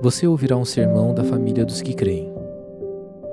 você 0.00 0.26
ouvirá 0.26 0.56
um 0.56 0.64
sermão 0.64 1.12
da 1.12 1.24
família 1.24 1.64
dos 1.64 1.82
que 1.82 1.92
creem. 1.92 2.32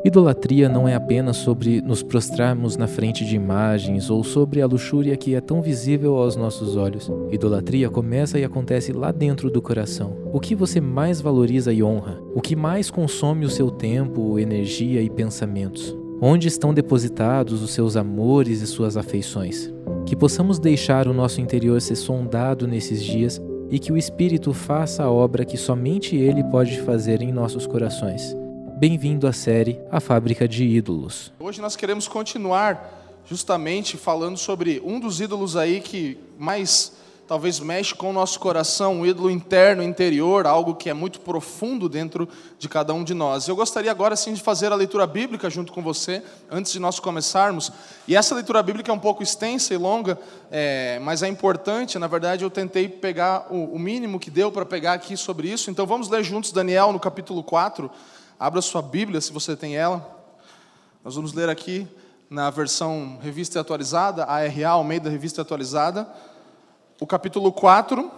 Idolatria 0.04 0.69
não 0.69 0.88
é 0.88 0.93
apenas 0.93 1.38
sobre 1.38 1.82
nos 1.82 2.03
prostrarmos 2.03 2.77
na 2.77 2.85
frente 2.85 3.25
de 3.25 3.35
imagens 3.35 4.09
ou 4.11 4.24
sobre 4.24 4.61
a 4.61 4.67
luxúria 4.67 5.17
que 5.17 5.33
é 5.33 5.42
tão 5.42 5.64
visível 5.64 6.16
aos 6.17 6.36
nossos 6.36 6.75
olhos. 6.75 7.09
Idolatria 7.32 7.90
começa 7.90 8.38
e 8.38 8.43
acontece 8.43 8.93
lá 8.93 9.12
dentro 9.12 9.50
do 9.50 9.64
coração. 9.64 10.16
O 10.32 10.39
que 10.39 10.54
você 10.54 10.80
mais 10.80 11.20
valoriza 11.20 11.73
e 11.73 11.82
honra? 11.82 12.21
O 12.36 12.41
que 12.41 12.55
mais 12.55 12.91
consome 12.91 13.45
o 13.45 13.50
seu 13.50 13.71
tempo, 13.71 14.38
energia 14.38 15.02
e 15.02 15.09
pensamentos? 15.09 15.97
Onde 16.21 16.47
estão 16.47 16.71
depositados 16.71 17.63
os 17.63 17.71
seus 17.71 17.97
amores 17.97 18.61
e 18.61 18.68
suas 18.68 18.97
afeições? 18.97 19.73
Que 20.05 20.16
possamos 20.16 20.59
deixar 20.59 21.07
o 21.07 21.13
nosso 21.13 21.41
interior 21.41 21.82
ser 21.82 21.95
sondado 21.95 22.68
nesses 22.68 23.04
dias 23.04 23.41
e 23.70 23.79
que 23.79 23.91
o 23.91 23.97
Espírito 23.97 24.54
faça 24.54 25.04
a 25.04 25.11
obra 25.11 25.45
que 25.45 25.57
somente 25.57 26.15
Ele 26.15 26.43
pode 26.43 26.79
fazer 26.82 27.21
em 27.21 27.32
nossos 27.32 27.65
corações. 27.65 28.36
Bem-vindo 28.78 29.28
à 29.28 29.33
série 29.33 29.79
A 29.89 30.00
Fábrica 30.00 30.47
de 30.47 30.65
Ídolos. 30.65 31.32
Hoje 31.39 31.61
nós 31.61 31.75
queremos 31.75 32.07
continuar 32.07 33.21
justamente 33.25 33.97
falando 33.97 34.37
sobre 34.37 34.81
um 34.85 34.99
dos 34.99 35.20
ídolos 35.20 35.55
aí 35.55 35.81
que 35.81 36.17
mais 36.37 36.93
talvez 37.27 37.59
mexe 37.59 37.95
com 37.95 38.09
o 38.09 38.13
nosso 38.13 38.39
coração, 38.39 39.02
um 39.02 39.05
ídolo 39.05 39.31
interno, 39.31 39.81
interior, 39.81 40.45
algo 40.45 40.75
que 40.75 40.89
é 40.89 40.93
muito 40.93 41.20
profundo 41.20 41.89
dentro 41.89 42.29
de 42.59 42.70
cada 42.70 42.93
um 42.93 43.03
de 43.03 43.13
nós. 43.13 43.48
Eu 43.48 43.55
gostaria 43.55 43.89
agora 43.89 44.15
sim 44.15 44.34
de 44.34 44.41
fazer 44.41 44.71
a 44.71 44.75
leitura 44.75 45.07
bíblica 45.07 45.49
junto 45.49 45.73
com 45.73 45.81
você, 45.81 46.21
antes 46.51 46.71
de 46.71 46.79
nós 46.79 46.99
começarmos. 46.99 47.71
E 48.07 48.15
essa 48.15 48.35
leitura 48.35 48.61
bíblica 48.61 48.91
é 48.91 48.93
um 48.93 48.99
pouco 48.99 49.23
extensa 49.23 49.73
e 49.73 49.77
longa, 49.77 50.20
é, 50.51 50.99
mas 50.99 51.23
é 51.23 51.27
importante. 51.27 51.98
Na 51.98 52.07
verdade, 52.07 52.43
eu 52.43 52.49
tentei 52.49 52.88
pegar 52.88 53.48
o, 53.49 53.76
o 53.76 53.79
mínimo 53.79 54.20
que 54.20 54.29
deu 54.29 54.51
para 54.51 54.65
pegar 54.65 54.93
aqui 54.93 55.17
sobre 55.17 55.49
isso. 55.49 55.71
Então 55.71 55.85
vamos 55.85 56.09
ler 56.09 56.23
juntos 56.23 56.51
Daniel 56.51 56.91
no 56.91 56.99
capítulo 56.99 57.43
4. 57.43 57.89
Abra 58.40 58.62
sua 58.62 58.81
Bíblia, 58.81 59.20
se 59.20 59.34
você 59.34 59.55
tem 59.55 59.76
ela. 59.76 60.13
Nós 61.03 61.15
vamos 61.15 61.34
ler 61.34 61.49
aqui 61.49 61.87
na 62.29 62.49
versão 62.49 63.18
revista 63.21 63.59
atualizada, 63.59 64.26
ARA, 64.26 65.00
da 65.02 65.09
revista 65.09 65.42
atualizada 65.42 66.08
o 67.00 67.06
capítulo 67.06 67.52
4. 67.52 68.10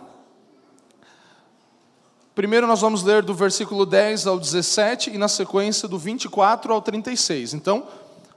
Primeiro 2.36 2.68
nós 2.68 2.82
vamos 2.82 3.02
ler 3.02 3.24
do 3.24 3.34
versículo 3.34 3.86
10 3.86 4.28
ao 4.28 4.40
17 4.40 5.10
e 5.10 5.18
na 5.18 5.28
sequência 5.28 5.88
do 5.88 5.98
24 5.98 6.72
ao 6.72 6.82
36. 6.82 7.56
Então, 7.56 7.88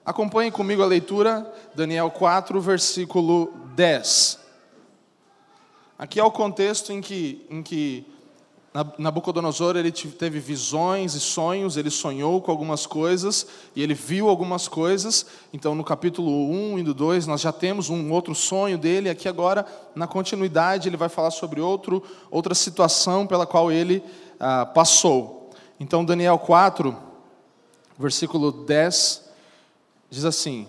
acompanhe 0.04 0.50
comigo 0.50 0.82
a 0.82 0.86
leitura, 0.86 1.52
Daniel 1.74 2.10
4, 2.10 2.58
versículo 2.60 3.52
10. 3.74 4.38
Aqui 5.98 6.18
é 6.18 6.24
o 6.24 6.30
contexto 6.30 6.92
em 6.92 7.02
que, 7.02 7.46
em 7.50 7.62
que 7.62 8.06
Nabucodonosor 8.98 9.76
ele 9.76 9.90
teve 9.90 10.38
visões 10.38 11.14
e 11.14 11.20
sonhos, 11.20 11.76
ele 11.76 11.90
sonhou 11.90 12.40
com 12.40 12.52
algumas 12.52 12.86
coisas 12.86 13.44
e 13.74 13.82
ele 13.82 13.94
viu 13.94 14.28
algumas 14.28 14.68
coisas. 14.68 15.26
Então, 15.52 15.74
no 15.74 15.82
capítulo 15.82 16.48
1 16.48 16.78
e 16.78 16.82
do 16.84 16.94
2, 16.94 17.26
nós 17.26 17.40
já 17.40 17.50
temos 17.50 17.90
um 17.90 18.12
outro 18.12 18.32
sonho 18.32 18.78
dele. 18.78 19.10
Aqui, 19.10 19.28
agora, 19.28 19.66
na 19.92 20.06
continuidade, 20.06 20.88
ele 20.88 20.96
vai 20.96 21.08
falar 21.08 21.32
sobre 21.32 21.60
outro, 21.60 22.00
outra 22.30 22.54
situação 22.54 23.26
pela 23.26 23.44
qual 23.44 23.72
ele 23.72 24.04
ah, 24.38 24.64
passou. 24.66 25.50
Então, 25.80 26.04
Daniel 26.04 26.38
4, 26.38 26.96
versículo 27.98 28.52
10, 28.52 29.24
diz 30.08 30.24
assim: 30.24 30.68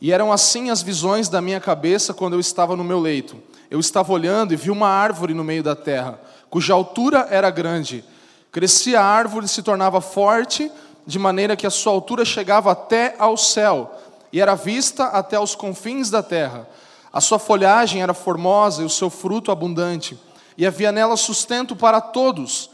E 0.00 0.10
eram 0.10 0.32
assim 0.32 0.70
as 0.70 0.80
visões 0.80 1.28
da 1.28 1.42
minha 1.42 1.60
cabeça 1.60 2.14
quando 2.14 2.32
eu 2.32 2.40
estava 2.40 2.74
no 2.74 2.82
meu 2.82 2.98
leito. 2.98 3.36
Eu 3.70 3.80
estava 3.80 4.10
olhando 4.10 4.54
e 4.54 4.56
vi 4.56 4.70
uma 4.70 4.88
árvore 4.88 5.34
no 5.34 5.44
meio 5.44 5.62
da 5.62 5.76
terra 5.76 6.18
cuja 6.50 6.74
altura 6.74 7.26
era 7.30 7.50
grande. 7.50 8.04
Crescia 8.50 9.00
a 9.00 9.04
árvore 9.04 9.46
e 9.46 9.48
se 9.48 9.62
tornava 9.62 10.00
forte, 10.00 10.70
de 11.06 11.18
maneira 11.18 11.56
que 11.56 11.66
a 11.66 11.70
sua 11.70 11.92
altura 11.92 12.24
chegava 12.24 12.72
até 12.72 13.14
ao 13.18 13.36
céu, 13.36 13.94
e 14.32 14.40
era 14.40 14.54
vista 14.54 15.04
até 15.04 15.38
os 15.38 15.54
confins 15.54 16.10
da 16.10 16.22
terra. 16.22 16.68
A 17.12 17.20
sua 17.20 17.38
folhagem 17.38 18.02
era 18.02 18.12
formosa 18.12 18.82
e 18.82 18.84
o 18.84 18.90
seu 18.90 19.08
fruto 19.08 19.52
abundante, 19.52 20.18
e 20.58 20.66
havia 20.66 20.90
nela 20.90 21.16
sustento 21.16 21.76
para 21.76 22.00
todos. 22.00 22.70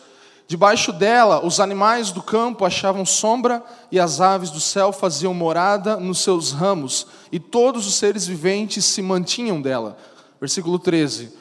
Debaixo 0.48 0.92
dela, 0.92 1.44
os 1.44 1.60
animais 1.60 2.10
do 2.10 2.22
campo 2.22 2.64
achavam 2.64 3.04
sombra, 3.04 3.62
e 3.90 4.00
as 4.00 4.20
aves 4.20 4.50
do 4.50 4.60
céu 4.60 4.92
faziam 4.92 5.32
morada 5.32 5.96
nos 5.96 6.20
seus 6.20 6.52
ramos, 6.52 7.06
e 7.30 7.38
todos 7.38 7.86
os 7.86 7.94
seres 7.94 8.26
viventes 8.26 8.84
se 8.84 9.02
mantinham 9.02 9.60
dela. 9.60 9.96
Versículo 10.40 10.78
13. 10.78 11.32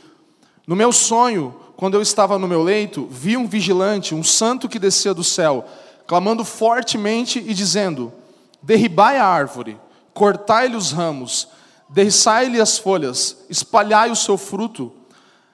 No 0.67 0.75
meu 0.75 0.91
sonho, 0.91 1.55
quando 1.81 1.95
eu 1.95 2.01
estava 2.03 2.37
no 2.37 2.47
meu 2.47 2.61
leito, 2.61 3.07
vi 3.09 3.35
um 3.35 3.47
vigilante, 3.47 4.13
um 4.13 4.23
santo 4.23 4.69
que 4.69 4.77
descia 4.77 5.15
do 5.15 5.23
céu, 5.23 5.65
clamando 6.05 6.45
fortemente 6.45 7.39
e 7.39 7.55
dizendo: 7.55 8.13
Derribai 8.61 9.17
a 9.17 9.25
árvore, 9.25 9.79
cortai-lhe 10.13 10.75
os 10.75 10.91
ramos, 10.91 11.47
derriçai-lhe 11.89 12.61
as 12.61 12.77
folhas, 12.77 13.35
espalhai 13.49 14.11
o 14.11 14.15
seu 14.15 14.37
fruto, 14.37 14.91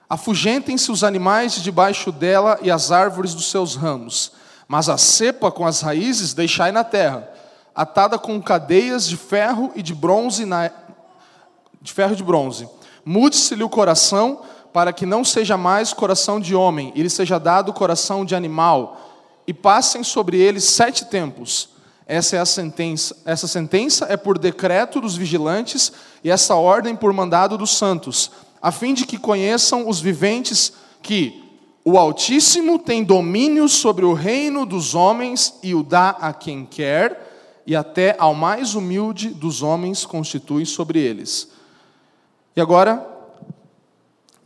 afugentem-se 0.06 0.92
os 0.92 1.02
animais 1.02 1.54
de 1.54 1.62
debaixo 1.62 2.12
dela 2.12 2.58
e 2.60 2.70
as 2.70 2.92
árvores 2.92 3.32
dos 3.32 3.50
seus 3.50 3.74
ramos, 3.74 4.32
mas 4.68 4.90
a 4.90 4.98
cepa 4.98 5.50
com 5.50 5.64
as 5.64 5.80
raízes 5.80 6.34
deixai 6.34 6.70
na 6.70 6.84
terra, 6.84 7.26
atada 7.74 8.18
com 8.18 8.38
cadeias 8.42 9.08
de 9.08 9.16
ferro 9.16 9.72
e 9.74 9.82
de 9.82 9.94
bronze 9.94 10.44
na... 10.44 10.70
de 11.80 11.90
ferro 11.90 12.12
e 12.12 12.16
de 12.16 12.22
bronze. 12.22 12.68
Mude-se-lhe 13.02 13.64
o 13.64 13.70
coração 13.70 14.42
para 14.72 14.92
que 14.92 15.06
não 15.06 15.24
seja 15.24 15.56
mais 15.56 15.92
coração 15.92 16.38
de 16.38 16.54
homem, 16.54 16.92
e 16.94 17.02
lhe 17.02 17.10
seja 17.10 17.38
dado 17.38 17.72
coração 17.72 18.24
de 18.24 18.34
animal, 18.34 19.00
e 19.46 19.54
passem 19.54 20.04
sobre 20.04 20.38
ele 20.38 20.60
sete 20.60 21.06
tempos. 21.06 21.70
Essa 22.06 22.36
é 22.36 22.38
a 22.38 22.46
sentença. 22.46 23.16
Essa 23.24 23.46
sentença 23.46 24.06
é 24.08 24.16
por 24.16 24.38
decreto 24.38 25.00
dos 25.00 25.16
vigilantes 25.16 25.92
e 26.24 26.30
essa 26.30 26.54
ordem 26.54 26.96
por 26.96 27.12
mandado 27.12 27.58
dos 27.58 27.76
santos, 27.76 28.30
a 28.62 28.72
fim 28.72 28.94
de 28.94 29.04
que 29.06 29.18
conheçam 29.18 29.88
os 29.88 30.00
viventes 30.00 30.72
que 31.02 31.44
o 31.84 31.96
Altíssimo 31.96 32.78
tem 32.78 33.02
domínio 33.04 33.68
sobre 33.68 34.04
o 34.04 34.12
reino 34.12 34.66
dos 34.66 34.94
homens 34.94 35.54
e 35.62 35.74
o 35.74 35.82
dá 35.82 36.10
a 36.10 36.32
quem 36.32 36.66
quer, 36.66 37.62
e 37.66 37.76
até 37.76 38.16
ao 38.18 38.34
mais 38.34 38.74
humilde 38.74 39.28
dos 39.28 39.62
homens 39.62 40.04
constitui 40.04 40.66
sobre 40.66 41.00
eles. 41.00 41.48
E 42.56 42.60
agora, 42.60 43.06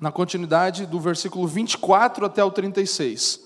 na 0.02 0.10
continuidade 0.10 0.84
do 0.84 0.98
versículo 0.98 1.46
24 1.46 2.26
até 2.26 2.42
o 2.42 2.50
36. 2.50 3.38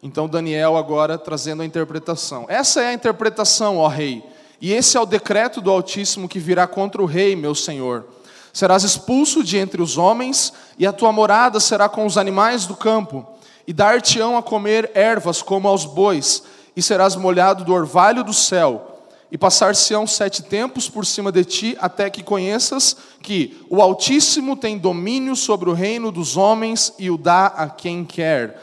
Então, 0.00 0.28
Daniel 0.28 0.76
agora 0.76 1.18
trazendo 1.18 1.60
a 1.60 1.66
interpretação. 1.66 2.46
Essa 2.48 2.82
é 2.82 2.86
a 2.86 2.92
interpretação, 2.92 3.78
ó 3.78 3.88
rei, 3.88 4.24
e 4.60 4.72
esse 4.72 4.96
é 4.96 5.00
o 5.00 5.04
decreto 5.04 5.60
do 5.60 5.68
Altíssimo 5.68 6.28
que 6.28 6.38
virá 6.38 6.68
contra 6.68 7.02
o 7.02 7.04
rei, 7.04 7.34
meu 7.34 7.52
senhor. 7.52 8.06
Serás 8.52 8.84
expulso 8.84 9.42
de 9.42 9.58
entre 9.58 9.82
os 9.82 9.98
homens, 9.98 10.52
e 10.78 10.86
a 10.86 10.92
tua 10.92 11.10
morada 11.10 11.58
será 11.58 11.88
com 11.88 12.06
os 12.06 12.16
animais 12.16 12.64
do 12.64 12.76
campo, 12.76 13.26
e 13.66 13.72
dar-te-ão 13.72 14.38
a 14.38 14.44
comer 14.44 14.92
ervas 14.94 15.42
como 15.42 15.66
aos 15.66 15.84
bois, 15.84 16.44
e 16.76 16.80
serás 16.80 17.16
molhado 17.16 17.64
do 17.64 17.72
orvalho 17.72 18.22
do 18.22 18.32
céu 18.32 18.85
e 19.30 19.36
passar-se-ão 19.36 20.06
sete 20.06 20.42
tempos 20.42 20.88
por 20.88 21.04
cima 21.04 21.32
de 21.32 21.44
ti, 21.44 21.76
até 21.80 22.08
que 22.08 22.22
conheças 22.22 22.96
que 23.22 23.60
o 23.68 23.82
Altíssimo 23.82 24.56
tem 24.56 24.78
domínio 24.78 25.34
sobre 25.34 25.68
o 25.68 25.72
reino 25.72 26.12
dos 26.12 26.36
homens 26.36 26.92
e 26.98 27.10
o 27.10 27.18
dá 27.18 27.46
a 27.46 27.68
quem 27.68 28.04
quer. 28.04 28.62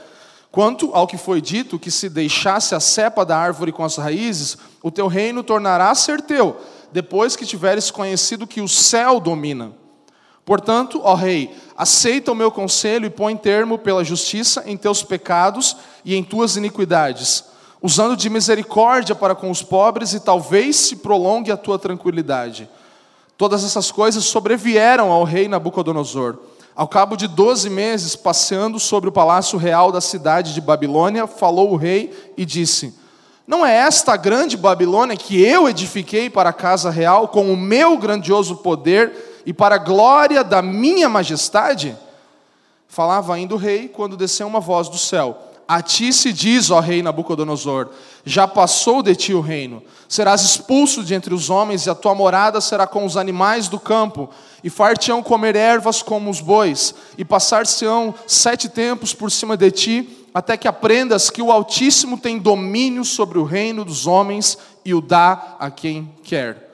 Quanto 0.51 0.91
ao 0.93 1.07
que 1.07 1.17
foi 1.17 1.41
dito, 1.41 1.79
que 1.79 1.91
se 1.91 2.07
deixasse 2.07 2.75
a 2.75 2.79
cepa 2.79 3.25
da 3.25 3.37
árvore 3.37 3.71
com 3.71 3.83
as 3.83 3.97
raízes, 3.97 4.57
o 4.81 4.91
teu 4.91 5.07
reino 5.07 5.43
tornará 5.43 5.89
a 5.89 5.95
ser 5.95 6.21
teu, 6.21 6.61
depois 6.91 7.35
que 7.35 7.45
tiveres 7.45 7.91
conhecido 7.91 8.47
que 8.47 8.61
o 8.61 8.67
céu 8.67 9.19
domina. 9.19 9.73
Portanto, 10.45 11.01
ó 11.03 11.15
rei, 11.15 11.53
aceita 11.75 12.31
o 12.31 12.35
meu 12.35 12.51
conselho 12.51 13.05
e 13.05 13.09
põe 13.09 13.35
termo 13.35 13.77
pela 13.77 14.03
justiça 14.03 14.63
em 14.65 14.77
teus 14.77 15.01
pecados 15.01 15.75
e 16.05 16.15
em 16.15 16.23
tuas 16.23 16.55
iniquidades 16.55 17.52
usando 17.83 18.15
de 18.15 18.29
misericórdia 18.29 19.13
para 19.13 19.35
com 19.35 19.51
os 19.51 19.61
pobres, 19.61 20.13
e 20.13 20.21
talvez 20.21 20.77
se 20.77 20.95
prolongue 20.95 21.51
a 21.51 21.57
tua 21.57 21.77
tranquilidade. 21.77 22.69
Todas 23.37 23.65
essas 23.65 23.91
coisas 23.91 24.23
sobrevieram 24.23 25.11
ao 25.11 25.25
rei 25.25 25.49
Nabucodonosor. 25.49 26.37
Ao 26.73 26.87
cabo 26.87 27.17
de 27.17 27.27
doze 27.27 27.69
meses, 27.69 28.15
passeando 28.15 28.79
sobre 28.79 29.09
o 29.09 29.11
palácio 29.11 29.59
real 29.59 29.91
da 29.91 29.99
cidade 29.99 30.53
de 30.53 30.61
Babilônia, 30.61 31.27
falou 31.27 31.73
o 31.73 31.75
rei 31.75 32.31
e 32.37 32.45
disse: 32.45 32.97
Não 33.45 33.65
é 33.65 33.75
esta 33.75 34.13
a 34.13 34.17
grande 34.17 34.55
Babilônia 34.55 35.17
que 35.17 35.43
eu 35.43 35.67
edifiquei 35.67 36.29
para 36.29 36.49
a 36.49 36.53
casa 36.53 36.89
real 36.89 37.27
com 37.27 37.51
o 37.51 37.57
meu 37.57 37.97
grandioso 37.97 38.55
poder 38.55 39.41
e 39.45 39.51
para 39.51 39.75
a 39.75 39.79
glória 39.79 40.41
da 40.41 40.61
minha 40.61 41.09
majestade? 41.09 41.97
Falava 42.87 43.35
ainda 43.35 43.53
o 43.53 43.57
rei 43.57 43.89
quando 43.89 44.15
desceu 44.15 44.47
uma 44.47 44.61
voz 44.61 44.87
do 44.87 44.97
céu 44.97 45.52
a 45.67 45.81
ti 45.81 46.11
se 46.11 46.33
diz, 46.33 46.69
ó 46.71 46.79
rei 46.79 47.01
Nabucodonosor: 47.01 47.89
já 48.25 48.47
passou 48.47 49.01
de 49.01 49.15
ti 49.15 49.33
o 49.33 49.41
reino. 49.41 49.81
Serás 50.07 50.41
expulso 50.41 51.03
de 51.03 51.13
entre 51.13 51.33
os 51.33 51.49
homens, 51.49 51.85
e 51.85 51.89
a 51.89 51.95
tua 51.95 52.13
morada 52.13 52.61
será 52.61 52.85
com 52.85 53.05
os 53.05 53.17
animais 53.17 53.67
do 53.67 53.79
campo, 53.79 54.29
e 54.63 54.69
far-te-ão 54.69 55.23
comer 55.23 55.55
ervas 55.55 56.01
como 56.01 56.29
os 56.29 56.39
bois, 56.39 56.93
e 57.17 57.25
passar-se-ão 57.25 58.13
sete 58.27 58.69
tempos 58.69 59.13
por 59.13 59.31
cima 59.31 59.57
de 59.57 59.71
ti, 59.71 60.27
até 60.33 60.57
que 60.57 60.67
aprendas 60.67 61.29
que 61.29 61.41
o 61.41 61.51
Altíssimo 61.51 62.17
tem 62.17 62.39
domínio 62.39 63.03
sobre 63.03 63.37
o 63.37 63.43
reino 63.43 63.85
dos 63.85 64.07
homens 64.07 64.57
e 64.83 64.93
o 64.93 65.01
dá 65.01 65.55
a 65.59 65.69
quem 65.69 66.11
quer. 66.23 66.71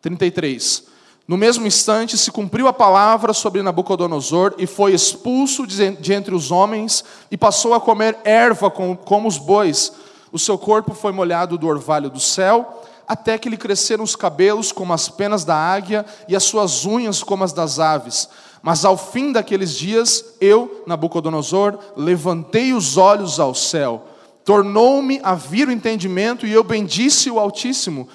33. 0.00 0.91
No 1.26 1.36
mesmo 1.36 1.66
instante 1.66 2.18
se 2.18 2.32
cumpriu 2.32 2.66
a 2.66 2.72
palavra 2.72 3.32
sobre 3.32 3.62
Nabucodonosor 3.62 4.54
e 4.58 4.66
foi 4.66 4.92
expulso 4.92 5.66
de 5.66 6.12
entre 6.12 6.34
os 6.34 6.50
homens 6.50 7.04
e 7.30 7.36
passou 7.36 7.74
a 7.74 7.80
comer 7.80 8.18
erva 8.24 8.70
como 8.70 9.28
os 9.28 9.38
bois. 9.38 9.92
O 10.32 10.38
seu 10.38 10.58
corpo 10.58 10.94
foi 10.94 11.12
molhado 11.12 11.56
do 11.56 11.68
orvalho 11.68 12.10
do 12.10 12.18
céu, 12.18 12.82
até 13.06 13.38
que 13.38 13.48
lhe 13.48 13.56
cresceram 13.56 14.02
os 14.02 14.16
cabelos 14.16 14.72
como 14.72 14.92
as 14.92 15.08
penas 15.08 15.44
da 15.44 15.54
águia 15.54 16.04
e 16.26 16.34
as 16.34 16.42
suas 16.42 16.84
unhas 16.84 17.22
como 17.22 17.44
as 17.44 17.52
das 17.52 17.78
aves. 17.78 18.28
Mas 18.60 18.84
ao 18.84 18.96
fim 18.96 19.30
daqueles 19.30 19.76
dias, 19.76 20.24
eu, 20.40 20.82
Nabucodonosor, 20.86 21.78
levantei 21.96 22.72
os 22.72 22.96
olhos 22.96 23.38
ao 23.38 23.54
céu, 23.54 24.06
tornou-me 24.44 25.20
a 25.22 25.34
vir 25.34 25.68
o 25.68 25.72
entendimento 25.72 26.46
e 26.46 26.52
eu 26.52 26.64
bendisse 26.64 27.30
o 27.30 27.38
Altíssimo 27.38 28.08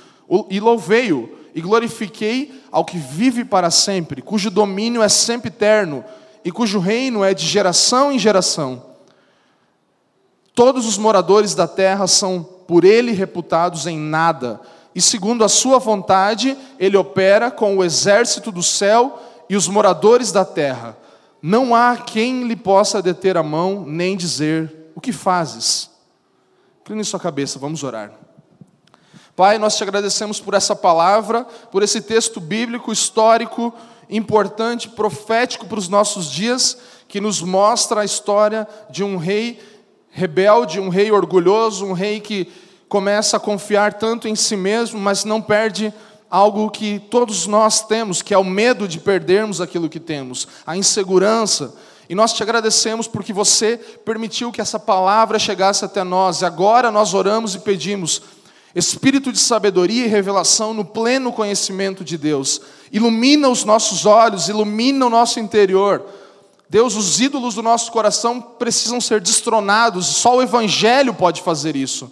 e 0.49 0.59
louvei-o 0.59 1.36
e 1.57 1.61
glorifiquei 1.61 2.63
ao 2.71 2.85
que 2.85 2.99
vive 2.99 3.43
para 3.43 3.71
sempre, 3.71 4.21
cujo 4.21 4.51
domínio 4.51 5.01
é 5.01 5.09
sempre 5.09 5.47
eterno 5.47 6.05
e 6.45 6.51
cujo 6.51 6.77
reino 6.77 7.23
é 7.23 7.33
de 7.33 7.47
geração 7.47 8.11
em 8.11 8.19
geração. 8.19 8.85
Todos 10.53 10.85
os 10.85 10.99
moradores 10.99 11.55
da 11.55 11.67
terra 11.67 12.05
são 12.05 12.43
por 12.43 12.83
ele 12.83 13.11
reputados 13.11 13.87
em 13.87 13.97
nada, 13.97 14.61
e 14.93 15.01
segundo 15.01 15.43
a 15.43 15.49
sua 15.49 15.79
vontade, 15.79 16.55
ele 16.77 16.95
opera 16.95 17.49
com 17.49 17.75
o 17.75 17.83
exército 17.83 18.51
do 18.51 18.61
céu 18.61 19.19
e 19.49 19.55
os 19.55 19.67
moradores 19.67 20.31
da 20.31 20.45
terra. 20.45 20.95
Não 21.41 21.73
há 21.73 21.97
quem 21.97 22.43
lhe 22.43 22.55
possa 22.55 23.01
deter 23.01 23.35
a 23.35 23.41
mão, 23.41 23.83
nem 23.83 24.15
dizer: 24.15 24.91
O 24.93 25.01
que 25.01 25.11
fazes? 25.11 25.89
Incline 26.81 27.03
sua 27.03 27.19
cabeça, 27.19 27.57
vamos 27.57 27.83
orar. 27.83 28.26
Pai, 29.37 29.59
nós 29.59 29.77
te 29.77 29.83
agradecemos 29.83 30.39
por 30.39 30.55
essa 30.55 30.75
palavra, 30.75 31.43
por 31.71 31.83
esse 31.83 32.01
texto 32.01 32.41
bíblico, 32.41 32.91
histórico, 32.91 33.71
importante, 34.09 34.89
profético 34.89 35.67
para 35.67 35.77
os 35.77 35.87
nossos 35.87 36.31
dias, 36.31 36.75
que 37.07 37.21
nos 37.21 37.43
mostra 37.43 38.01
a 38.01 38.03
história 38.03 38.67
de 38.89 39.03
um 39.03 39.15
rei 39.15 39.59
rebelde, 40.09 40.79
um 40.79 40.89
rei 40.89 41.11
orgulhoso, 41.11 41.85
um 41.85 41.93
rei 41.93 42.19
que 42.19 42.51
começa 42.89 43.37
a 43.37 43.39
confiar 43.39 43.93
tanto 43.93 44.27
em 44.27 44.35
si 44.35 44.55
mesmo, 44.55 44.99
mas 44.99 45.23
não 45.23 45.39
perde 45.39 45.93
algo 46.31 46.71
que 46.71 46.97
todos 46.97 47.45
nós 47.45 47.85
temos, 47.85 48.23
que 48.23 48.33
é 48.33 48.37
o 48.39 48.43
medo 48.43 48.87
de 48.87 48.99
perdermos 48.99 49.61
aquilo 49.61 49.87
que 49.87 49.99
temos, 49.99 50.47
a 50.65 50.75
insegurança. 50.75 51.75
E 52.09 52.15
nós 52.15 52.33
te 52.33 52.41
agradecemos 52.41 53.07
porque 53.07 53.33
você 53.33 53.77
permitiu 53.77 54.51
que 54.51 54.61
essa 54.61 54.79
palavra 54.79 55.37
chegasse 55.37 55.85
até 55.85 56.03
nós. 56.03 56.41
E 56.41 56.45
agora 56.45 56.89
nós 56.89 57.13
oramos 57.13 57.53
e 57.53 57.59
pedimos 57.59 58.21
espírito 58.75 59.31
de 59.31 59.39
sabedoria 59.39 60.05
e 60.05 60.09
revelação 60.09 60.73
no 60.73 60.85
pleno 60.85 61.31
conhecimento 61.31 62.03
de 62.03 62.17
Deus. 62.17 62.61
Ilumina 62.91 63.49
os 63.49 63.63
nossos 63.63 64.05
olhos, 64.05 64.49
ilumina 64.49 65.05
o 65.05 65.09
nosso 65.09 65.39
interior. 65.39 66.05
Deus, 66.69 66.95
os 66.95 67.19
ídolos 67.21 67.55
do 67.55 67.63
nosso 67.63 67.91
coração 67.91 68.41
precisam 68.41 68.99
ser 68.99 69.21
destronados, 69.21 70.05
só 70.05 70.35
o 70.35 70.41
Evangelho 70.41 71.13
pode 71.13 71.41
fazer 71.41 71.75
isso. 71.75 72.11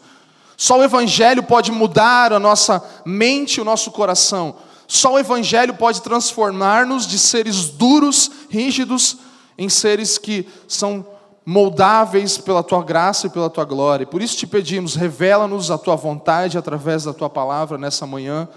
Só 0.57 0.80
o 0.80 0.84
Evangelho 0.84 1.44
pode 1.44 1.72
mudar 1.72 2.31
a 2.31 2.40
nossa 2.40 2.81
mente 3.06 3.56
e 3.56 3.62
o 3.62 3.66
nosso 3.66 3.92
coração. 3.92 4.56
Só 4.88 5.13
o 5.13 5.19
Evangelho 5.19 5.74
pode 5.74 6.01
transformar-nos 6.01 7.06
de 7.06 7.19
seres 7.19 7.66
duros, 7.66 8.31
rígidos, 8.50 9.18
em 9.58 9.68
seres 9.68 10.18
que 10.18 10.48
são 10.68 11.06
moldáveis 11.46 12.40
pela 12.40 12.64
tua 12.64 12.84
graça 12.84 13.28
e 13.28 13.30
pela 13.30 13.50
tua 13.50 13.64
glória. 13.64 14.08
Por 14.08 14.22
isso 14.22 14.36
te 14.36 14.48
pedimos, 14.48 14.96
revela-nos 14.96 15.70
a 15.70 15.78
tua 15.78 15.96
vontade 15.96 16.58
através 16.58 17.04
da 17.04 17.14
tua 17.14 17.30
palavra 17.30 17.78
nessa 17.78 18.08
manhã, 18.08 18.48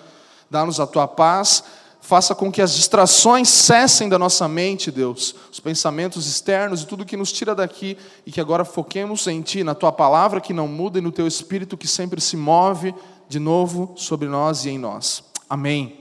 dá-nos 0.50 0.80
a 0.80 0.86
tua 0.86 1.06
paz, 1.06 1.62
faça 2.00 2.34
com 2.34 2.50
que 2.50 2.62
as 2.62 2.72
distrações 2.72 3.50
cessem 3.50 4.08
da 4.08 4.18
nossa 4.18 4.48
mente, 4.48 4.90
Deus, 4.90 5.34
os 5.52 5.60
pensamentos 5.60 6.26
externos 6.26 6.82
e 6.82 6.86
tudo 6.86 7.04
que 7.04 7.16
nos 7.16 7.30
tira 7.30 7.54
daqui 7.54 7.98
e 8.24 8.32
que 8.32 8.40
agora 8.40 8.64
foquemos 8.64 9.26
em 9.26 9.42
ti, 9.42 9.62
na 9.62 9.74
tua 9.74 9.92
palavra 9.92 10.40
que 10.40 10.54
não 10.54 10.66
muda 10.66 10.98
e 10.98 11.02
no 11.02 11.12
teu 11.12 11.26
espírito 11.26 11.76
que 11.76 11.86
sempre 11.86 12.20
se 12.22 12.36
move 12.36 12.94
de 13.28 13.38
novo 13.38 13.92
sobre 13.96 14.26
nós 14.26 14.64
e 14.64 14.70
em 14.70 14.78
nós. 14.78 15.22
Amém. 15.50 16.00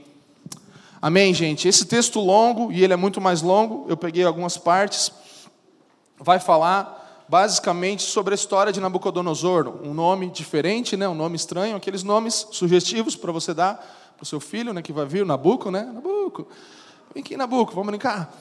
Amém, 1.02 1.34
gente. 1.34 1.68
Esse 1.68 1.84
texto 1.84 2.18
longo, 2.18 2.72
e 2.72 2.82
ele 2.82 2.94
é 2.94 2.96
muito 2.96 3.20
mais 3.20 3.42
longo, 3.42 3.84
eu 3.88 3.96
peguei 3.96 4.24
algumas 4.24 4.56
partes 4.56 5.12
vai 6.20 6.38
falar 6.38 7.24
basicamente 7.28 8.02
sobre 8.02 8.32
a 8.32 8.36
história 8.36 8.72
de 8.72 8.80
Nabucodonosor, 8.80 9.68
um 9.82 9.92
nome 9.92 10.30
diferente, 10.30 10.96
né, 10.96 11.06
um 11.08 11.14
nome 11.14 11.36
estranho, 11.36 11.76
aqueles 11.76 12.02
nomes 12.02 12.46
sugestivos 12.50 13.14
para 13.14 13.30
você 13.30 13.52
dar 13.52 13.74
para 14.16 14.24
o 14.24 14.26
seu 14.26 14.40
filho, 14.40 14.72
né, 14.72 14.82
que 14.82 14.92
vai 14.92 15.06
vir, 15.06 15.24
Nabuco, 15.24 15.70
né? 15.70 15.82
Nabuco. 15.94 16.48
Vem 17.14 17.22
aqui, 17.22 17.36
Nabuco, 17.36 17.72
vamos 17.72 17.88
brincar. 17.88 18.34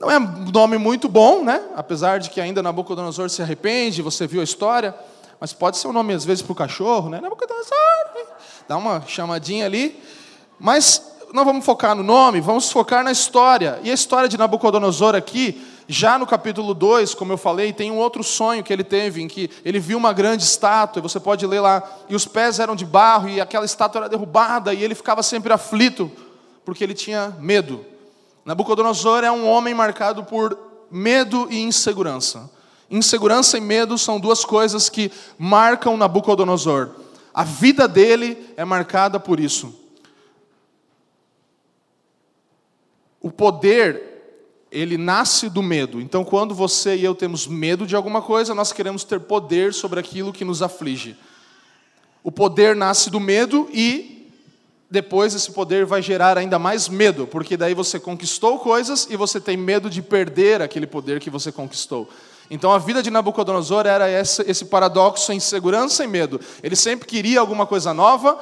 Não 0.00 0.10
é 0.10 0.18
um 0.18 0.50
nome 0.50 0.78
muito 0.78 1.08
bom, 1.08 1.44
né? 1.44 1.62
Apesar 1.76 2.18
de 2.18 2.30
que 2.30 2.40
ainda 2.40 2.62
Nabucodonosor 2.62 3.28
se 3.30 3.42
arrepende, 3.42 4.02
você 4.02 4.26
viu 4.26 4.40
a 4.40 4.44
história, 4.44 4.94
mas 5.40 5.52
pode 5.52 5.76
ser 5.76 5.88
um 5.88 5.92
nome 5.92 6.14
às 6.14 6.24
vezes 6.24 6.42
para 6.42 6.52
o 6.52 6.54
cachorro, 6.54 7.08
né? 7.10 7.20
Nabucodonosor, 7.20 7.76
dá 8.66 8.76
uma 8.76 9.02
chamadinha 9.06 9.66
ali. 9.66 10.02
Mas 10.58 11.02
não 11.32 11.44
vamos 11.44 11.64
focar 11.64 11.94
no 11.94 12.02
nome, 12.02 12.40
vamos 12.40 12.70
focar 12.70 13.04
na 13.04 13.12
história. 13.12 13.78
E 13.82 13.90
a 13.90 13.94
história 13.94 14.28
de 14.28 14.36
Nabucodonosor 14.36 15.14
aqui 15.14 15.64
já 15.90 16.18
no 16.18 16.26
capítulo 16.26 16.74
2, 16.74 17.14
como 17.14 17.32
eu 17.32 17.38
falei, 17.38 17.72
tem 17.72 17.90
um 17.90 17.96
outro 17.96 18.22
sonho 18.22 18.62
que 18.62 18.70
ele 18.70 18.84
teve, 18.84 19.22
em 19.22 19.26
que 19.26 19.48
ele 19.64 19.80
viu 19.80 19.96
uma 19.96 20.12
grande 20.12 20.42
estátua, 20.42 21.00
você 21.00 21.18
pode 21.18 21.46
ler 21.46 21.60
lá, 21.60 21.82
e 22.10 22.14
os 22.14 22.26
pés 22.26 22.60
eram 22.60 22.76
de 22.76 22.84
barro, 22.84 23.26
e 23.26 23.40
aquela 23.40 23.64
estátua 23.64 24.00
era 24.00 24.08
derrubada, 24.08 24.74
e 24.74 24.84
ele 24.84 24.94
ficava 24.94 25.22
sempre 25.22 25.50
aflito, 25.50 26.12
porque 26.62 26.84
ele 26.84 26.92
tinha 26.92 27.34
medo. 27.40 27.86
Nabucodonosor 28.44 29.24
é 29.24 29.32
um 29.32 29.48
homem 29.48 29.72
marcado 29.72 30.22
por 30.24 30.58
medo 30.90 31.48
e 31.50 31.58
insegurança. 31.58 32.50
Insegurança 32.90 33.56
e 33.56 33.60
medo 33.60 33.96
são 33.96 34.20
duas 34.20 34.44
coisas 34.44 34.90
que 34.90 35.10
marcam 35.38 35.96
Nabucodonosor. 35.96 36.90
A 37.32 37.44
vida 37.44 37.88
dele 37.88 38.52
é 38.58 38.64
marcada 38.64 39.18
por 39.18 39.40
isso. 39.40 39.74
O 43.22 43.30
poder 43.30 44.07
ele 44.70 44.96
nasce 44.96 45.48
do 45.48 45.62
medo. 45.62 46.00
Então, 46.00 46.24
quando 46.24 46.54
você 46.54 46.96
e 46.96 47.04
eu 47.04 47.14
temos 47.14 47.46
medo 47.46 47.86
de 47.86 47.96
alguma 47.96 48.20
coisa, 48.20 48.54
nós 48.54 48.72
queremos 48.72 49.04
ter 49.04 49.20
poder 49.20 49.72
sobre 49.72 49.98
aquilo 49.98 50.32
que 50.32 50.44
nos 50.44 50.62
aflige. 50.62 51.16
O 52.22 52.30
poder 52.30 52.76
nasce 52.76 53.10
do 53.10 53.18
medo 53.18 53.68
e 53.72 54.18
depois 54.90 55.34
esse 55.34 55.50
poder 55.52 55.84
vai 55.84 56.00
gerar 56.00 56.38
ainda 56.38 56.58
mais 56.58 56.88
medo, 56.88 57.26
porque 57.26 57.56
daí 57.56 57.74
você 57.74 58.00
conquistou 58.00 58.58
coisas 58.58 59.06
e 59.10 59.16
você 59.16 59.40
tem 59.40 59.56
medo 59.56 59.90
de 59.90 60.00
perder 60.00 60.62
aquele 60.62 60.86
poder 60.86 61.20
que 61.20 61.28
você 61.28 61.52
conquistou. 61.52 62.08
Então 62.50 62.72
a 62.72 62.78
vida 62.78 63.02
de 63.02 63.10
Nabucodonosor 63.10 63.86
era 63.86 64.10
esse, 64.10 64.64
paradoxo 64.64 65.32
em 65.32 65.40
segurança 65.40 66.02
e 66.02 66.06
medo. 66.06 66.40
Ele 66.62 66.74
sempre 66.74 67.06
queria 67.06 67.40
alguma 67.40 67.66
coisa 67.66 67.92
nova, 67.92 68.38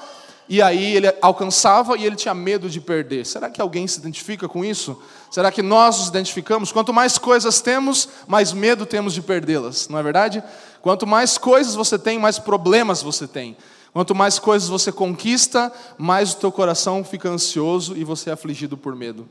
e 0.48 0.62
aí 0.62 0.96
ele 0.96 1.12
alcançava 1.20 1.96
e 1.96 2.04
ele 2.04 2.14
tinha 2.14 2.34
medo 2.34 2.70
de 2.70 2.80
perder. 2.80 3.26
Será 3.26 3.50
que 3.50 3.60
alguém 3.60 3.86
se 3.86 3.98
identifica 3.98 4.48
com 4.48 4.64
isso? 4.64 5.00
Será 5.30 5.50
que 5.50 5.62
nós 5.62 5.98
nos 5.98 6.08
identificamos? 6.08 6.70
Quanto 6.70 6.92
mais 6.92 7.18
coisas 7.18 7.60
temos, 7.60 8.08
mais 8.28 8.52
medo 8.52 8.86
temos 8.86 9.12
de 9.12 9.22
perdê-las, 9.22 9.88
não 9.88 9.98
é 9.98 10.02
verdade? 10.02 10.42
Quanto 10.80 11.06
mais 11.06 11.36
coisas 11.36 11.74
você 11.74 11.98
tem, 11.98 12.18
mais 12.18 12.38
problemas 12.38 13.02
você 13.02 13.26
tem. 13.26 13.56
Quanto 13.92 14.14
mais 14.14 14.38
coisas 14.38 14.68
você 14.68 14.92
conquista, 14.92 15.72
mais 15.98 16.32
o 16.32 16.36
teu 16.36 16.52
coração 16.52 17.02
fica 17.02 17.28
ansioso 17.28 17.96
e 17.96 18.04
você 18.04 18.30
é 18.30 18.34
afligido 18.34 18.76
por 18.76 18.94
medo. 18.94 19.28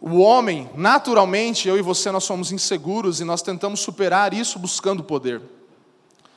O 0.00 0.18
homem, 0.18 0.70
naturalmente, 0.76 1.66
eu 1.66 1.76
e 1.78 1.82
você, 1.82 2.10
nós 2.10 2.24
somos 2.24 2.52
inseguros 2.52 3.20
e 3.20 3.24
nós 3.24 3.42
tentamos 3.42 3.80
superar 3.80 4.34
isso 4.34 4.58
buscando 4.58 5.02
poder. 5.02 5.40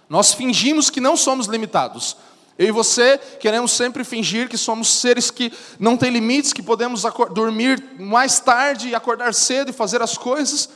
Nós 0.08 0.34
fingimos 0.34 0.90
que 0.90 1.00
não 1.00 1.16
somos 1.16 1.46
limitados. 1.46 2.18
Eu 2.60 2.68
e 2.68 2.72
você 2.72 3.18
queremos 3.40 3.72
sempre 3.72 4.04
fingir 4.04 4.50
que 4.50 4.58
somos 4.58 4.92
seres 4.92 5.32
que 5.32 5.50
não 5.80 5.96
têm 5.96 6.12
limites, 6.12 6.52
que 6.52 6.62
podemos 6.62 7.04
dormir 7.34 7.82
mais 7.98 8.42
tarde 8.42 8.90
e 8.90 8.96
acordar 8.96 9.34
cedo 9.34 9.70
e 9.70 9.74
fazer 9.74 10.02
as 10.02 10.18
coisas. 10.18 10.68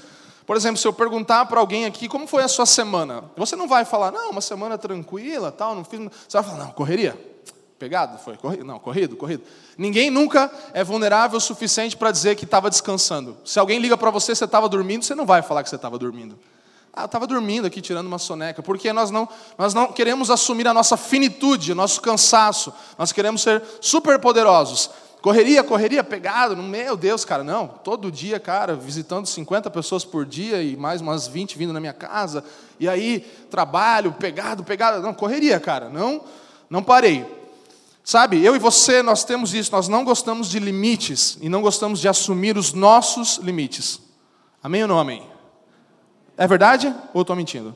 Por 0.45 0.55
exemplo, 0.55 0.77
se 0.77 0.87
eu 0.87 0.93
perguntar 0.93 1.45
para 1.45 1.59
alguém 1.59 1.85
aqui 1.85 2.07
como 2.07 2.25
foi 2.25 2.41
a 2.41 2.47
sua 2.47 2.65
semana, 2.65 3.25
você 3.35 3.57
não 3.57 3.67
vai 3.67 3.83
falar, 3.83 4.13
não, 4.13 4.31
uma 4.31 4.39
semana 4.39 4.77
tranquila, 4.77 5.51
tal, 5.51 5.75
não 5.75 5.83
fiz. 5.83 5.99
Você 5.99 6.37
vai 6.37 6.43
falar, 6.43 6.63
não, 6.63 6.71
correria. 6.71 7.19
Pegado? 7.77 8.17
Foi 8.17 8.37
corrido? 8.37 8.63
Não, 8.63 8.79
corrido, 8.79 9.17
corrido. 9.17 9.43
Ninguém 9.77 10.09
nunca 10.09 10.49
é 10.73 10.85
vulnerável 10.85 11.37
o 11.37 11.41
suficiente 11.41 11.97
para 11.97 12.11
dizer 12.11 12.37
que 12.37 12.45
estava 12.45 12.69
descansando. 12.69 13.35
Se 13.43 13.59
alguém 13.59 13.79
liga 13.79 13.97
para 13.97 14.09
você, 14.09 14.33
você 14.33 14.45
estava 14.45 14.69
dormindo, 14.69 15.03
você 15.03 15.15
não 15.15 15.25
vai 15.25 15.41
falar 15.41 15.61
que 15.63 15.69
você 15.69 15.75
estava 15.75 15.99
dormindo. 15.99 16.39
Ah, 16.95 17.01
eu 17.01 17.05
estava 17.05 17.25
dormindo 17.25 17.65
aqui, 17.65 17.81
tirando 17.81 18.05
uma 18.05 18.19
soneca, 18.19 18.61
porque 18.61 18.93
nós 18.93 19.09
não, 19.09 19.27
nós 19.57 19.73
não 19.73 19.91
queremos 19.91 20.29
assumir 20.29 20.67
a 20.67 20.73
nossa 20.75 20.95
finitude, 20.95 21.71
o 21.71 21.75
nosso 21.75 21.99
cansaço, 21.99 22.71
nós 22.99 23.11
queremos 23.11 23.41
ser 23.41 23.63
super 23.81 24.19
poderosos. 24.19 24.91
Correria, 25.19 25.63
correria, 25.63 26.03
pegado, 26.03 26.55
meu 26.55 26.95
Deus, 26.95 27.25
cara, 27.25 27.43
não. 27.43 27.67
Todo 27.67 28.11
dia, 28.11 28.39
cara, 28.39 28.75
visitando 28.75 29.25
50 29.25 29.71
pessoas 29.71 30.05
por 30.05 30.25
dia 30.25 30.61
e 30.61 30.75
mais 30.75 31.01
umas 31.01 31.25
20 31.25 31.57
vindo 31.57 31.73
na 31.73 31.79
minha 31.79 31.93
casa. 31.93 32.43
E 32.79 32.87
aí, 32.87 33.21
trabalho, 33.49 34.11
pegado, 34.11 34.63
pegado. 34.63 35.01
Não, 35.01 35.13
correria, 35.13 35.59
cara, 35.59 35.89
não, 35.89 36.21
não 36.69 36.83
parei. 36.83 37.25
Sabe, 38.03 38.43
eu 38.43 38.53
e 38.55 38.59
você, 38.59 39.01
nós 39.01 39.23
temos 39.23 39.53
isso, 39.53 39.71
nós 39.71 39.87
não 39.87 40.03
gostamos 40.03 40.49
de 40.49 40.59
limites 40.59 41.37
e 41.41 41.47
não 41.47 41.61
gostamos 41.61 42.01
de 42.01 42.07
assumir 42.09 42.57
os 42.57 42.73
nossos 42.73 43.37
limites. 43.37 44.01
Amém 44.61 44.81
ou 44.81 44.89
não 44.89 44.99
amém? 44.99 45.32
É 46.37 46.47
verdade 46.47 46.93
ou 47.13 47.21
estou 47.21 47.35
mentindo? 47.35 47.75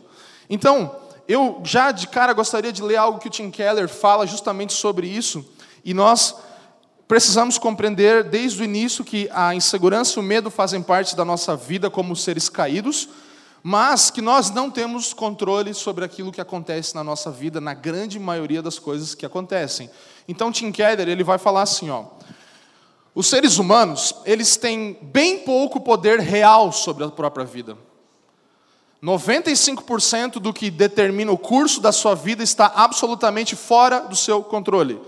Então, 0.49 0.95
eu 1.27 1.61
já 1.63 1.91
de 1.91 2.07
cara 2.07 2.33
gostaria 2.33 2.71
de 2.71 2.81
ler 2.81 2.95
algo 2.95 3.19
que 3.19 3.27
o 3.27 3.31
Tim 3.31 3.51
Keller 3.51 3.89
fala 3.89 4.25
justamente 4.25 4.73
sobre 4.73 5.07
isso, 5.07 5.45
e 5.83 5.93
nós 5.93 6.35
precisamos 7.07 7.57
compreender 7.57 8.23
desde 8.23 8.61
o 8.61 8.65
início 8.65 9.03
que 9.03 9.29
a 9.31 9.53
insegurança 9.53 10.17
e 10.17 10.21
o 10.21 10.23
medo 10.23 10.49
fazem 10.49 10.81
parte 10.81 11.15
da 11.15 11.23
nossa 11.23 11.55
vida 11.55 11.89
como 11.89 12.15
seres 12.15 12.49
caídos, 12.49 13.09
mas 13.61 14.09
que 14.09 14.21
nós 14.21 14.49
não 14.49 14.69
temos 14.71 15.13
controle 15.13 15.73
sobre 15.73 16.05
aquilo 16.05 16.31
que 16.31 16.39
acontece 16.39 16.95
na 16.95 17.03
nossa 17.03 17.29
vida, 17.29 17.59
na 17.59 17.73
grande 17.73 18.19
maioria 18.19 18.61
das 18.61 18.79
coisas 18.79 19.13
que 19.13 19.25
acontecem. 19.25 19.89
Então 20.27 20.51
Tim 20.51 20.71
Keller, 20.71 21.07
ele 21.07 21.23
vai 21.23 21.37
falar 21.37 21.63
assim, 21.63 21.89
ó: 21.89 22.05
Os 23.13 23.27
seres 23.27 23.57
humanos, 23.57 24.13
eles 24.25 24.55
têm 24.55 24.97
bem 25.01 25.39
pouco 25.39 25.81
poder 25.81 26.19
real 26.19 26.71
sobre 26.71 27.03
a 27.03 27.09
própria 27.09 27.45
vida. 27.45 27.77
95% 29.03 30.33
do 30.39 30.51
que 30.51 30.71
determina 30.71 31.31
o 31.31 31.37
curso 31.37 31.79
da 31.79 31.91
sua 31.91 32.15
vida 32.15 32.43
está 32.43 32.71
absolutamente 32.75 33.55
fora 33.55 33.99
do 34.01 34.15
seu 34.15 34.43
controle. 34.43 34.99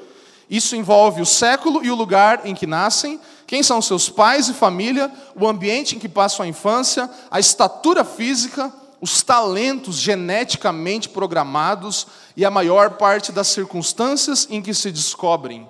Isso 0.50 0.76
envolve 0.76 1.22
o 1.22 1.26
século 1.26 1.84
e 1.84 1.92
o 1.92 1.96
lugar 1.96 2.42
em 2.46 2.56
que 2.56 2.68
nascem, 2.68 3.20
quem 3.46 3.64
são 3.64 3.82
seus 3.82 4.10
pais 4.10 4.48
e 4.48 4.54
família, 4.54 5.12
o 5.36 5.48
ambiente 5.48 5.96
em 5.96 6.00
que 6.00 6.10
passam 6.10 6.44
a 6.44 6.48
infância, 6.48 7.10
a 7.30 7.40
estatura 7.40 8.04
física, 8.04 8.72
os 9.02 9.24
talentos 9.24 9.96
geneticamente 9.98 11.10
programados 11.10 12.08
e 12.36 12.44
a 12.44 12.52
maior 12.52 12.92
parte 12.92 13.32
das 13.32 13.48
circunstâncias 13.48 14.48
em 14.50 14.62
que 14.62 14.74
se 14.74 14.92
descobrem. 14.92 15.68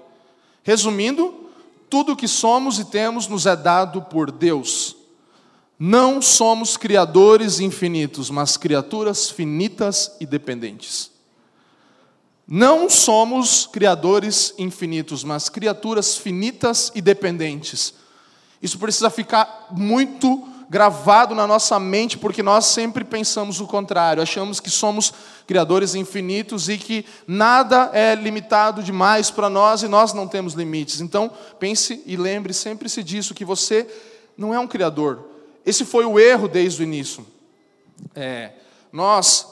Resumindo, 0.64 1.50
tudo 1.90 2.14
o 2.14 2.16
que 2.16 2.28
somos 2.28 2.80
e 2.80 2.86
temos 2.86 3.28
nos 3.28 3.46
é 3.46 3.56
dado 3.56 4.02
por 4.02 4.32
Deus. 4.32 4.99
Não 5.80 6.22
somos 6.22 6.76
criadores 6.76 7.62
infinitos, 7.62 8.30
mas 8.30 8.58
criaturas 8.58 9.30
finitas 9.30 10.12
e 10.20 10.26
dependentes. 10.26 11.10
Não 12.46 12.90
somos 12.90 13.66
criadores 13.66 14.54
infinitos, 14.58 15.24
mas 15.24 15.48
criaturas 15.48 16.18
finitas 16.18 16.92
e 16.94 17.02
dependentes. 17.02 17.94
Isso 18.62 18.78
precisa 18.78 19.10
ficar 19.10 19.68
muito 19.72 20.46
gravado 20.70 21.34
na 21.34 21.48
nossa 21.48 21.80
mente, 21.80 22.18
porque 22.18 22.44
nós 22.44 22.66
sempre 22.66 23.06
pensamos 23.06 23.62
o 23.62 23.66
contrário. 23.66 24.22
Achamos 24.22 24.60
que 24.60 24.70
somos 24.70 25.14
criadores 25.48 25.96
infinitos 25.96 26.68
e 26.68 26.78
que 26.78 27.06
nada 27.26 27.90
é 27.94 28.16
limitado 28.16 28.84
demais 28.84 29.32
para 29.32 29.50
nós 29.50 29.82
e 29.82 29.88
nós 29.88 30.12
não 30.12 30.28
temos 30.28 30.56
limites. 30.56 31.00
Então, 31.00 31.32
pense 31.58 32.04
e 32.06 32.18
lembre 32.18 32.54
sempre-se 32.54 33.02
disso, 33.02 33.34
que 33.34 33.46
você 33.46 33.88
não 34.38 34.54
é 34.54 34.60
um 34.60 34.68
criador. 34.68 35.39
Esse 35.66 35.86
foi 35.86 36.06
o 36.06 36.20
erro 36.20 36.48
desde 36.48 36.82
o 36.82 36.84
início. 36.84 37.26
É, 38.16 38.52
nós 38.92 39.48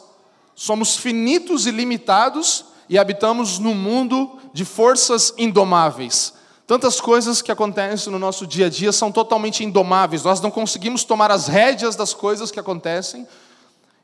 somos 0.55 0.97
finitos 0.97 1.67
e 1.67 1.71
limitados 1.71 2.65
e 2.89 2.97
habitamos 2.97 3.59
num 3.59 3.75
mundo 3.75 4.39
de 4.53 4.65
forças 4.65 5.33
indomáveis. 5.37 6.33
Tantas 6.65 6.99
coisas 6.99 7.41
que 7.41 7.51
acontecem 7.51 8.11
no 8.11 8.19
nosso 8.19 8.45
dia 8.45 8.65
a 8.65 8.69
dia 8.69 8.91
são 8.91 9.11
totalmente 9.11 9.63
indomáveis. 9.63 10.23
Nós 10.23 10.41
não 10.41 10.51
conseguimos 10.51 11.03
tomar 11.03 11.31
as 11.31 11.47
rédeas 11.47 11.95
das 11.95 12.13
coisas 12.13 12.51
que 12.51 12.59
acontecem 12.59 13.27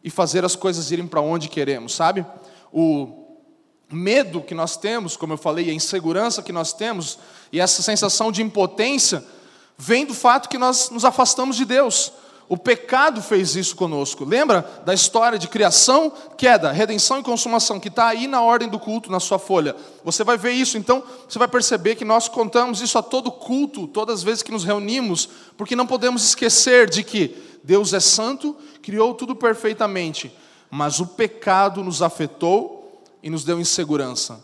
e 0.03 0.09
fazer 0.09 0.45
as 0.45 0.55
coisas 0.55 0.91
irem 0.91 1.07
para 1.07 1.21
onde 1.21 1.49
queremos, 1.49 1.93
sabe? 1.93 2.25
O 2.71 3.23
medo 3.91 4.41
que 4.41 4.55
nós 4.55 4.77
temos, 4.77 5.17
como 5.17 5.33
eu 5.33 5.37
falei, 5.37 5.69
a 5.69 5.73
insegurança 5.73 6.41
que 6.41 6.51
nós 6.51 6.73
temos 6.73 7.19
e 7.51 7.59
essa 7.59 7.81
sensação 7.81 8.31
de 8.31 8.41
impotência 8.41 9.23
vem 9.83 10.05
do 10.05 10.13
fato 10.13 10.47
que 10.47 10.57
nós 10.57 10.89
nos 10.89 11.03
afastamos 11.03 11.57
de 11.57 11.65
Deus. 11.65 12.13
O 12.47 12.57
pecado 12.57 13.21
fez 13.21 13.55
isso 13.55 13.75
conosco. 13.75 14.23
Lembra 14.23 14.61
da 14.85 14.93
história 14.93 15.37
de 15.37 15.47
criação, 15.47 16.11
queda, 16.37 16.71
redenção 16.71 17.19
e 17.19 17.23
consumação, 17.23 17.79
que 17.79 17.87
está 17.89 18.07
aí 18.07 18.27
na 18.27 18.41
ordem 18.41 18.69
do 18.69 18.79
culto, 18.79 19.11
na 19.11 19.19
sua 19.19 19.39
folha. 19.39 19.75
Você 20.03 20.23
vai 20.23 20.37
ver 20.37 20.51
isso, 20.51 20.77
então 20.77 21.03
você 21.27 21.37
vai 21.37 21.47
perceber 21.47 21.95
que 21.95 22.05
nós 22.05 22.29
contamos 22.29 22.79
isso 22.79 22.97
a 22.97 23.01
todo 23.01 23.31
culto, 23.31 23.87
todas 23.87 24.19
as 24.19 24.23
vezes 24.23 24.43
que 24.43 24.51
nos 24.51 24.63
reunimos, 24.63 25.27
porque 25.57 25.75
não 25.75 25.87
podemos 25.87 26.23
esquecer 26.23 26.89
de 26.89 27.03
que 27.03 27.35
Deus 27.63 27.93
é 27.93 27.99
santo, 27.99 28.55
criou 28.81 29.13
tudo 29.13 29.35
perfeitamente, 29.35 30.33
mas 30.69 30.99
o 30.99 31.07
pecado 31.07 31.83
nos 31.83 32.01
afetou 32.01 33.03
e 33.21 33.29
nos 33.29 33.43
deu 33.43 33.59
insegurança. 33.59 34.43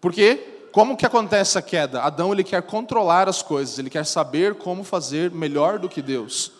Porque 0.00 0.57
como 0.72 0.96
que 0.96 1.06
acontece 1.06 1.58
a 1.58 1.62
queda? 1.62 2.02
Adão 2.02 2.32
ele 2.32 2.44
quer 2.44 2.62
controlar 2.62 3.28
as 3.28 3.42
coisas, 3.42 3.78
ele 3.78 3.90
quer 3.90 4.04
saber 4.04 4.54
como 4.54 4.84
fazer 4.84 5.30
melhor 5.30 5.78
do 5.78 5.88
que 5.88 6.02
Deus. 6.02 6.52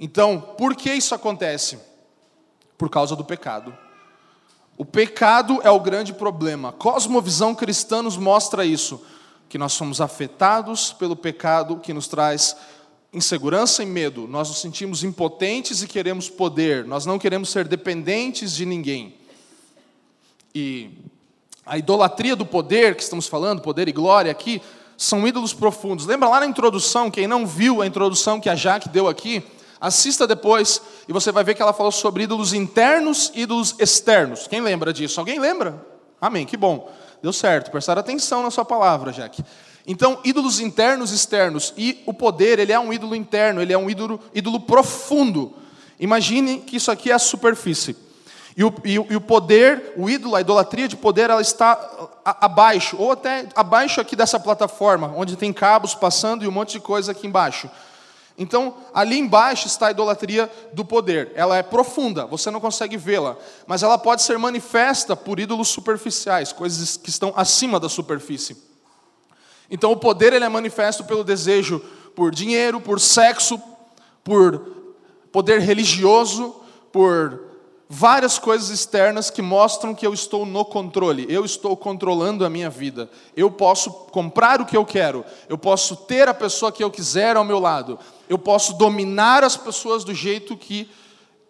Então, 0.00 0.40
por 0.40 0.74
que 0.74 0.92
isso 0.92 1.14
acontece? 1.14 1.78
Por 2.76 2.88
causa 2.88 3.16
do 3.16 3.24
pecado. 3.24 3.76
O 4.76 4.84
pecado 4.84 5.60
é 5.64 5.70
o 5.70 5.80
grande 5.80 6.12
problema. 6.12 6.72
Cosmovisão 6.72 7.54
cristã 7.54 8.00
nos 8.00 8.16
mostra 8.16 8.64
isso, 8.64 9.04
que 9.48 9.58
nós 9.58 9.72
somos 9.72 10.00
afetados 10.00 10.92
pelo 10.92 11.16
pecado 11.16 11.78
que 11.78 11.92
nos 11.92 12.06
traz 12.06 12.56
insegurança 13.12 13.82
e 13.82 13.86
medo. 13.86 14.28
Nós 14.28 14.48
nos 14.48 14.60
sentimos 14.60 15.02
impotentes 15.02 15.82
e 15.82 15.88
queremos 15.88 16.28
poder. 16.28 16.84
Nós 16.84 17.06
não 17.06 17.18
queremos 17.18 17.48
ser 17.50 17.66
dependentes 17.66 18.54
de 18.54 18.64
ninguém. 18.64 19.16
E 20.54 20.90
a 21.68 21.78
idolatria 21.78 22.34
do 22.34 22.46
poder 22.46 22.94
que 22.94 23.02
estamos 23.02 23.26
falando, 23.26 23.60
poder 23.60 23.88
e 23.88 23.92
glória 23.92 24.32
aqui, 24.32 24.62
são 24.96 25.28
ídolos 25.28 25.52
profundos. 25.52 26.06
Lembra 26.06 26.28
lá 26.28 26.40
na 26.40 26.46
introdução, 26.46 27.10
quem 27.10 27.26
não 27.26 27.46
viu 27.46 27.82
a 27.82 27.86
introdução 27.86 28.40
que 28.40 28.48
a 28.48 28.56
Jaque 28.56 28.88
deu 28.88 29.06
aqui, 29.06 29.44
Assista 29.80 30.26
depois 30.26 30.82
e 31.06 31.12
você 31.12 31.30
vai 31.30 31.44
ver 31.44 31.54
que 31.54 31.62
ela 31.62 31.72
falou 31.72 31.92
sobre 31.92 32.24
ídolos 32.24 32.52
internos 32.52 33.30
e 33.34 33.42
ídolos 33.42 33.76
externos. 33.78 34.46
Quem 34.48 34.60
lembra 34.60 34.92
disso? 34.92 35.20
Alguém 35.20 35.38
lembra? 35.38 35.84
Amém, 36.20 36.44
que 36.44 36.56
bom. 36.56 36.92
Deu 37.22 37.32
certo, 37.32 37.70
prestar 37.70 37.96
atenção 37.96 38.42
na 38.42 38.50
sua 38.50 38.64
palavra, 38.64 39.12
Jack. 39.12 39.42
Então, 39.86 40.18
ídolos 40.24 40.60
internos 40.60 41.12
e 41.12 41.14
externos. 41.14 41.72
E 41.76 42.02
o 42.06 42.12
poder, 42.12 42.58
ele 42.58 42.72
é 42.72 42.78
um 42.78 42.92
ídolo 42.92 43.14
interno, 43.14 43.62
ele 43.62 43.72
é 43.72 43.78
um 43.78 43.88
ídolo, 43.88 44.20
ídolo 44.34 44.60
profundo. 44.60 45.54
Imagine 45.98 46.58
que 46.58 46.76
isso 46.76 46.90
aqui 46.90 47.10
é 47.10 47.14
a 47.14 47.18
superfície. 47.18 47.96
E 48.58 48.64
o, 48.64 48.74
e, 48.84 48.98
o, 48.98 49.20
poder, 49.20 49.92
o 49.96 50.10
ídolo, 50.10 50.34
a 50.34 50.40
idolatria 50.40 50.88
de 50.88 50.96
poder, 50.96 51.30
ela 51.30 51.40
está 51.40 52.10
abaixo, 52.24 52.96
ou 52.98 53.12
até 53.12 53.48
abaixo 53.54 54.00
aqui 54.00 54.16
dessa 54.16 54.40
plataforma, 54.40 55.14
onde 55.14 55.36
tem 55.36 55.52
cabos 55.52 55.94
passando 55.94 56.42
e 56.44 56.48
um 56.48 56.50
monte 56.50 56.72
de 56.72 56.80
coisa 56.80 57.12
aqui 57.12 57.24
embaixo. 57.24 57.70
Então, 58.36 58.74
ali 58.92 59.16
embaixo 59.16 59.68
está 59.68 59.86
a 59.86 59.90
idolatria 59.92 60.50
do 60.72 60.84
poder. 60.84 61.30
Ela 61.36 61.56
é 61.56 61.62
profunda, 61.62 62.26
você 62.26 62.50
não 62.50 62.58
consegue 62.58 62.96
vê-la, 62.96 63.36
mas 63.64 63.84
ela 63.84 63.96
pode 63.96 64.22
ser 64.22 64.36
manifesta 64.40 65.14
por 65.14 65.38
ídolos 65.38 65.68
superficiais, 65.68 66.52
coisas 66.52 66.96
que 66.96 67.10
estão 67.10 67.32
acima 67.36 67.78
da 67.78 67.88
superfície. 67.88 68.56
Então, 69.70 69.92
o 69.92 69.96
poder 69.96 70.32
ele 70.32 70.44
é 70.44 70.48
manifesto 70.48 71.04
pelo 71.04 71.22
desejo 71.22 71.78
por 72.16 72.32
dinheiro, 72.32 72.80
por 72.80 72.98
sexo, 72.98 73.62
por 74.24 74.58
poder 75.30 75.60
religioso, 75.60 76.56
por 76.90 77.46
várias 77.88 78.38
coisas 78.38 78.68
externas 78.68 79.30
que 79.30 79.40
mostram 79.40 79.94
que 79.94 80.06
eu 80.06 80.12
estou 80.12 80.44
no 80.44 80.64
controle, 80.64 81.26
eu 81.28 81.44
estou 81.44 81.74
controlando 81.76 82.44
a 82.44 82.50
minha 82.50 82.68
vida. 82.68 83.08
Eu 83.34 83.50
posso 83.50 83.90
comprar 83.90 84.60
o 84.60 84.66
que 84.66 84.76
eu 84.76 84.84
quero, 84.84 85.24
eu 85.48 85.56
posso 85.56 85.96
ter 85.96 86.28
a 86.28 86.34
pessoa 86.34 86.70
que 86.70 86.84
eu 86.84 86.90
quiser 86.90 87.36
ao 87.36 87.44
meu 87.44 87.58
lado, 87.58 87.98
eu 88.28 88.38
posso 88.38 88.74
dominar 88.74 89.42
as 89.42 89.56
pessoas 89.56 90.04
do 90.04 90.14
jeito 90.14 90.56
que 90.56 90.90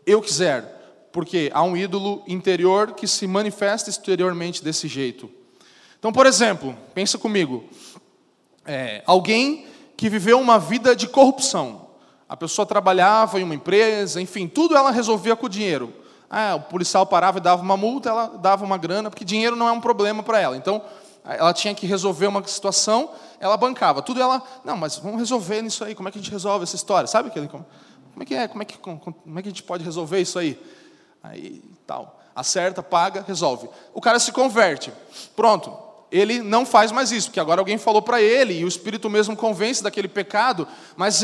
eu 0.06 0.22
quiser, 0.22 1.08
porque 1.12 1.50
há 1.52 1.62
um 1.62 1.76
ídolo 1.76 2.22
interior 2.28 2.92
que 2.92 3.08
se 3.08 3.26
manifesta 3.26 3.90
exteriormente 3.90 4.62
desse 4.62 4.86
jeito. 4.86 5.28
Então, 5.98 6.12
por 6.12 6.26
exemplo, 6.26 6.76
pensa 6.94 7.18
comigo, 7.18 7.64
é, 8.64 9.02
alguém 9.04 9.66
que 9.96 10.08
viveu 10.08 10.38
uma 10.38 10.60
vida 10.60 10.94
de 10.94 11.08
corrupção. 11.08 11.88
A 12.28 12.36
pessoa 12.36 12.64
trabalhava 12.64 13.40
em 13.40 13.42
uma 13.42 13.54
empresa, 13.54 14.20
enfim, 14.20 14.46
tudo 14.46 14.76
ela 14.76 14.92
resolvia 14.92 15.34
com 15.34 15.46
o 15.46 15.48
dinheiro. 15.48 15.92
Ah, 16.30 16.56
o 16.56 16.60
policial 16.60 17.06
parava 17.06 17.38
e 17.38 17.40
dava 17.40 17.62
uma 17.62 17.76
multa, 17.76 18.10
ela 18.10 18.26
dava 18.26 18.64
uma 18.64 18.76
grana, 18.76 19.08
porque 19.08 19.24
dinheiro 19.24 19.56
não 19.56 19.68
é 19.68 19.72
um 19.72 19.80
problema 19.80 20.22
para 20.22 20.38
ela. 20.38 20.56
Então, 20.56 20.82
ela 21.24 21.52
tinha 21.52 21.74
que 21.74 21.86
resolver 21.86 22.26
uma 22.26 22.46
situação, 22.46 23.10
ela 23.40 23.56
bancava. 23.56 24.02
Tudo 24.02 24.20
ela, 24.20 24.42
não, 24.64 24.76
mas 24.76 24.96
vamos 24.96 25.18
resolver 25.18 25.62
nisso 25.62 25.84
aí, 25.84 25.94
como 25.94 26.08
é 26.08 26.12
que 26.12 26.18
a 26.18 26.22
gente 26.22 26.30
resolve 26.30 26.62
essa 26.64 26.76
história? 26.76 27.06
Sabe 27.06 27.28
aquele, 27.28 27.48
como, 27.48 27.66
como 28.12 28.22
é 28.22 28.26
que 28.26 28.34
é? 28.34 28.48
Como 28.48 28.62
é 28.62 28.64
que, 28.64 28.78
como, 28.78 28.98
como 28.98 29.38
é 29.38 29.42
que 29.42 29.48
a 29.48 29.50
gente 29.50 29.62
pode 29.62 29.84
resolver 29.84 30.20
isso 30.20 30.38
aí? 30.38 30.58
Aí, 31.22 31.62
tal. 31.86 32.20
Acerta, 32.34 32.82
paga, 32.82 33.24
resolve. 33.26 33.68
O 33.92 34.00
cara 34.00 34.18
se 34.18 34.32
converte. 34.32 34.92
Pronto. 35.34 35.76
ele 36.10 36.40
não 36.40 36.64
faz 36.64 36.90
mais 36.90 37.12
isso, 37.12 37.28
porque 37.28 37.40
agora 37.40 37.60
alguém 37.60 37.76
falou 37.76 38.00
para 38.00 38.22
ele 38.22 38.60
e 38.60 38.64
o 38.64 38.68
Espírito 38.68 39.10
mesmo 39.10 39.36
convence 39.36 39.82
daquele 39.82 40.08
pecado, 40.08 40.66
mas 40.96 41.22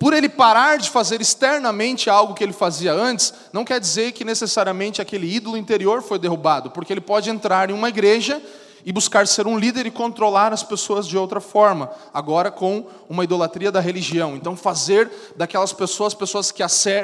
por 0.00 0.14
ele 0.14 0.30
parar 0.30 0.78
de 0.78 0.88
fazer 0.88 1.20
externamente 1.20 2.08
algo 2.08 2.32
que 2.32 2.42
ele 2.42 2.54
fazia 2.54 2.90
antes, 2.90 3.34
não 3.52 3.66
quer 3.66 3.78
dizer 3.78 4.12
que 4.12 4.24
necessariamente 4.24 5.02
aquele 5.02 5.30
ídolo 5.30 5.58
interior 5.58 6.00
foi 6.00 6.18
derrubado, 6.18 6.70
porque 6.70 6.90
ele 6.90 7.02
pode 7.02 7.28
entrar 7.28 7.68
em 7.68 7.74
uma 7.74 7.90
igreja 7.90 8.40
e 8.82 8.92
buscar 8.94 9.26
ser 9.26 9.46
um 9.46 9.58
líder 9.58 9.84
e 9.84 9.90
controlar 9.90 10.54
as 10.54 10.62
pessoas 10.62 11.06
de 11.06 11.18
outra 11.18 11.38
forma, 11.38 11.90
agora 12.14 12.50
com 12.50 12.86
uma 13.10 13.24
idolatria 13.24 13.70
da 13.70 13.78
religião. 13.78 14.34
Então, 14.36 14.56
fazer 14.56 15.10
daquelas 15.36 15.74
pessoas 15.74 16.14
pessoas 16.14 16.50
que, 16.50 16.62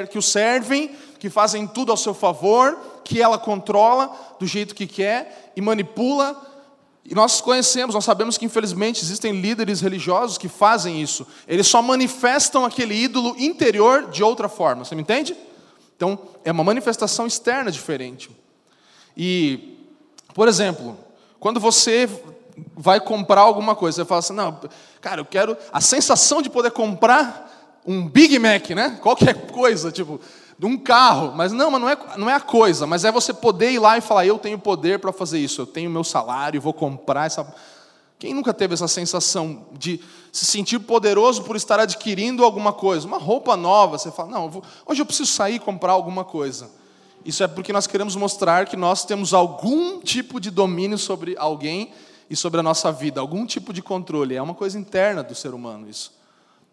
que 0.09 0.17
o 0.17 0.21
servem, 0.23 0.89
que 1.19 1.29
fazem 1.29 1.67
tudo 1.67 1.91
ao 1.91 1.97
seu 1.97 2.15
favor, 2.15 2.79
que 3.03 3.21
ela 3.21 3.37
controla 3.37 4.09
do 4.39 4.47
jeito 4.47 4.73
que 4.73 4.87
quer 4.87 5.51
e 5.55 5.61
manipula 5.61 6.35
e 7.09 7.15
nós 7.15 7.39
conhecemos, 7.39 7.95
nós 7.95 8.03
sabemos 8.03 8.37
que 8.37 8.43
infelizmente 8.43 9.01
existem 9.01 9.39
líderes 9.39 9.79
religiosos 9.79 10.37
que 10.37 10.49
fazem 10.49 11.01
isso. 11.01 11.25
Eles 11.47 11.65
só 11.65 11.81
manifestam 11.81 12.65
aquele 12.65 12.93
ídolo 12.93 13.33
interior 13.39 14.09
de 14.09 14.21
outra 14.21 14.49
forma. 14.49 14.83
Você 14.83 14.93
me 14.93 15.03
entende? 15.03 15.33
Então, 15.95 16.19
é 16.43 16.51
uma 16.51 16.65
manifestação 16.65 17.25
externa 17.25 17.71
diferente. 17.71 18.29
E, 19.15 19.77
por 20.33 20.49
exemplo, 20.49 20.97
quando 21.39 21.61
você 21.61 22.09
vai 22.75 22.99
comprar 22.99 23.41
alguma 23.41 23.73
coisa, 23.73 24.03
você 24.03 24.05
fala 24.05 24.19
assim: 24.19 24.33
"Não, 24.33 24.59
cara, 24.99 25.21
eu 25.21 25.25
quero 25.25 25.55
a 25.71 25.79
sensação 25.79 26.41
de 26.41 26.49
poder 26.49 26.71
comprar 26.71 27.79
um 27.85 28.05
Big 28.05 28.37
Mac, 28.37 28.69
né? 28.71 28.99
Qualquer 29.01 29.47
coisa, 29.47 29.93
tipo, 29.93 30.19
de 30.57 30.65
um 30.65 30.77
carro, 30.77 31.33
mas 31.35 31.51
não, 31.51 31.69
mas 31.69 31.81
não 31.81 31.89
é, 31.89 31.97
não 32.17 32.29
é 32.29 32.33
a 32.33 32.39
coisa, 32.39 32.87
mas 32.87 33.05
é 33.05 33.11
você 33.11 33.33
poder 33.33 33.71
ir 33.71 33.79
lá 33.79 33.97
e 33.97 34.01
falar: 34.01 34.25
eu 34.25 34.39
tenho 34.39 34.57
poder 34.57 34.99
para 34.99 35.13
fazer 35.13 35.39
isso, 35.39 35.61
eu 35.61 35.67
tenho 35.67 35.89
meu 35.89 36.03
salário, 36.03 36.59
vou 36.59 36.73
comprar 36.73 37.27
essa. 37.27 37.55
Quem 38.17 38.33
nunca 38.33 38.51
teve 38.51 38.73
essa 38.73 38.87
sensação 38.87 39.67
de 39.73 39.99
se 40.31 40.45
sentir 40.45 40.79
poderoso 40.79 41.43
por 41.43 41.55
estar 41.55 41.79
adquirindo 41.79 42.43
alguma 42.43 42.73
coisa? 42.73 43.05
Uma 43.05 43.19
roupa 43.19 43.55
nova, 43.55 43.99
você 43.99 44.09
fala: 44.09 44.31
não, 44.31 44.45
eu 44.45 44.49
vou, 44.49 44.63
hoje 44.87 45.01
eu 45.01 45.05
preciso 45.05 45.31
sair 45.31 45.55
e 45.55 45.59
comprar 45.59 45.91
alguma 45.91 46.23
coisa. 46.23 46.71
Isso 47.23 47.43
é 47.43 47.47
porque 47.47 47.71
nós 47.71 47.85
queremos 47.85 48.15
mostrar 48.15 48.65
que 48.65 48.75
nós 48.75 49.05
temos 49.05 49.33
algum 49.33 49.99
tipo 49.99 50.39
de 50.39 50.49
domínio 50.49 50.97
sobre 50.97 51.35
alguém 51.37 51.91
e 52.29 52.35
sobre 52.35 52.59
a 52.59 52.63
nossa 52.63 52.91
vida, 52.91 53.19
algum 53.21 53.45
tipo 53.45 53.71
de 53.71 53.81
controle. 53.81 54.35
É 54.35 54.41
uma 54.41 54.55
coisa 54.55 54.79
interna 54.79 55.21
do 55.21 55.35
ser 55.35 55.53
humano 55.53 55.87
isso. 55.87 56.11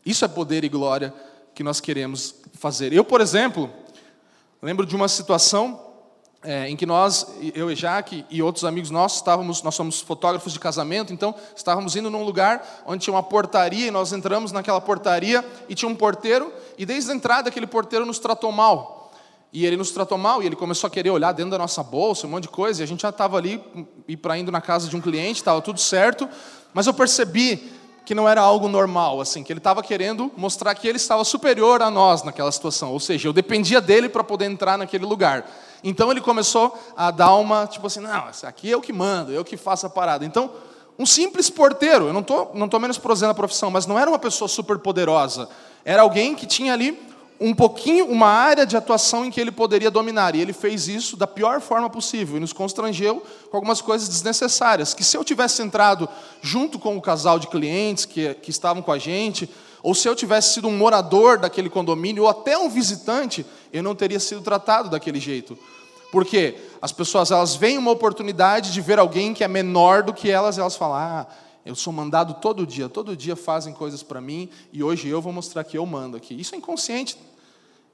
Isso 0.07 0.25
é 0.25 0.29
poder 0.29 0.65
e 0.65 0.69
glória 0.69 1.13
que 1.55 1.63
nós 1.63 1.81
queremos 1.81 2.35
fazer. 2.55 2.93
Eu, 2.93 3.05
por 3.05 3.21
exemplo, 3.21 3.71
lembro 4.61 4.85
de 4.85 4.97
uma 4.97 5.09
situação 5.09 5.81
é, 6.43 6.69
em 6.69 6.77
que 6.77 6.85
nós, 6.85 7.27
eu 7.55 7.71
e 7.71 7.75
Jaque 7.75 8.25
e 8.29 8.43
outros 8.43 8.65
amigos 8.65 8.91
nossos, 8.91 9.19
estávamos, 9.19 9.63
nós 9.63 9.75
somos 9.75 10.01
fotógrafos 10.01 10.53
de 10.53 10.61
casamento, 10.61 11.13
então 11.13 11.35
estávamos 11.57 11.97
indo 11.97 12.11
num 12.11 12.23
lugar 12.23 12.83
onde 12.87 13.03
tinha 13.05 13.15
uma 13.15 13.23
portaria 13.23 13.87
e 13.87 13.91
nós 13.91 14.13
entramos 14.13 14.53
naquela 14.53 14.81
portaria 14.81 15.43
e 15.69 15.75
tinha 15.75 15.91
um 15.91 15.95
porteiro 15.95 16.53
e 16.77 16.85
desde 16.85 17.11
a 17.11 17.15
entrada 17.15 17.49
aquele 17.49 17.67
porteiro 17.67 18.05
nos 18.05 18.19
tratou 18.19 18.53
mal. 18.53 19.11
E 19.53 19.65
ele 19.65 19.77
nos 19.77 19.93
tratou 19.93 20.19
mal 20.19 20.43
e 20.43 20.47
ele 20.47 20.57
começou 20.57 20.89
a 20.89 20.91
querer 20.91 21.11
olhar 21.11 21.33
dentro 21.33 21.53
da 21.53 21.59
nossa 21.59 21.83
bolsa, 21.83 22.27
um 22.27 22.31
monte 22.31 22.43
de 22.43 22.49
coisa, 22.49 22.83
e 22.83 22.85
a 22.85 22.87
gente 22.87 23.03
já 23.03 23.11
estava 23.11 23.39
ali 23.39 23.63
e 24.07 24.17
para 24.17 24.37
indo 24.37 24.51
na 24.51 24.61
casa 24.61 24.89
de 24.89 24.97
um 24.97 25.01
cliente, 25.01 25.39
estava 25.39 25.63
tudo 25.63 25.81
certo, 25.81 26.29
mas 26.75 26.87
eu 26.87 26.93
percebi 26.93 27.73
que 28.05 28.15
não 28.15 28.29
era 28.29 28.41
algo 28.41 28.69
normal, 28.69 29.21
assim, 29.21 29.43
que 29.43 29.53
ele 29.53 29.59
estava 29.59 29.83
querendo 29.83 30.31
mostrar 30.37 30.75
que 30.75 30.87
ele 30.87 30.97
estava 30.97 31.25
superior 31.25 31.81
a 31.81 31.91
nós 31.91 32.23
naquela 32.23 32.53
situação, 32.53 32.93
ou 32.93 33.01
seja, 33.01 33.29
eu 33.29 33.33
dependia 33.33 33.81
dele 33.81 34.09
para 34.09 34.23
poder 34.23 34.45
entrar 34.45 34.77
naquele 34.77 35.07
lugar. 35.07 35.51
Então 35.83 36.11
ele 36.11 36.21
começou 36.21 36.79
a 36.97 37.11
dar 37.11 37.35
uma, 37.37 37.67
tipo 37.67 37.87
assim, 37.87 38.01
não, 38.01 38.25
aqui 38.43 38.71
é 38.71 38.77
o 38.77 38.81
que 38.81 38.93
mando, 38.93 39.33
eu 39.33 39.45
que 39.45 39.57
faço 39.57 39.87
a 39.87 39.91
parada. 39.91 40.25
Então, 40.25 40.51
um 40.99 41.07
simples 41.07 41.49
porteiro, 41.49 42.07
eu 42.07 42.13
não 42.13 42.21
estou 42.21 42.53
não 42.55 42.69
tô 42.69 42.79
menosprezando 42.79 43.33
a 43.33 43.35
profissão, 43.35 43.71
mas 43.71 43.87
não 43.87 43.99
era 43.99 44.11
uma 44.11 44.19
pessoa 44.19 44.49
super 44.49 44.79
poderosa, 44.79 45.49
era 45.85 46.03
alguém 46.03 46.35
que 46.35 46.47
tinha 46.47 46.73
ali 46.73 47.14
um 47.41 47.53
pouquinho, 47.53 48.07
uma 48.07 48.29
área 48.29 48.65
de 48.65 48.77
atuação 48.77 49.25
em 49.25 49.31
que 49.31 49.41
ele 49.41 49.51
poderia 49.51 49.91
dominar. 49.91 50.35
E 50.35 50.41
ele 50.41 50.53
fez 50.53 50.89
isso 50.89 51.17
da 51.17 51.27
pior 51.27 51.61
forma 51.61 51.91
possível 51.91 52.37
e 52.37 52.41
nos 52.41 52.53
constrangeu 52.53 53.23
com 53.51 53.57
algumas 53.57 53.81
coisas 53.81 54.09
desnecessárias. 54.09 54.95
Que 54.95 55.03
se 55.03 55.17
eu 55.17 55.25
tivesse 55.25 55.63
entrado 55.63 56.09
junto 56.41 56.79
com 56.79 56.97
o 56.97 57.03
casal 57.03 57.39
de 57.39 57.49
clientes 57.49 58.05
que, 58.05 58.35
que 58.35 58.51
estavam 58.51 58.83
com 58.83 58.93
a 58.93 58.99
gente, 58.99 59.51
ou 59.83 59.95
se 59.95 60.09
eu 60.09 60.15
tivesse 60.15 60.55
sido 60.55 60.69
um 60.69 60.77
morador 60.77 61.39
daquele 61.39 61.69
condomínio, 61.69 62.23
ou 62.23 62.29
até 62.29 62.57
um 62.57 62.71
visitante, 62.71 63.45
eu 63.73 63.83
não 63.83 63.95
teria 63.95 64.21
sido 64.21 64.41
tratado 64.41 64.89
daquele 64.89 65.21
jeito. 65.21 65.59
Porque 66.11 66.57
as 66.81 66.93
pessoas 66.93 67.33
elas 67.33 67.57
veem 67.57 67.77
uma 67.77 67.91
oportunidade 67.91 68.73
de 68.73 68.81
ver 68.81 68.99
alguém 68.99 69.35
que 69.35 69.43
é 69.43 69.49
menor 69.49 70.05
do 70.05 70.15
que 70.15 70.31
elas, 70.31 70.57
e 70.57 70.61
elas 70.61 70.77
falam: 70.77 70.97
ah, 70.97 71.27
eu 71.65 71.75
sou 71.75 71.93
mandado 71.93 72.35
todo 72.35 72.67
dia, 72.67 72.91
todo 72.91 73.17
dia 73.17 73.35
fazem 73.35 73.73
coisas 73.73 74.03
para 74.03 74.21
mim 74.21 74.51
e 74.71 74.83
hoje 74.83 75.09
eu 75.09 75.23
vou 75.23 75.33
mostrar 75.33 75.65
que 75.65 75.79
eu 75.79 75.87
mando 75.87 76.17
aqui. 76.17 76.39
Isso 76.39 76.55
é 76.55 76.59
inconsciente. 76.59 77.17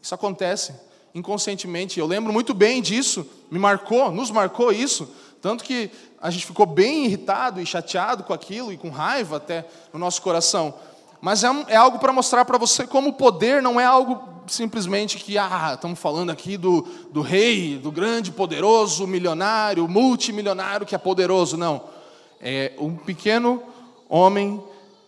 Isso 0.02 0.12
acontece 0.12 0.74
inconscientemente. 1.14 2.00
Eu 2.00 2.06
lembro 2.06 2.32
muito 2.32 2.52
bem 2.52 2.82
disso, 2.82 3.24
me 3.48 3.58
marcou, 3.58 4.10
nos 4.10 4.30
marcou 4.30 4.72
isso, 4.72 5.08
tanto 5.40 5.62
que 5.62 5.90
a 6.20 6.30
gente 6.30 6.46
ficou 6.46 6.66
bem 6.66 7.04
irritado 7.04 7.60
e 7.60 7.66
chateado 7.66 8.24
com 8.24 8.32
aquilo 8.32 8.72
e 8.72 8.76
com 8.76 8.90
raiva 8.90 9.36
até 9.36 9.64
no 9.92 10.00
nosso 10.00 10.20
coração. 10.20 10.74
Mas 11.20 11.44
é, 11.44 11.50
um, 11.50 11.64
é 11.68 11.76
algo 11.76 12.00
para 12.00 12.12
mostrar 12.12 12.44
para 12.44 12.58
você 12.58 12.86
como 12.86 13.10
o 13.10 13.12
poder 13.12 13.62
não 13.62 13.78
é 13.78 13.84
algo 13.84 14.28
simplesmente 14.48 15.16
que, 15.16 15.38
ah, 15.38 15.72
estamos 15.74 15.98
falando 15.98 16.30
aqui 16.30 16.56
do, 16.56 16.82
do 17.12 17.20
rei, 17.20 17.78
do 17.78 17.92
grande, 17.92 18.32
poderoso, 18.32 19.06
milionário, 19.06 19.86
multimilionário 19.86 20.84
que 20.84 20.94
é 20.94 20.98
poderoso. 20.98 21.56
Não 21.56 21.99
é, 22.40 22.72
um 22.78 22.96
pequeno 22.96 23.62
homem 24.08 24.62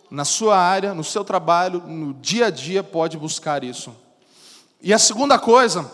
na 0.09 0.23
sua 0.23 0.57
área, 0.57 0.93
no 0.93 1.03
seu 1.03 1.23
trabalho, 1.23 1.81
no 1.87 2.13
dia 2.13 2.47
a 2.47 2.49
dia, 2.49 2.83
pode 2.83 3.17
buscar 3.17 3.63
isso. 3.63 3.95
E 4.81 4.93
a 4.93 4.99
segunda 4.99 5.39
coisa, 5.39 5.89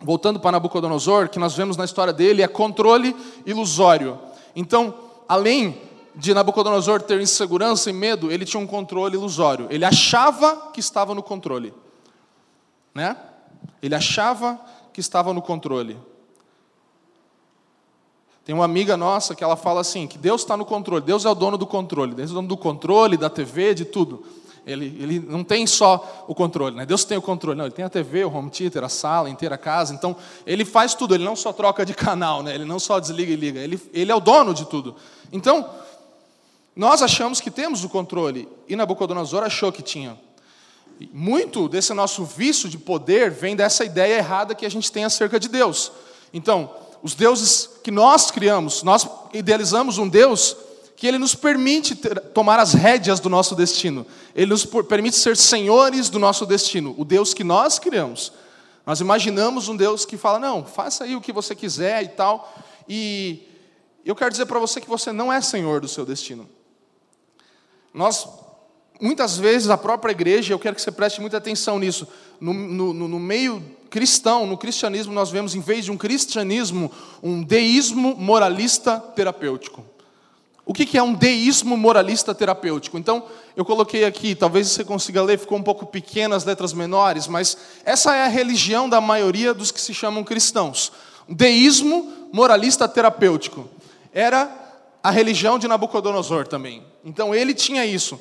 voltando 0.00 0.40
para 0.40 0.52
Nabucodonosor, 0.52 1.28
que 1.28 1.38
nós 1.38 1.54
vemos 1.54 1.76
na 1.76 1.84
história 1.84 2.12
dele, 2.12 2.42
é 2.42 2.48
controle 2.48 3.14
ilusório. 3.46 4.18
Então, 4.56 4.94
além 5.28 5.80
de 6.14 6.34
Nabucodonosor 6.34 7.02
ter 7.02 7.20
insegurança 7.20 7.88
e 7.88 7.92
medo, 7.92 8.30
ele 8.30 8.44
tinha 8.44 8.60
um 8.60 8.66
controle 8.66 9.16
ilusório. 9.16 9.66
Ele 9.70 9.84
achava 9.84 10.70
que 10.72 10.80
estava 10.80 11.14
no 11.14 11.22
controle. 11.22 11.72
Né? 12.94 13.16
Ele 13.80 13.94
achava 13.94 14.60
que 14.92 15.00
estava 15.00 15.32
no 15.32 15.40
controle. 15.40 15.96
Tem 18.44 18.54
uma 18.54 18.64
amiga 18.64 18.96
nossa 18.96 19.34
que 19.34 19.44
ela 19.44 19.56
fala 19.56 19.80
assim, 19.80 20.06
que 20.06 20.18
Deus 20.18 20.42
está 20.42 20.56
no 20.56 20.64
controle, 20.64 21.04
Deus 21.04 21.24
é 21.24 21.30
o 21.30 21.34
dono 21.34 21.56
do 21.56 21.66
controle, 21.66 22.14
Deus 22.14 22.30
é 22.30 22.32
o 22.32 22.36
dono 22.36 22.48
do 22.48 22.56
controle, 22.56 23.16
da 23.16 23.30
TV, 23.30 23.72
de 23.74 23.84
tudo. 23.84 24.24
Ele, 24.66 24.86
ele 25.00 25.20
não 25.20 25.42
tem 25.42 25.66
só 25.66 26.24
o 26.28 26.34
controle, 26.34 26.76
né? 26.76 26.86
Deus 26.86 27.04
tem 27.04 27.18
o 27.18 27.22
controle, 27.22 27.58
não, 27.58 27.64
ele 27.64 27.74
tem 27.74 27.84
a 27.84 27.88
TV, 27.88 28.24
o 28.24 28.32
home 28.32 28.50
theater, 28.50 28.84
a 28.84 28.88
sala 28.88 29.28
inteira, 29.28 29.56
a 29.56 29.58
casa, 29.58 29.92
então 29.92 30.16
ele 30.46 30.64
faz 30.64 30.94
tudo, 30.94 31.14
ele 31.14 31.24
não 31.24 31.34
só 31.34 31.52
troca 31.52 31.84
de 31.84 31.94
canal, 31.94 32.42
né? 32.42 32.54
ele 32.54 32.64
não 32.64 32.78
só 32.78 33.00
desliga 33.00 33.32
e 33.32 33.36
liga, 33.36 33.60
ele, 33.60 33.80
ele 33.92 34.10
é 34.10 34.14
o 34.14 34.20
dono 34.20 34.54
de 34.54 34.64
tudo. 34.64 34.94
Então, 35.32 35.68
nós 36.74 37.02
achamos 37.02 37.40
que 37.40 37.50
temos 37.50 37.84
o 37.84 37.88
controle, 37.88 38.48
e 38.68 38.76
Nabucodonosor 38.76 39.42
achou 39.42 39.72
que 39.72 39.82
tinha. 39.82 40.18
Muito 41.12 41.68
desse 41.68 41.92
nosso 41.92 42.24
vício 42.24 42.68
de 42.68 42.78
poder 42.78 43.30
vem 43.30 43.56
dessa 43.56 43.84
ideia 43.84 44.18
errada 44.18 44.54
que 44.54 44.64
a 44.64 44.70
gente 44.70 44.90
tem 44.92 45.04
acerca 45.04 45.40
de 45.40 45.48
Deus. 45.48 45.90
Então, 46.32 46.70
os 47.02 47.14
deuses 47.14 47.68
que 47.82 47.90
nós 47.90 48.30
criamos, 48.30 48.82
nós 48.82 49.06
idealizamos 49.32 49.98
um 49.98 50.08
Deus 50.08 50.56
que 50.96 51.06
ele 51.06 51.18
nos 51.18 51.34
permite 51.34 51.96
ter, 51.96 52.20
tomar 52.20 52.60
as 52.60 52.74
rédeas 52.74 53.18
do 53.18 53.28
nosso 53.28 53.56
destino. 53.56 54.06
Ele 54.36 54.50
nos 54.50 54.64
permite 54.64 55.16
ser 55.16 55.36
senhores 55.36 56.08
do 56.08 56.18
nosso 56.20 56.46
destino, 56.46 56.94
o 56.96 57.04
Deus 57.04 57.34
que 57.34 57.42
nós 57.42 57.78
criamos. 57.78 58.32
Nós 58.86 59.00
imaginamos 59.00 59.68
um 59.68 59.76
Deus 59.76 60.04
que 60.04 60.16
fala: 60.16 60.38
"Não, 60.38 60.64
faça 60.64 61.02
aí 61.02 61.16
o 61.16 61.20
que 61.20 61.32
você 61.32 61.56
quiser" 61.56 62.04
e 62.04 62.08
tal. 62.08 62.54
E 62.88 63.48
eu 64.04 64.14
quero 64.14 64.30
dizer 64.30 64.46
para 64.46 64.60
você 64.60 64.80
que 64.80 64.88
você 64.88 65.10
não 65.10 65.32
é 65.32 65.40
senhor 65.40 65.80
do 65.80 65.88
seu 65.88 66.06
destino. 66.06 66.48
Nós 67.92 68.28
muitas 69.00 69.36
vezes 69.36 69.68
a 69.68 69.76
própria 69.76 70.12
igreja, 70.12 70.54
eu 70.54 70.58
quero 70.58 70.76
que 70.76 70.82
você 70.82 70.92
preste 70.92 71.20
muita 71.20 71.36
atenção 71.36 71.80
nisso, 71.80 72.06
no, 72.40 72.54
no, 72.54 72.92
no 72.94 73.18
meio 73.18 73.60
cristão, 73.92 74.46
no 74.46 74.56
cristianismo, 74.56 75.12
nós 75.12 75.30
vemos, 75.30 75.54
em 75.54 75.60
vez 75.60 75.84
de 75.84 75.92
um 75.92 75.98
cristianismo, 75.98 76.90
um 77.22 77.42
deísmo 77.42 78.16
moralista 78.16 78.98
terapêutico. 78.98 79.84
O 80.64 80.72
que 80.72 80.96
é 80.96 81.02
um 81.02 81.12
deísmo 81.12 81.76
moralista 81.76 82.34
terapêutico? 82.34 82.96
Então, 82.96 83.22
eu 83.54 83.66
coloquei 83.66 84.06
aqui, 84.06 84.34
talvez 84.34 84.68
você 84.68 84.82
consiga 84.82 85.22
ler, 85.22 85.38
ficou 85.38 85.58
um 85.58 85.62
pouco 85.62 85.84
pequeno 85.84 86.34
as 86.34 86.46
letras 86.46 86.72
menores, 86.72 87.26
mas 87.26 87.58
essa 87.84 88.16
é 88.16 88.24
a 88.24 88.28
religião 88.28 88.88
da 88.88 88.98
maioria 88.98 89.52
dos 89.52 89.70
que 89.70 89.80
se 89.80 89.92
chamam 89.92 90.24
cristãos. 90.24 90.90
Deísmo 91.28 92.30
moralista 92.32 92.88
terapêutico. 92.88 93.68
Era 94.10 94.50
a 95.02 95.10
religião 95.10 95.58
de 95.58 95.68
Nabucodonosor 95.68 96.48
também. 96.48 96.82
Então, 97.04 97.34
ele 97.34 97.52
tinha 97.52 97.84
isso. 97.84 98.18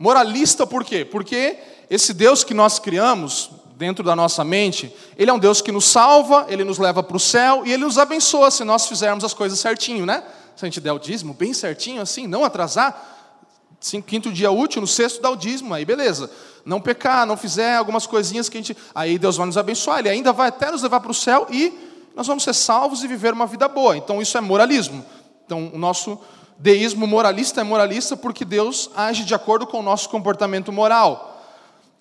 Moralista 0.00 0.66
por 0.66 0.84
quê? 0.84 1.04
Porque 1.04 1.56
esse 1.88 2.12
Deus 2.12 2.42
que 2.42 2.54
nós 2.54 2.80
criamos, 2.80 3.50
dentro 3.82 4.04
da 4.04 4.14
nossa 4.14 4.44
mente, 4.44 4.94
Ele 5.18 5.28
é 5.28 5.34
um 5.34 5.38
Deus 5.40 5.60
que 5.60 5.72
nos 5.72 5.86
salva, 5.86 6.46
Ele 6.48 6.62
nos 6.62 6.78
leva 6.78 7.02
para 7.02 7.16
o 7.16 7.20
céu 7.20 7.62
e 7.66 7.72
Ele 7.72 7.82
nos 7.84 7.98
abençoa 7.98 8.48
se 8.48 8.62
nós 8.62 8.86
fizermos 8.86 9.24
as 9.24 9.34
coisas 9.34 9.58
certinho, 9.58 10.06
né? 10.06 10.22
Se 10.54 10.64
a 10.64 10.66
gente 10.68 10.80
der 10.80 10.92
o 10.92 11.00
dízimo 11.00 11.34
bem 11.34 11.52
certinho 11.52 12.00
assim, 12.00 12.28
não 12.28 12.44
atrasar, 12.44 13.74
cinco, 13.80 14.06
quinto 14.06 14.30
dia 14.30 14.52
útil, 14.52 14.80
no 14.80 14.86
sexto 14.86 15.20
dá 15.20 15.28
o 15.30 15.34
dízimo, 15.34 15.74
aí 15.74 15.84
beleza. 15.84 16.30
Não 16.64 16.80
pecar, 16.80 17.26
não 17.26 17.36
fizer 17.36 17.74
algumas 17.74 18.06
coisinhas 18.06 18.48
que 18.48 18.56
a 18.56 18.60
gente. 18.60 18.76
Aí 18.94 19.18
Deus 19.18 19.36
vai 19.36 19.46
nos 19.46 19.58
abençoar, 19.58 19.98
Ele 19.98 20.10
ainda 20.10 20.32
vai 20.32 20.50
até 20.50 20.70
nos 20.70 20.80
levar 20.80 21.00
para 21.00 21.10
o 21.10 21.14
céu 21.14 21.48
e 21.50 21.72
nós 22.14 22.28
vamos 22.28 22.44
ser 22.44 22.54
salvos 22.54 23.02
e 23.02 23.08
viver 23.08 23.32
uma 23.32 23.46
vida 23.48 23.66
boa. 23.66 23.96
Então 23.96 24.22
isso 24.22 24.38
é 24.38 24.40
moralismo. 24.40 25.04
Então 25.44 25.72
o 25.74 25.78
nosso 25.78 26.20
deísmo 26.56 27.04
moralista 27.04 27.60
é 27.60 27.64
moralista 27.64 28.16
porque 28.16 28.44
Deus 28.44 28.90
age 28.94 29.24
de 29.24 29.34
acordo 29.34 29.66
com 29.66 29.80
o 29.80 29.82
nosso 29.82 30.08
comportamento 30.08 30.70
moral. 30.70 31.31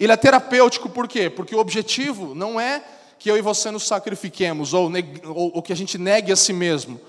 Ele 0.04 0.12
é 0.12 0.18
terapêutico 0.18 0.90
por 0.90 1.08
quê? 1.08 1.30
Porque 1.30 1.56
o 1.56 1.60
objetivo 1.60 2.36
não 2.36 2.60
é 2.60 2.84
que 3.20 3.30
eu 3.30 3.38
e 3.38 3.42
você 3.42 3.70
nos 3.70 3.84
sacrifiquemos 3.84 4.74
ou, 4.74 4.92
ou, 5.26 5.52
ou 5.56 5.62
que 5.62 5.72
a 5.72 5.76
gente 5.76 5.98
negue 5.98 6.32
a 6.32 6.36
si 6.36 6.52
mesmo 6.52 7.00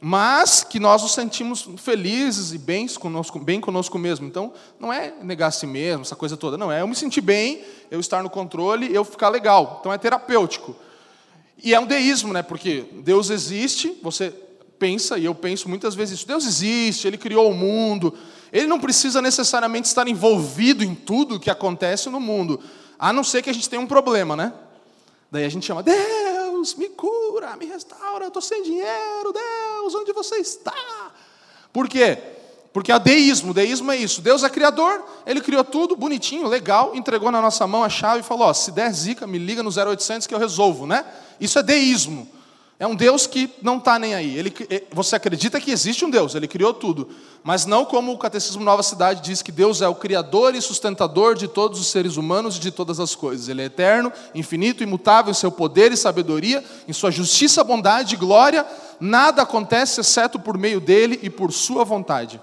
mas 0.00 0.62
que 0.62 0.78
nós 0.78 1.02
nos 1.02 1.14
sentimos 1.14 1.68
felizes 1.78 2.52
e 2.52 2.58
bens 2.58 2.96
conosco, 2.98 3.38
bem 3.38 3.60
conosco 3.60 3.98
mesmo. 3.98 4.26
Então, 4.26 4.52
não 4.78 4.92
é 4.92 5.14
negar 5.22 5.48
a 5.48 5.50
si 5.50 5.66
mesmo, 5.66 6.02
essa 6.02 6.14
coisa 6.14 6.36
toda. 6.36 6.58
Não, 6.58 6.70
é 6.70 6.82
eu 6.82 6.86
me 6.86 6.94
sentir 6.94 7.20
bem, 7.20 7.64
eu 7.90 7.98
estar 7.98 8.22
no 8.22 8.30
controle, 8.30 8.94
eu 8.94 9.04
ficar 9.04 9.30
legal. 9.30 9.78
Então, 9.80 9.92
é 9.92 9.98
terapêutico. 9.98 10.76
E 11.62 11.74
é 11.74 11.80
um 11.80 11.86
deísmo, 11.86 12.32
né? 12.32 12.42
Porque 12.42 12.84
Deus 13.02 13.30
existe, 13.30 13.98
você 14.02 14.32
pensa, 14.78 15.18
e 15.18 15.24
eu 15.24 15.34
penso 15.34 15.68
muitas 15.68 15.94
vezes 15.94 16.18
isso. 16.18 16.28
Deus 16.28 16.46
existe, 16.46 17.06
Ele 17.06 17.16
criou 17.16 17.50
o 17.50 17.54
mundo. 17.54 18.14
Ele 18.52 18.66
não 18.66 18.78
precisa 18.78 19.20
necessariamente 19.20 19.88
estar 19.88 20.06
envolvido 20.08 20.84
em 20.84 20.94
tudo 20.94 21.40
que 21.40 21.50
acontece 21.50 22.08
no 22.08 22.20
mundo. 22.20 22.60
A 22.98 23.12
não 23.12 23.24
ser 23.24 23.42
que 23.42 23.50
a 23.50 23.52
gente 23.52 23.68
tenha 23.68 23.82
um 23.82 23.86
problema, 23.86 24.36
né? 24.36 24.52
Daí 25.30 25.44
a 25.44 25.48
gente 25.48 25.66
chama, 25.66 25.82
Deus, 25.82 26.74
me 26.74 26.88
cura, 26.88 27.56
me 27.56 27.66
restaura, 27.66 28.24
eu 28.24 28.28
estou 28.28 28.42
sem 28.42 28.62
dinheiro, 28.62 29.32
Deus, 29.32 29.94
onde 29.94 30.12
você 30.12 30.36
está? 30.36 31.12
Por 31.72 31.88
quê? 31.88 32.18
Porque 32.72 32.92
é 32.92 32.98
deísmo, 32.98 33.54
deísmo 33.54 33.90
é 33.90 33.96
isso. 33.96 34.20
Deus 34.20 34.44
é 34.44 34.50
criador, 34.50 35.02
ele 35.26 35.40
criou 35.40 35.64
tudo 35.64 35.96
bonitinho, 35.96 36.46
legal, 36.46 36.94
entregou 36.94 37.30
na 37.30 37.40
nossa 37.40 37.66
mão 37.66 37.82
a 37.82 37.88
chave 37.88 38.20
e 38.20 38.22
falou: 38.22 38.48
ó, 38.48 38.52
se 38.52 38.70
der 38.70 38.92
zica, 38.92 39.26
me 39.26 39.38
liga 39.38 39.62
no 39.62 39.70
0800 39.70 40.26
que 40.26 40.34
eu 40.34 40.38
resolvo, 40.38 40.86
né? 40.86 41.04
Isso 41.40 41.58
é 41.58 41.62
deísmo. 41.62 42.28
É 42.78 42.86
um 42.86 42.94
Deus 42.94 43.26
que 43.26 43.50
não 43.62 43.78
está 43.78 43.98
nem 43.98 44.14
aí. 44.14 44.36
Ele, 44.36 44.54
eh, 44.68 44.82
você 44.92 45.16
acredita 45.16 45.58
que 45.58 45.70
existe 45.70 46.04
um 46.04 46.10
Deus, 46.10 46.34
ele 46.34 46.46
criou 46.46 46.74
tudo. 46.74 47.08
Mas 47.42 47.64
não 47.64 47.86
como 47.86 48.12
o 48.12 48.18
Catecismo 48.18 48.62
Nova 48.62 48.82
Cidade 48.82 49.22
diz 49.22 49.40
que 49.40 49.50
Deus 49.50 49.80
é 49.80 49.88
o 49.88 49.94
criador 49.94 50.54
e 50.54 50.60
sustentador 50.60 51.34
de 51.34 51.48
todos 51.48 51.80
os 51.80 51.86
seres 51.86 52.18
humanos 52.18 52.56
e 52.56 52.60
de 52.60 52.70
todas 52.70 53.00
as 53.00 53.14
coisas. 53.14 53.48
Ele 53.48 53.62
é 53.62 53.64
eterno, 53.64 54.12
infinito, 54.34 54.82
imutável 54.82 55.30
em 55.30 55.34
seu 55.34 55.50
poder 55.50 55.90
e 55.90 55.96
sabedoria, 55.96 56.62
em 56.86 56.92
sua 56.92 57.10
justiça, 57.10 57.64
bondade 57.64 58.14
e 58.14 58.18
glória. 58.18 58.66
Nada 59.00 59.40
acontece 59.40 60.00
exceto 60.00 60.38
por 60.38 60.58
meio 60.58 60.80
dele 60.80 61.18
e 61.22 61.30
por 61.30 61.52
sua 61.52 61.82
vontade. 61.82 62.40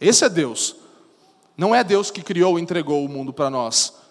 Esse 0.00 0.24
é 0.24 0.28
Deus. 0.28 0.76
Não 1.56 1.74
é 1.74 1.82
Deus 1.82 2.12
que 2.12 2.22
criou 2.22 2.60
e 2.60 2.62
entregou 2.62 3.04
o 3.04 3.08
mundo 3.08 3.32
para 3.32 3.50
nós. 3.50 4.03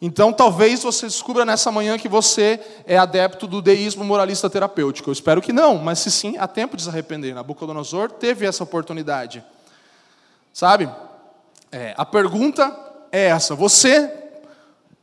Então, 0.00 0.30
talvez 0.30 0.82
você 0.82 1.06
descubra 1.06 1.44
nessa 1.44 1.72
manhã 1.72 1.98
que 1.98 2.08
você 2.08 2.60
é 2.86 2.98
adepto 2.98 3.46
do 3.46 3.62
deísmo 3.62 4.04
moralista 4.04 4.50
terapêutico. 4.50 5.08
Eu 5.08 5.12
espero 5.12 5.40
que 5.40 5.52
não, 5.52 5.78
mas 5.78 6.00
se 6.00 6.10
sim, 6.10 6.36
há 6.36 6.46
tempo 6.46 6.76
de 6.76 6.82
se 6.82 6.88
arrepender. 6.88 7.34
Nabucodonosor 7.34 8.10
teve 8.10 8.44
essa 8.44 8.62
oportunidade. 8.62 9.42
Sabe? 10.52 10.90
É, 11.72 11.94
a 11.96 12.04
pergunta 12.04 12.76
é 13.10 13.26
essa: 13.28 13.54
você 13.54 14.12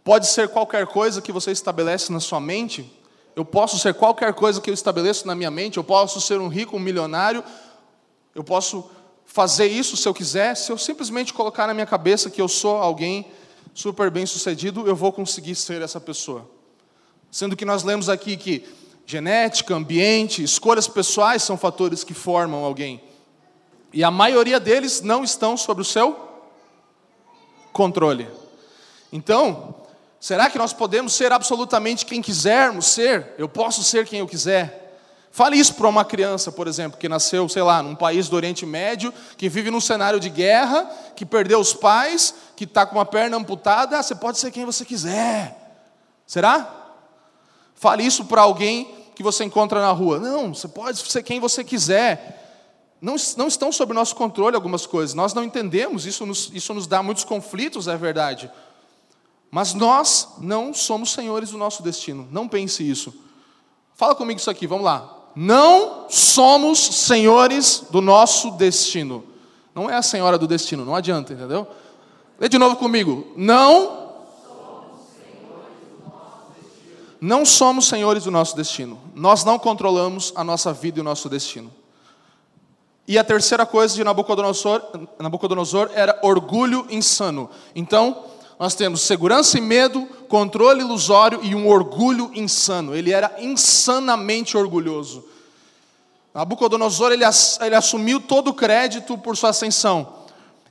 pode 0.04 0.28
ser 0.28 0.50
qualquer 0.50 0.86
coisa 0.86 1.22
que 1.22 1.32
você 1.32 1.52
estabelece 1.52 2.12
na 2.12 2.20
sua 2.20 2.40
mente? 2.40 2.92
Eu 3.36 3.44
posso 3.44 3.80
ser 3.80 3.96
qualquer 3.96 4.32
coisa 4.36 4.62
que 4.62 4.70
eu 4.70 4.74
estabeleço 4.76 5.26
na 5.26 5.34
minha 5.34 5.50
mente? 5.50 5.78
Eu 5.78 5.84
posso 5.84 6.22
ser 6.22 6.40
um 6.40 6.48
rico, 6.48 6.78
um 6.78 6.80
milionário? 6.80 7.44
Eu 8.36 8.44
posso 8.44 8.88
fazer 9.26 9.66
isso 9.66 9.98
se 9.98 10.08
eu 10.08 10.14
quiser? 10.14 10.56
Se 10.56 10.72
eu 10.72 10.78
simplesmente 10.78 11.34
colocar 11.34 11.66
na 11.66 11.74
minha 11.74 11.86
cabeça 11.88 12.30
que 12.30 12.40
eu 12.40 12.48
sou 12.48 12.78
alguém 12.78 13.26
super 13.74 14.10
bem 14.12 14.26
sucedido, 14.26 14.88
eu 14.88 14.96
vou 14.96 15.12
conseguir 15.12 15.56
ser 15.56 15.82
essa 15.82 16.00
pessoa. 16.00 16.50
Sendo 17.32 17.56
que 17.56 17.66
nós 17.66 17.84
lemos 17.84 18.10
aqui 18.10 18.38
que 18.38 18.66
genética, 19.06 19.74
ambiente, 19.76 20.44
escolhas 20.44 20.88
pessoais 20.88 21.44
são 21.44 21.58
fatores 21.58 22.04
que 22.04 22.14
formam 22.14 22.64
alguém. 22.64 23.02
E 23.92 24.04
a 24.04 24.12
maioria 24.12 24.60
deles 24.60 25.02
não 25.02 25.24
estão 25.24 25.58
sob 25.58 25.82
o 25.82 25.86
seu 25.86 26.18
controle. 27.72 28.28
Então, 29.12 29.76
será 30.20 30.50
que 30.50 30.58
nós 30.58 30.74
podemos 30.74 31.14
ser 31.14 31.32
absolutamente 31.32 32.06
quem 32.06 32.22
quisermos 32.22 32.88
ser? 32.88 33.34
Eu 33.38 33.50
posso 33.50 33.84
ser 33.84 34.06
quem 34.06 34.20
eu 34.20 34.28
quiser? 34.28 34.83
Fale 35.34 35.58
isso 35.58 35.74
para 35.74 35.88
uma 35.88 36.06
criança, 36.06 36.52
por 36.52 36.68
exemplo, 36.68 37.00
que 37.00 37.10
nasceu, 37.10 37.50
sei 37.50 37.64
lá, 37.64 37.82
num 37.82 37.96
país 37.96 38.30
do 38.30 38.36
Oriente 38.36 38.68
Médio, 38.68 39.12
que 39.36 39.50
vive 39.50 39.72
num 39.72 39.82
cenário 39.82 40.20
de 40.20 40.30
guerra, 40.30 40.84
que 41.16 41.26
perdeu 41.26 41.60
os 41.60 41.74
pais, 41.74 42.36
que 42.56 42.66
está 42.66 42.86
com 42.86 42.98
uma 42.98 43.06
perna 43.06 43.36
amputada. 43.36 43.98
Ah, 43.98 44.04
você 44.04 44.14
pode 44.14 44.38
ser 44.38 44.52
quem 44.52 44.64
você 44.64 44.86
quiser. 44.86 45.58
Será? 46.28 46.72
Fale 47.74 48.06
isso 48.06 48.26
para 48.26 48.44
alguém 48.44 48.94
que 49.16 49.24
você 49.24 49.44
encontra 49.44 49.82
na 49.82 49.92
rua. 49.92 50.20
Não, 50.20 50.54
você 50.54 50.68
pode 50.68 51.00
ser 51.00 51.24
quem 51.24 51.40
você 51.40 51.64
quiser. 51.64 52.94
Não, 53.02 53.16
não 53.36 53.48
estão 53.48 53.72
sob 53.72 53.92
nosso 53.92 54.16
controle 54.16 54.56
algumas 54.56 54.86
coisas. 54.86 55.16
Nós 55.16 55.34
não 55.34 55.44
entendemos, 55.44 56.06
isso 56.06 56.28
nos, 56.28 56.52
isso 56.54 56.76
nos 56.76 56.86
dá 56.86 57.02
muitos 57.02 57.24
conflitos, 57.24 57.88
é 57.88 57.98
verdade. 57.98 58.52
Mas 59.50 59.74
nós 59.74 60.28
não 60.38 60.76
somos 60.76 61.12
senhores 61.12 61.50
do 61.50 61.58
nosso 61.58 61.82
destino. 61.82 62.28
Não 62.30 62.48
pense 62.48 62.88
isso. 62.88 63.12
Fala 63.96 64.14
comigo 64.14 64.40
isso 64.40 64.52
aqui, 64.52 64.68
vamos 64.68 64.86
lá 64.86 65.23
não 65.36 66.06
somos 66.10 66.80
senhores 66.80 67.86
do 67.90 68.02
nosso 68.02 68.52
destino. 68.52 69.24
Não 69.74 69.90
é 69.90 69.96
a 69.96 70.02
senhora 70.02 70.38
do 70.38 70.48
destino, 70.48 70.86
não 70.86 70.96
adianta, 70.96 71.34
entendeu? 71.34 71.68
Lê 72.40 72.48
de 72.48 72.58
novo 72.58 72.76
comigo. 72.76 73.34
Não 73.36 74.04
não 77.20 77.46
somos 77.46 77.88
senhores 77.88 78.26
do 78.26 78.32
nosso 78.32 78.54
destino. 78.54 79.00
Nós 79.16 79.46
não 79.46 79.58
controlamos 79.58 80.34
a 80.36 80.44
nossa 80.44 80.74
vida 80.74 81.00
e 81.00 81.02
o 81.02 81.06
nosso 81.06 81.30
destino. 81.30 81.72
E 83.08 83.18
a 83.18 83.24
terceira 83.24 83.66
coisa 83.66 83.96
de 83.96 84.04
Nabucodonosor, 84.04 84.82
Nabucodonosor 85.18 85.90
era 85.94 86.20
orgulho 86.22 86.86
insano. 86.90 87.50
Então, 87.74 88.26
nós 88.60 88.76
temos 88.76 89.02
segurança 89.02 89.58
e 89.58 89.62
medo, 89.62 90.06
controle 90.28 90.82
ilusório 90.82 91.40
e 91.44 91.56
um 91.56 91.68
orgulho 91.68 92.32
insano. 92.34 92.96
Ele 92.96 93.12
era 93.12 93.36
insanamente 93.40 94.56
orgulhoso. 94.56 95.26
Nabucodonosor 96.34 97.12
ele, 97.12 97.24
ele 97.62 97.76
assumiu 97.76 98.20
todo 98.20 98.50
o 98.50 98.54
crédito 98.54 99.18
por 99.18 99.38
sua 99.38 99.50
ascensão. 99.50 100.24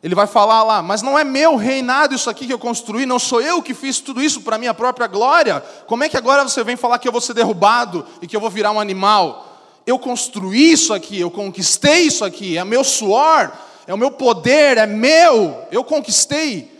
Ele 0.02 0.16
vai 0.16 0.26
falar 0.26 0.64
lá, 0.64 0.82
mas 0.82 1.00
não 1.00 1.16
é 1.16 1.22
meu 1.22 1.54
reinado 1.54 2.12
isso 2.12 2.28
aqui 2.28 2.46
que 2.46 2.52
eu 2.52 2.58
construí, 2.58 3.06
não 3.06 3.20
sou 3.20 3.40
eu 3.40 3.62
que 3.62 3.72
fiz 3.72 4.00
tudo 4.00 4.20
isso 4.20 4.40
para 4.40 4.58
minha 4.58 4.74
própria 4.74 5.06
glória. 5.06 5.60
Como 5.86 6.02
é 6.02 6.08
que 6.08 6.16
agora 6.16 6.42
você 6.42 6.64
vem 6.64 6.74
falar 6.74 6.98
que 6.98 7.06
eu 7.06 7.12
vou 7.12 7.20
ser 7.20 7.34
derrubado 7.34 8.04
e 8.20 8.26
que 8.26 8.34
eu 8.34 8.40
vou 8.40 8.50
virar 8.50 8.72
um 8.72 8.80
animal? 8.80 9.48
Eu 9.86 10.00
construí 10.00 10.72
isso 10.72 10.92
aqui, 10.92 11.20
eu 11.20 11.30
conquistei 11.30 12.02
isso 12.02 12.24
aqui, 12.24 12.58
é 12.58 12.64
meu 12.64 12.82
suor, 12.82 13.52
é 13.86 13.94
o 13.94 13.98
meu 13.98 14.10
poder, 14.10 14.76
é 14.76 14.86
meu, 14.86 15.56
eu 15.70 15.84
conquistei. 15.84 16.71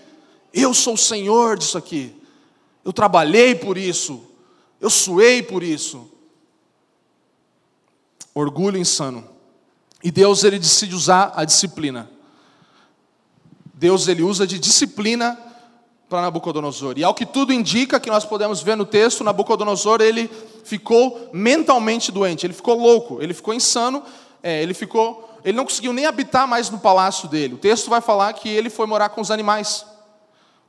Eu 0.53 0.75
sou 0.75 0.95
o 0.95 0.99
Senhor 0.99 1.57
disso 1.57 1.79
aqui. 1.79 2.15
Eu 2.85 2.93
trabalhei 2.93 3.55
por 3.55 3.79
isso. 3.79 4.23
Eu 4.81 4.91
suei 4.91 5.43
por 5.43 5.63
isso. 5.63 6.11
Orgulho 8.35 8.79
insano. 8.79 9.25
E 10.03 10.11
Deus 10.11 10.43
ele 10.43 10.59
decide 10.59 10.95
usar 10.95 11.33
a 11.37 11.45
disciplina. 11.45 12.11
Deus 13.75 14.09
ele 14.09 14.23
usa 14.23 14.47
de 14.47 14.59
disciplina 14.59 15.39
para 16.09 16.23
Nabucodonosor. 16.23 16.99
E 16.99 17.05
ao 17.05 17.15
que 17.15 17.25
tudo 17.25 17.53
indica 17.53 17.99
que 17.99 18.11
nós 18.11 18.25
podemos 18.25 18.61
ver 18.61 18.77
no 18.77 18.85
texto, 18.85 19.25
Nabucodonosor 19.25 20.01
ele 20.01 20.31
ficou 20.65 21.31
mentalmente 21.33 22.13
doente, 22.13 22.45
ele 22.45 22.53
ficou 22.53 22.79
louco, 22.79 23.23
ele 23.23 23.33
ficou 23.33 23.55
insano, 23.55 24.03
é, 24.43 24.63
ele 24.63 24.75
ficou, 24.75 25.39
ele 25.45 25.57
não 25.57 25.65
conseguiu 25.65 25.93
nem 25.93 26.05
habitar 26.05 26.47
mais 26.47 26.69
no 26.69 26.79
palácio 26.79 27.29
dele. 27.29 27.55
O 27.55 27.59
texto 27.59 27.89
vai 27.89 28.01
falar 28.01 28.33
que 28.35 28.49
ele 28.49 28.69
foi 28.69 28.87
morar 28.87 29.09
com 29.09 29.21
os 29.21 29.31
animais 29.31 29.87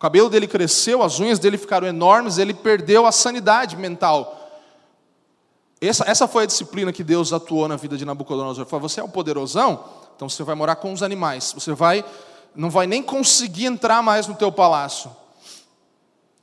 cabelo 0.04 0.30
dele 0.30 0.50
cresceu, 0.50 1.02
as 1.02 1.22
unhas 1.22 1.40
dele 1.40 1.58
ficaram 1.58 1.88
enormes, 1.88 2.38
ele 2.38 2.54
perdeu 2.54 3.06
a 3.06 3.12
sanidade 3.14 3.78
mental. 3.78 4.52
Essa, 5.80 6.04
essa 6.06 6.28
foi 6.28 6.44
a 6.44 6.46
disciplina 6.46 6.92
que 6.92 7.06
Deus 7.06 7.32
atuou 7.32 7.70
na 7.70 7.78
vida 7.78 7.96
de 7.96 8.04
Nabucodonosor. 8.04 8.64
Ele 8.64 8.70
falou: 8.70 8.90
você 8.90 9.00
é 9.00 9.04
um 9.04 9.10
poderosão, 9.10 9.82
então 10.14 10.28
você 10.28 10.44
vai 10.44 10.56
morar 10.56 10.76
com 10.76 10.92
os 10.92 11.02
animais. 11.02 11.54
Você 11.56 11.72
vai, 11.72 12.04
não 12.54 12.70
vai 12.70 12.86
nem 12.86 13.02
conseguir 13.02 13.64
entrar 13.64 14.04
mais 14.04 14.28
no 14.28 14.36
teu 14.36 14.52
palácio. 14.52 15.10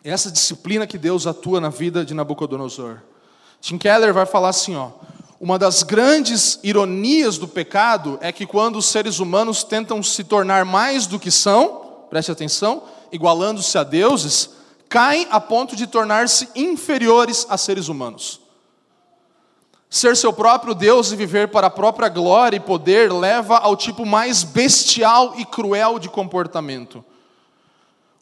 Essa 0.03 0.31
disciplina 0.31 0.87
que 0.87 0.97
Deus 0.97 1.27
atua 1.27 1.61
na 1.61 1.69
vida 1.69 2.03
de 2.03 2.15
Nabucodonosor. 2.15 3.03
Tim 3.61 3.77
Keller 3.77 4.15
vai 4.15 4.25
falar 4.25 4.49
assim, 4.49 4.75
ó. 4.75 4.89
Uma 5.39 5.59
das 5.59 5.83
grandes 5.83 6.59
ironias 6.63 7.37
do 7.37 7.47
pecado 7.47 8.19
é 8.23 8.33
que 8.33 8.47
quando 8.47 8.77
os 8.77 8.87
seres 8.87 9.19
humanos 9.19 9.63
tentam 9.63 10.03
se 10.03 10.25
tornar 10.25 10.65
mais 10.65 11.07
do 11.07 11.19
que 11.19 11.31
são, 11.31 12.07
preste 12.09 12.33
atenção, 12.33 12.83
igualando-se 13.13 13.77
a 13.77 13.83
deuses, 13.83 14.51
caem 14.89 15.27
a 15.31 15.41
ponto 15.41 15.77
de 15.77 15.87
tornar-se 15.87 16.49
inferiores 16.55 17.47
a 17.49 17.57
seres 17.57 17.89
humanos. 17.89 18.41
Ser 19.89 20.17
seu 20.17 20.33
próprio 20.33 20.75
Deus 20.75 21.11
e 21.11 21.17
viver 21.17 21.49
para 21.49 21.67
a 21.67 21.71
própria 21.71 22.09
glória 22.09 22.57
e 22.57 22.61
poder 22.61 23.13
leva 23.13 23.59
ao 23.59 23.77
tipo 23.77 24.07
mais 24.07 24.43
bestial 24.43 25.35
e 25.37 25.45
cruel 25.45 25.99
de 25.99 26.09
comportamento. 26.09 27.05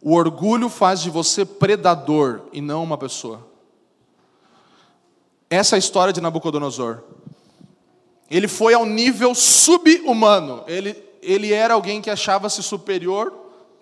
O 0.01 0.15
orgulho 0.15 0.69
faz 0.69 1.01
de 1.03 1.11
você 1.11 1.45
predador 1.45 2.43
e 2.53 2.61
não 2.61 2.83
uma 2.83 2.97
pessoa. 2.97 3.47
Essa 5.51 5.75
é 5.75 5.77
a 5.77 5.79
história 5.79 6.13
de 6.13 6.21
Nabucodonosor. 6.21 7.03
Ele 8.31 8.47
foi 8.47 8.75
ao 8.75 8.85
nível 8.85 9.35
subhumano. 9.35 10.63
Ele, 10.67 10.97
ele 11.23 11.53
era 11.53 11.75
alguém 11.75 12.03
que 12.03 12.11
achava-se 12.11 12.63
superior, 12.63 13.33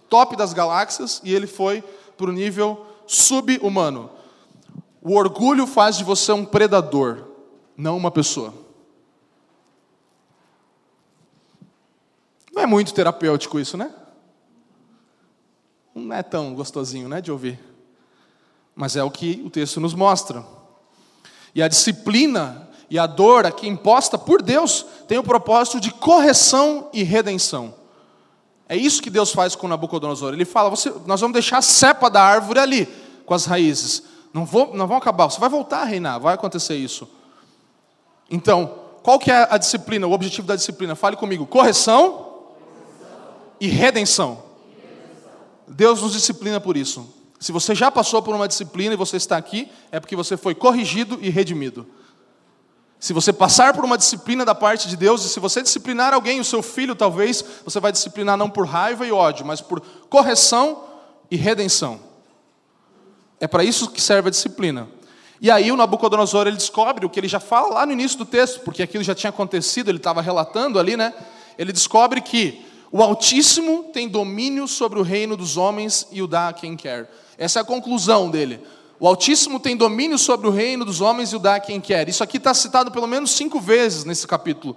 top 0.08 0.36
das 0.36 0.52
galáxias, 0.52 1.20
e 1.24 1.34
ele 1.34 1.46
foi 1.46 1.82
para 2.16 2.30
o 2.30 2.32
nível 2.32 2.86
subhumano. 3.06 4.10
O 5.02 5.14
orgulho 5.14 5.66
faz 5.66 5.96
de 5.96 6.04
você 6.04 6.32
um 6.32 6.44
predador 6.44 7.26
não 7.76 7.96
uma 7.96 8.10
pessoa. 8.10 8.54
Não 12.52 12.62
é 12.62 12.66
muito 12.66 12.94
terapêutico 12.94 13.60
isso, 13.60 13.76
né? 13.76 13.92
Não 15.94 16.14
é 16.14 16.22
tão 16.22 16.54
gostosinho, 16.54 17.08
né, 17.08 17.20
de 17.20 17.30
ouvir. 17.30 17.60
Mas 18.74 18.96
é 18.96 19.02
o 19.02 19.10
que 19.10 19.42
o 19.44 19.50
texto 19.50 19.80
nos 19.80 19.94
mostra. 19.94 20.44
E 21.54 21.62
a 21.62 21.68
disciplina 21.68 22.68
e 22.88 22.98
a 22.98 23.06
dor 23.06 23.44
aqui 23.44 23.68
imposta 23.68 24.16
por 24.16 24.42
Deus 24.42 24.86
tem 25.06 25.18
o 25.18 25.22
propósito 25.22 25.80
de 25.80 25.90
correção 25.90 26.88
e 26.92 27.02
redenção. 27.02 27.74
É 28.68 28.76
isso 28.76 29.02
que 29.02 29.10
Deus 29.10 29.32
faz 29.32 29.54
com 29.54 29.68
Nabucodonosor. 29.68 30.32
Ele 30.32 30.44
fala: 30.44 30.72
nós 31.06 31.20
vamos 31.20 31.32
deixar 31.32 31.58
a 31.58 31.62
cepa 31.62 32.10
da 32.10 32.22
árvore 32.22 32.58
ali, 32.58 32.88
com 33.24 33.34
as 33.34 33.44
raízes. 33.44 34.02
Não, 34.32 34.44
vou, 34.44 34.74
não 34.74 34.86
vão 34.86 34.96
acabar, 34.96 35.30
você 35.30 35.40
vai 35.40 35.48
voltar 35.48 35.82
a 35.82 35.84
reinar, 35.84 36.18
vai 36.18 36.34
acontecer 36.34 36.76
isso. 36.76 37.08
Então, 38.30 38.74
qual 39.02 39.18
que 39.18 39.30
é 39.30 39.46
a 39.50 39.56
disciplina, 39.56 40.06
o 40.06 40.12
objetivo 40.12 40.46
da 40.46 40.56
disciplina? 40.56 40.94
Fale 40.94 41.16
comigo. 41.16 41.46
Correção, 41.46 42.26
e 43.60 43.68
redenção. 43.68 44.42
Deus 45.66 46.02
nos 46.02 46.12
disciplina 46.12 46.60
por 46.60 46.76
isso. 46.76 47.14
Se 47.40 47.52
você 47.52 47.74
já 47.74 47.90
passou 47.90 48.22
por 48.22 48.34
uma 48.34 48.48
disciplina 48.48 48.94
e 48.94 48.96
você 48.96 49.16
está 49.16 49.36
aqui, 49.36 49.70
é 49.90 50.00
porque 50.00 50.16
você 50.16 50.36
foi 50.36 50.54
corrigido 50.54 51.18
e 51.20 51.28
redimido. 51.28 51.86
Se 52.98 53.12
você 53.12 53.32
passar 53.32 53.74
por 53.74 53.84
uma 53.84 53.98
disciplina 53.98 54.44
da 54.44 54.54
parte 54.54 54.88
de 54.88 54.96
Deus, 54.96 55.24
e 55.24 55.28
se 55.28 55.38
você 55.38 55.62
disciplinar 55.62 56.14
alguém, 56.14 56.40
o 56.40 56.44
seu 56.44 56.62
filho 56.62 56.94
talvez, 56.94 57.44
você 57.64 57.78
vai 57.78 57.92
disciplinar 57.92 58.36
não 58.36 58.48
por 58.48 58.66
raiva 58.66 59.06
e 59.06 59.12
ódio, 59.12 59.44
mas 59.44 59.60
por 59.60 59.80
correção 60.08 60.84
e 61.30 61.36
redenção. 61.36 62.00
É 63.38 63.46
para 63.46 63.62
isso 63.62 63.90
que 63.90 64.00
serve 64.00 64.28
a 64.28 64.30
disciplina. 64.30 64.88
E 65.40 65.50
aí 65.50 65.70
o 65.70 65.76
Nabucodonosor 65.76 66.46
ele 66.46 66.56
descobre 66.56 67.04
o 67.04 67.10
que 67.10 67.20
ele 67.20 67.28
já 67.28 67.38
fala 67.38 67.74
lá 67.74 67.86
no 67.86 67.92
início 67.92 68.16
do 68.16 68.24
texto, 68.24 68.60
porque 68.60 68.82
aquilo 68.82 69.04
já 69.04 69.14
tinha 69.14 69.30
acontecido, 69.30 69.90
ele 69.90 69.98
estava 69.98 70.22
relatando 70.22 70.78
ali, 70.78 70.96
né? 70.96 71.12
Ele 71.58 71.72
descobre 71.72 72.22
que 72.22 72.64
o 72.90 73.02
Altíssimo 73.02 73.90
tem 73.92 74.08
domínio 74.08 74.66
sobre 74.66 74.98
o 74.98 75.02
reino 75.02 75.36
dos 75.36 75.58
homens 75.58 76.06
e 76.10 76.22
o 76.22 76.26
dá 76.26 76.48
a 76.48 76.52
quem 76.54 76.76
quer. 76.76 77.10
Essa 77.36 77.58
é 77.58 77.62
a 77.62 77.64
conclusão 77.64 78.30
dele. 78.30 78.60
O 78.98 79.06
Altíssimo 79.06 79.60
tem 79.60 79.76
domínio 79.76 80.18
sobre 80.18 80.46
o 80.46 80.50
reino 80.50 80.84
dos 80.84 81.00
homens 81.00 81.32
e 81.32 81.36
o 81.36 81.38
dá 81.38 81.56
a 81.56 81.60
quem 81.60 81.80
quer. 81.80 82.08
Isso 82.08 82.22
aqui 82.22 82.38
está 82.38 82.54
citado 82.54 82.90
pelo 82.90 83.06
menos 83.06 83.32
cinco 83.32 83.60
vezes 83.60 84.04
nesse 84.04 84.26
capítulo. 84.26 84.76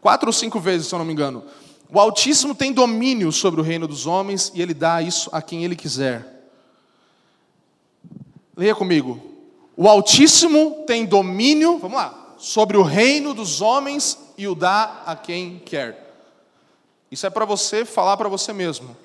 Quatro 0.00 0.28
ou 0.28 0.32
cinco 0.32 0.58
vezes, 0.58 0.88
se 0.88 0.94
eu 0.94 0.98
não 0.98 1.06
me 1.06 1.12
engano. 1.12 1.44
O 1.88 2.00
Altíssimo 2.00 2.54
tem 2.54 2.72
domínio 2.72 3.30
sobre 3.30 3.60
o 3.60 3.64
reino 3.64 3.86
dos 3.86 4.06
homens 4.06 4.50
e 4.54 4.60
ele 4.60 4.74
dá 4.74 5.00
isso 5.00 5.30
a 5.32 5.40
quem 5.40 5.64
ele 5.64 5.76
quiser. 5.76 6.50
Leia 8.56 8.74
comigo. 8.74 9.20
O 9.76 9.88
Altíssimo 9.88 10.84
tem 10.86 11.04
domínio, 11.04 11.78
vamos 11.78 11.96
lá, 11.96 12.34
sobre 12.38 12.76
o 12.76 12.82
reino 12.82 13.34
dos 13.34 13.60
homens 13.60 14.18
e 14.36 14.46
o 14.48 14.54
dá 14.54 15.02
a 15.06 15.14
quem 15.14 15.60
quer. 15.64 16.16
Isso 17.10 17.26
é 17.26 17.30
para 17.30 17.44
você 17.44 17.84
falar 17.84 18.16
para 18.16 18.28
você 18.28 18.52
mesmo. 18.52 18.96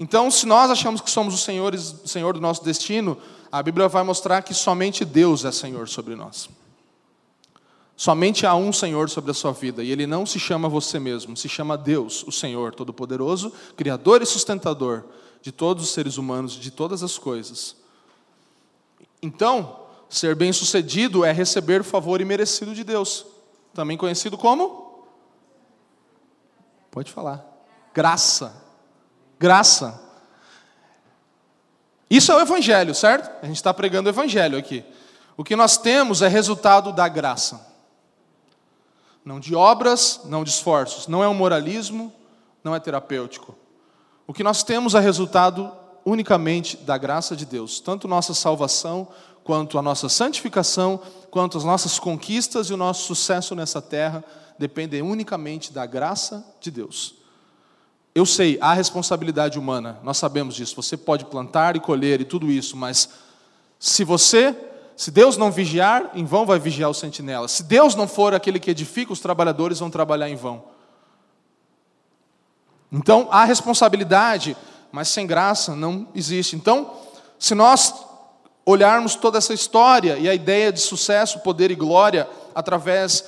Então, 0.00 0.30
se 0.30 0.46
nós 0.46 0.70
achamos 0.70 1.02
que 1.02 1.10
somos 1.10 1.34
os 1.34 1.44
senhores, 1.44 1.92
o 2.02 2.08
Senhor 2.08 2.32
do 2.32 2.40
nosso 2.40 2.64
destino, 2.64 3.18
a 3.52 3.62
Bíblia 3.62 3.86
vai 3.86 4.02
mostrar 4.02 4.42
que 4.42 4.54
somente 4.54 5.04
Deus 5.04 5.44
é 5.44 5.52
Senhor 5.52 5.86
sobre 5.88 6.16
nós. 6.16 6.48
Somente 7.94 8.46
há 8.46 8.54
um 8.54 8.72
Senhor 8.72 9.10
sobre 9.10 9.30
a 9.30 9.34
sua 9.34 9.52
vida, 9.52 9.84
e 9.84 9.92
Ele 9.92 10.06
não 10.06 10.24
se 10.24 10.40
chama 10.40 10.70
você 10.70 10.98
mesmo, 10.98 11.36
se 11.36 11.50
chama 11.50 11.76
Deus, 11.76 12.24
o 12.26 12.32
Senhor 12.32 12.74
Todo-Poderoso, 12.74 13.52
Criador 13.76 14.22
e 14.22 14.26
sustentador 14.26 15.04
de 15.42 15.52
todos 15.52 15.84
os 15.84 15.90
seres 15.90 16.16
humanos, 16.16 16.54
de 16.54 16.70
todas 16.70 17.02
as 17.02 17.18
coisas. 17.18 17.76
Então, 19.22 19.80
Ser 20.10 20.34
bem-sucedido 20.34 21.24
é 21.24 21.30
receber 21.30 21.82
o 21.82 21.84
favor 21.84 22.20
imerecido 22.20 22.74
de 22.74 22.82
Deus, 22.82 23.24
também 23.72 23.96
conhecido 23.96 24.36
como? 24.36 25.06
Pode 26.90 27.12
falar. 27.12 27.46
Graça. 27.94 28.59
Graça. 29.40 29.98
Isso 32.10 32.30
é 32.30 32.36
o 32.36 32.40
Evangelho, 32.40 32.94
certo? 32.94 33.30
A 33.42 33.46
gente 33.46 33.56
está 33.56 33.72
pregando 33.72 34.10
o 34.10 34.12
Evangelho 34.12 34.58
aqui. 34.58 34.84
O 35.34 35.42
que 35.42 35.56
nós 35.56 35.78
temos 35.78 36.20
é 36.20 36.28
resultado 36.28 36.92
da 36.92 37.08
graça. 37.08 37.66
Não 39.24 39.40
de 39.40 39.54
obras, 39.54 40.20
não 40.26 40.44
de 40.44 40.50
esforços. 40.50 41.06
Não 41.06 41.24
é 41.24 41.28
um 41.28 41.32
moralismo, 41.32 42.12
não 42.62 42.74
é 42.74 42.80
terapêutico. 42.80 43.56
O 44.26 44.34
que 44.34 44.44
nós 44.44 44.62
temos 44.62 44.94
é 44.94 45.00
resultado 45.00 45.72
unicamente 46.04 46.76
da 46.76 46.98
graça 46.98 47.34
de 47.34 47.46
Deus, 47.46 47.80
tanto 47.80 48.06
nossa 48.06 48.34
salvação 48.34 49.08
quanto 49.42 49.78
a 49.78 49.82
nossa 49.82 50.10
santificação, 50.10 51.00
quanto 51.30 51.56
as 51.56 51.64
nossas 51.64 51.98
conquistas 51.98 52.68
e 52.68 52.74
o 52.74 52.76
nosso 52.76 53.06
sucesso 53.06 53.54
nessa 53.54 53.80
terra 53.80 54.22
dependem 54.58 55.00
unicamente 55.00 55.72
da 55.72 55.86
graça 55.86 56.44
de 56.60 56.70
Deus. 56.70 57.19
Eu 58.20 58.26
sei, 58.26 58.58
há 58.60 58.74
responsabilidade 58.74 59.58
humana, 59.58 59.98
nós 60.02 60.18
sabemos 60.18 60.54
disso. 60.54 60.76
Você 60.76 60.94
pode 60.94 61.24
plantar 61.24 61.74
e 61.74 61.80
colher 61.80 62.20
e 62.20 62.24
tudo 62.26 62.50
isso, 62.50 62.76
mas 62.76 63.08
se 63.78 64.04
você, 64.04 64.54
se 64.94 65.10
Deus 65.10 65.38
não 65.38 65.50
vigiar, 65.50 66.10
em 66.12 66.26
vão 66.26 66.44
vai 66.44 66.58
vigiar 66.58 66.90
o 66.90 66.92
sentinela. 66.92 67.48
Se 67.48 67.62
Deus 67.62 67.94
não 67.94 68.06
for 68.06 68.34
aquele 68.34 68.60
que 68.60 68.70
edifica, 68.70 69.10
os 69.10 69.20
trabalhadores 69.20 69.78
vão 69.78 69.88
trabalhar 69.88 70.28
em 70.28 70.36
vão. 70.36 70.64
Então, 72.92 73.26
há 73.30 73.46
responsabilidade, 73.46 74.54
mas 74.92 75.08
sem 75.08 75.26
graça 75.26 75.74
não 75.74 76.06
existe. 76.14 76.54
Então, 76.54 76.92
se 77.38 77.54
nós 77.54 78.04
olharmos 78.66 79.14
toda 79.14 79.38
essa 79.38 79.54
história 79.54 80.18
e 80.18 80.28
a 80.28 80.34
ideia 80.34 80.70
de 80.70 80.80
sucesso, 80.80 81.38
poder 81.38 81.70
e 81.70 81.74
glória 81.74 82.28
através 82.54 83.24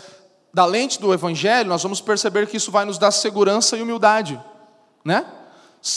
da 0.53 0.67
lente 0.67 1.01
do 1.01 1.15
Evangelho, 1.15 1.71
nós 1.71 1.83
vamos 1.83 2.03
perceber 2.03 2.47
que 2.47 2.59
isso 2.59 2.71
vai 2.71 2.85
nos 2.85 2.99
dar 2.99 3.11
segurança 3.11 3.75
e 3.75 3.81
humildade, 3.81 4.39
né? 5.05 5.27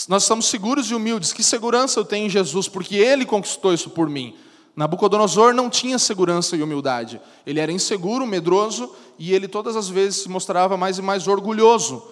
Nós 0.08 0.22
estamos 0.22 0.46
seguros 0.46 0.90
e 0.90 0.94
humildes. 0.94 1.32
Que 1.32 1.42
segurança 1.42 2.00
eu 2.00 2.04
tenho 2.04 2.26
em 2.26 2.30
Jesus, 2.30 2.68
porque 2.68 2.96
Ele 2.96 3.24
conquistou 3.24 3.72
isso 3.72 3.90
por 3.90 4.08
mim. 4.08 4.36
Nabucodonosor 4.76 5.54
não 5.54 5.70
tinha 5.70 5.98
segurança 5.98 6.54
e 6.54 6.62
humildade. 6.62 7.18
Ele 7.46 7.60
era 7.60 7.72
inseguro, 7.72 8.26
medroso 8.26 8.94
e 9.18 9.32
ele 9.32 9.48
todas 9.48 9.74
as 9.74 9.88
vezes 9.88 10.22
se 10.22 10.28
mostrava 10.28 10.76
mais 10.76 10.98
e 10.98 11.02
mais 11.02 11.26
orgulhoso. 11.26 12.06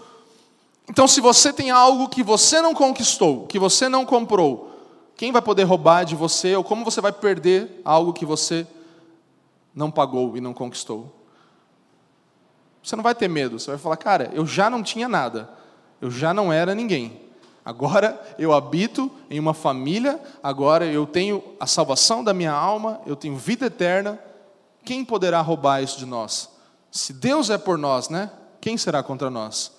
Então, 0.89 1.07
se 1.07 1.21
você 1.21 1.53
tem 1.53 1.71
algo 1.71 2.09
que 2.09 2.23
você 2.23 2.63
não 2.63 2.73
conquistou, 2.73 3.47
que 3.47 3.59
você 3.59 3.87
não 3.87 4.07
comprou, 4.07 4.71
quem 5.15 5.31
vai 5.31 5.43
poder 5.43 5.65
roubar 5.65 6.05
de 6.05 6.17
você 6.17 6.57
ou 6.57 6.65
como 6.65 6.85
você 6.85 7.03
vai 7.03 7.13
perder 7.13 7.83
algo 7.85 8.15
que 8.15 8.25
você 8.25 8.67
não 9.75 9.91
pagou 9.91 10.35
e 10.35 10.41
não 10.41 10.55
conquistou? 10.55 11.15
Você 12.83 12.97
não 12.97 13.03
vai 13.03 13.15
ter 13.15 13.29
medo, 13.29 13.59
você 13.59 13.71
vai 13.71 13.79
falar, 13.79 13.97
cara, 13.99 14.31
eu 14.35 14.47
já 14.47 14.71
não 14.71 14.83
tinha 14.83 15.09
nada, 15.09 15.51
eu 16.05 16.11
já 16.11 16.35
não 16.35 16.53
era 16.53 16.75
ninguém. 16.75 17.19
Agora 17.65 18.23
eu 18.39 18.53
habito 18.53 19.11
em 19.31 19.41
uma 19.41 19.55
família, 19.55 20.21
agora 20.43 20.85
eu 20.85 21.07
tenho 21.07 21.43
a 21.59 21.67
salvação 21.67 22.23
da 22.23 22.35
minha 22.35 22.53
alma, 22.53 23.01
eu 23.07 23.17
tenho 23.17 23.35
vida 23.37 23.67
eterna. 23.67 24.21
Quem 24.85 25.03
poderá 25.03 25.41
roubar 25.41 25.83
isso 25.83 25.99
de 25.99 26.05
nós? 26.05 26.51
Se 26.91 27.15
Deus 27.15 27.49
é 27.49 27.57
por 27.57 27.79
nós, 27.79 28.11
né? 28.11 28.31
Quem 28.61 28.77
será 28.77 29.03
contra 29.03 29.31
nós? 29.31 29.73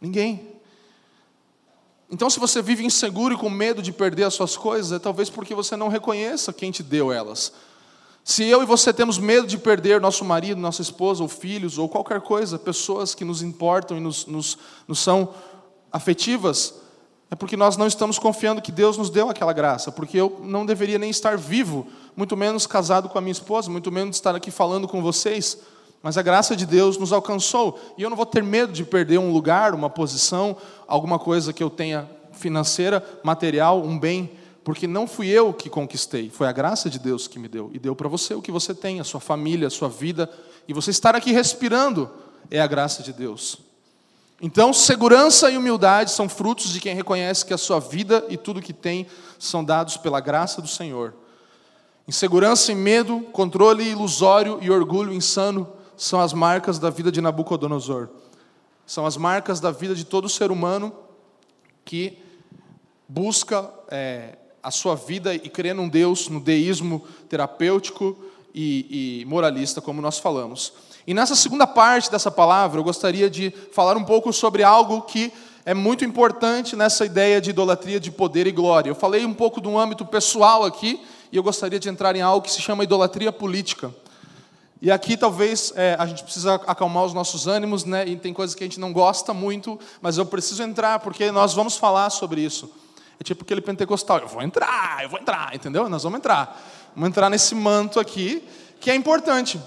Ninguém. 0.00 0.52
Então, 2.08 2.30
se 2.30 2.38
você 2.38 2.62
vive 2.62 2.84
inseguro 2.84 3.34
e 3.34 3.36
com 3.36 3.50
medo 3.50 3.82
de 3.82 3.92
perder 3.92 4.22
as 4.22 4.34
suas 4.34 4.56
coisas, 4.56 4.92
é 4.92 5.00
talvez 5.00 5.28
porque 5.28 5.52
você 5.52 5.74
não 5.74 5.88
reconheça 5.88 6.52
quem 6.52 6.70
te 6.70 6.84
deu 6.84 7.10
elas. 7.10 7.52
Se 8.24 8.44
eu 8.44 8.62
e 8.62 8.66
você 8.66 8.92
temos 8.92 9.18
medo 9.18 9.48
de 9.48 9.58
perder 9.58 10.00
nosso 10.00 10.24
marido, 10.24 10.60
nossa 10.60 10.82
esposa, 10.82 11.24
ou 11.24 11.28
filhos, 11.28 11.76
ou 11.76 11.88
qualquer 11.88 12.20
coisa, 12.20 12.56
pessoas 12.56 13.16
que 13.16 13.24
nos 13.24 13.42
importam 13.42 13.96
e 13.96 14.00
nos, 14.00 14.26
nos, 14.26 14.58
nos 14.86 15.00
são 15.00 15.32
afetivas, 15.96 16.74
é 17.30 17.34
porque 17.34 17.56
nós 17.56 17.76
não 17.76 17.86
estamos 17.86 18.18
confiando 18.18 18.62
que 18.62 18.70
Deus 18.70 18.96
nos 18.96 19.10
deu 19.10 19.28
aquela 19.28 19.52
graça, 19.52 19.90
porque 19.90 20.16
eu 20.16 20.40
não 20.44 20.64
deveria 20.64 20.98
nem 20.98 21.10
estar 21.10 21.36
vivo, 21.36 21.86
muito 22.14 22.36
menos 22.36 22.66
casado 22.66 23.08
com 23.08 23.18
a 23.18 23.20
minha 23.20 23.32
esposa, 23.32 23.70
muito 23.70 23.90
menos 23.90 24.16
estar 24.16 24.34
aqui 24.34 24.50
falando 24.50 24.86
com 24.86 25.02
vocês. 25.02 25.58
Mas 26.02 26.16
a 26.16 26.22
graça 26.22 26.54
de 26.54 26.64
Deus 26.64 26.96
nos 26.98 27.12
alcançou. 27.12 27.80
E 27.98 28.02
eu 28.02 28.10
não 28.10 28.16
vou 28.16 28.26
ter 28.26 28.42
medo 28.42 28.72
de 28.72 28.84
perder 28.84 29.18
um 29.18 29.32
lugar, 29.32 29.74
uma 29.74 29.90
posição, 29.90 30.56
alguma 30.86 31.18
coisa 31.18 31.52
que 31.52 31.62
eu 31.62 31.70
tenha 31.70 32.08
financeira, 32.30 33.04
material, 33.24 33.82
um 33.82 33.98
bem, 33.98 34.30
porque 34.62 34.86
não 34.86 35.06
fui 35.06 35.28
eu 35.28 35.52
que 35.52 35.70
conquistei, 35.70 36.30
foi 36.30 36.46
a 36.46 36.52
graça 36.52 36.88
de 36.90 36.98
Deus 36.98 37.26
que 37.26 37.38
me 37.38 37.48
deu. 37.48 37.70
E 37.72 37.78
deu 37.78 37.96
para 37.96 38.08
você 38.08 38.34
o 38.34 38.42
que 38.42 38.52
você 38.52 38.72
tem, 38.72 39.00
a 39.00 39.04
sua 39.04 39.20
família, 39.20 39.66
a 39.66 39.70
sua 39.70 39.88
vida. 39.88 40.30
E 40.68 40.72
você 40.72 40.90
estar 40.90 41.16
aqui 41.16 41.32
respirando 41.32 42.08
é 42.50 42.60
a 42.60 42.66
graça 42.66 43.02
de 43.02 43.12
Deus. 43.12 43.65
Então, 44.40 44.72
segurança 44.72 45.50
e 45.50 45.56
humildade 45.56 46.10
são 46.10 46.28
frutos 46.28 46.70
de 46.70 46.80
quem 46.80 46.94
reconhece 46.94 47.44
que 47.44 47.54
a 47.54 47.58
sua 47.58 47.80
vida 47.80 48.24
e 48.28 48.36
tudo 48.36 48.60
que 48.60 48.72
tem 48.72 49.06
são 49.38 49.64
dados 49.64 49.96
pela 49.96 50.20
graça 50.20 50.60
do 50.60 50.68
Senhor. 50.68 51.14
Insegurança 52.06 52.70
e 52.70 52.74
medo, 52.74 53.20
controle 53.32 53.82
ilusório 53.82 54.58
e 54.60 54.70
orgulho 54.70 55.12
insano 55.12 55.66
são 55.96 56.20
as 56.20 56.32
marcas 56.32 56.78
da 56.78 56.90
vida 56.90 57.10
de 57.10 57.20
Nabucodonosor. 57.20 58.08
São 58.86 59.06
as 59.06 59.16
marcas 59.16 59.58
da 59.58 59.70
vida 59.70 59.94
de 59.94 60.04
todo 60.04 60.28
ser 60.28 60.50
humano 60.50 60.92
que 61.84 62.18
busca 63.08 63.70
é, 63.88 64.36
a 64.62 64.70
sua 64.70 64.94
vida 64.94 65.34
e 65.34 65.48
crê 65.48 65.72
num 65.72 65.88
Deus, 65.88 66.28
no 66.28 66.40
deísmo 66.40 67.06
terapêutico 67.28 68.16
e, 68.54 69.22
e 69.22 69.24
moralista, 69.24 69.80
como 69.80 70.02
nós 70.02 70.18
falamos. 70.18 70.72
E 71.06 71.14
nessa 71.14 71.36
segunda 71.36 71.66
parte 71.66 72.10
dessa 72.10 72.30
palavra, 72.30 72.80
eu 72.80 72.84
gostaria 72.84 73.30
de 73.30 73.52
falar 73.72 73.96
um 73.96 74.04
pouco 74.04 74.32
sobre 74.32 74.64
algo 74.64 75.02
que 75.02 75.32
é 75.64 75.72
muito 75.72 76.04
importante 76.04 76.74
nessa 76.74 77.04
ideia 77.04 77.40
de 77.40 77.50
idolatria 77.50 78.00
de 78.00 78.10
poder 78.10 78.46
e 78.46 78.52
glória. 78.52 78.90
Eu 78.90 78.94
falei 78.94 79.24
um 79.24 79.34
pouco 79.34 79.60
de 79.60 79.68
um 79.68 79.78
âmbito 79.78 80.04
pessoal 80.04 80.64
aqui, 80.64 81.00
e 81.30 81.36
eu 81.36 81.42
gostaria 81.42 81.78
de 81.78 81.88
entrar 81.88 82.16
em 82.16 82.22
algo 82.22 82.44
que 82.44 82.50
se 82.50 82.60
chama 82.60 82.82
idolatria 82.82 83.30
política. 83.30 83.94
E 84.82 84.90
aqui 84.90 85.16
talvez 85.16 85.72
é, 85.76 85.96
a 85.98 86.06
gente 86.06 86.22
precisa 86.22 86.54
acalmar 86.66 87.04
os 87.04 87.14
nossos 87.14 87.46
ânimos, 87.46 87.84
né? 87.84 88.06
E 88.06 88.16
tem 88.16 88.32
coisas 88.34 88.54
que 88.54 88.62
a 88.62 88.66
gente 88.66 88.80
não 88.80 88.92
gosta 88.92 89.32
muito, 89.32 89.78
mas 90.02 90.18
eu 90.18 90.26
preciso 90.26 90.62
entrar 90.62 90.98
porque 90.98 91.30
nós 91.30 91.54
vamos 91.54 91.76
falar 91.76 92.10
sobre 92.10 92.40
isso. 92.40 92.70
É 93.18 93.24
tipo 93.24 93.42
aquele 93.42 93.60
pentecostal, 93.60 94.18
eu 94.18 94.28
vou 94.28 94.42
entrar, 94.42 95.02
eu 95.02 95.08
vou 95.08 95.18
entrar, 95.18 95.54
entendeu? 95.54 95.88
Nós 95.88 96.02
vamos 96.02 96.18
entrar. 96.18 96.60
Vamos 96.94 97.08
entrar 97.08 97.30
nesse 97.30 97.54
manto 97.54 97.98
aqui, 97.98 98.46
que 98.78 98.90
é 98.90 98.94
importante. 98.94 99.58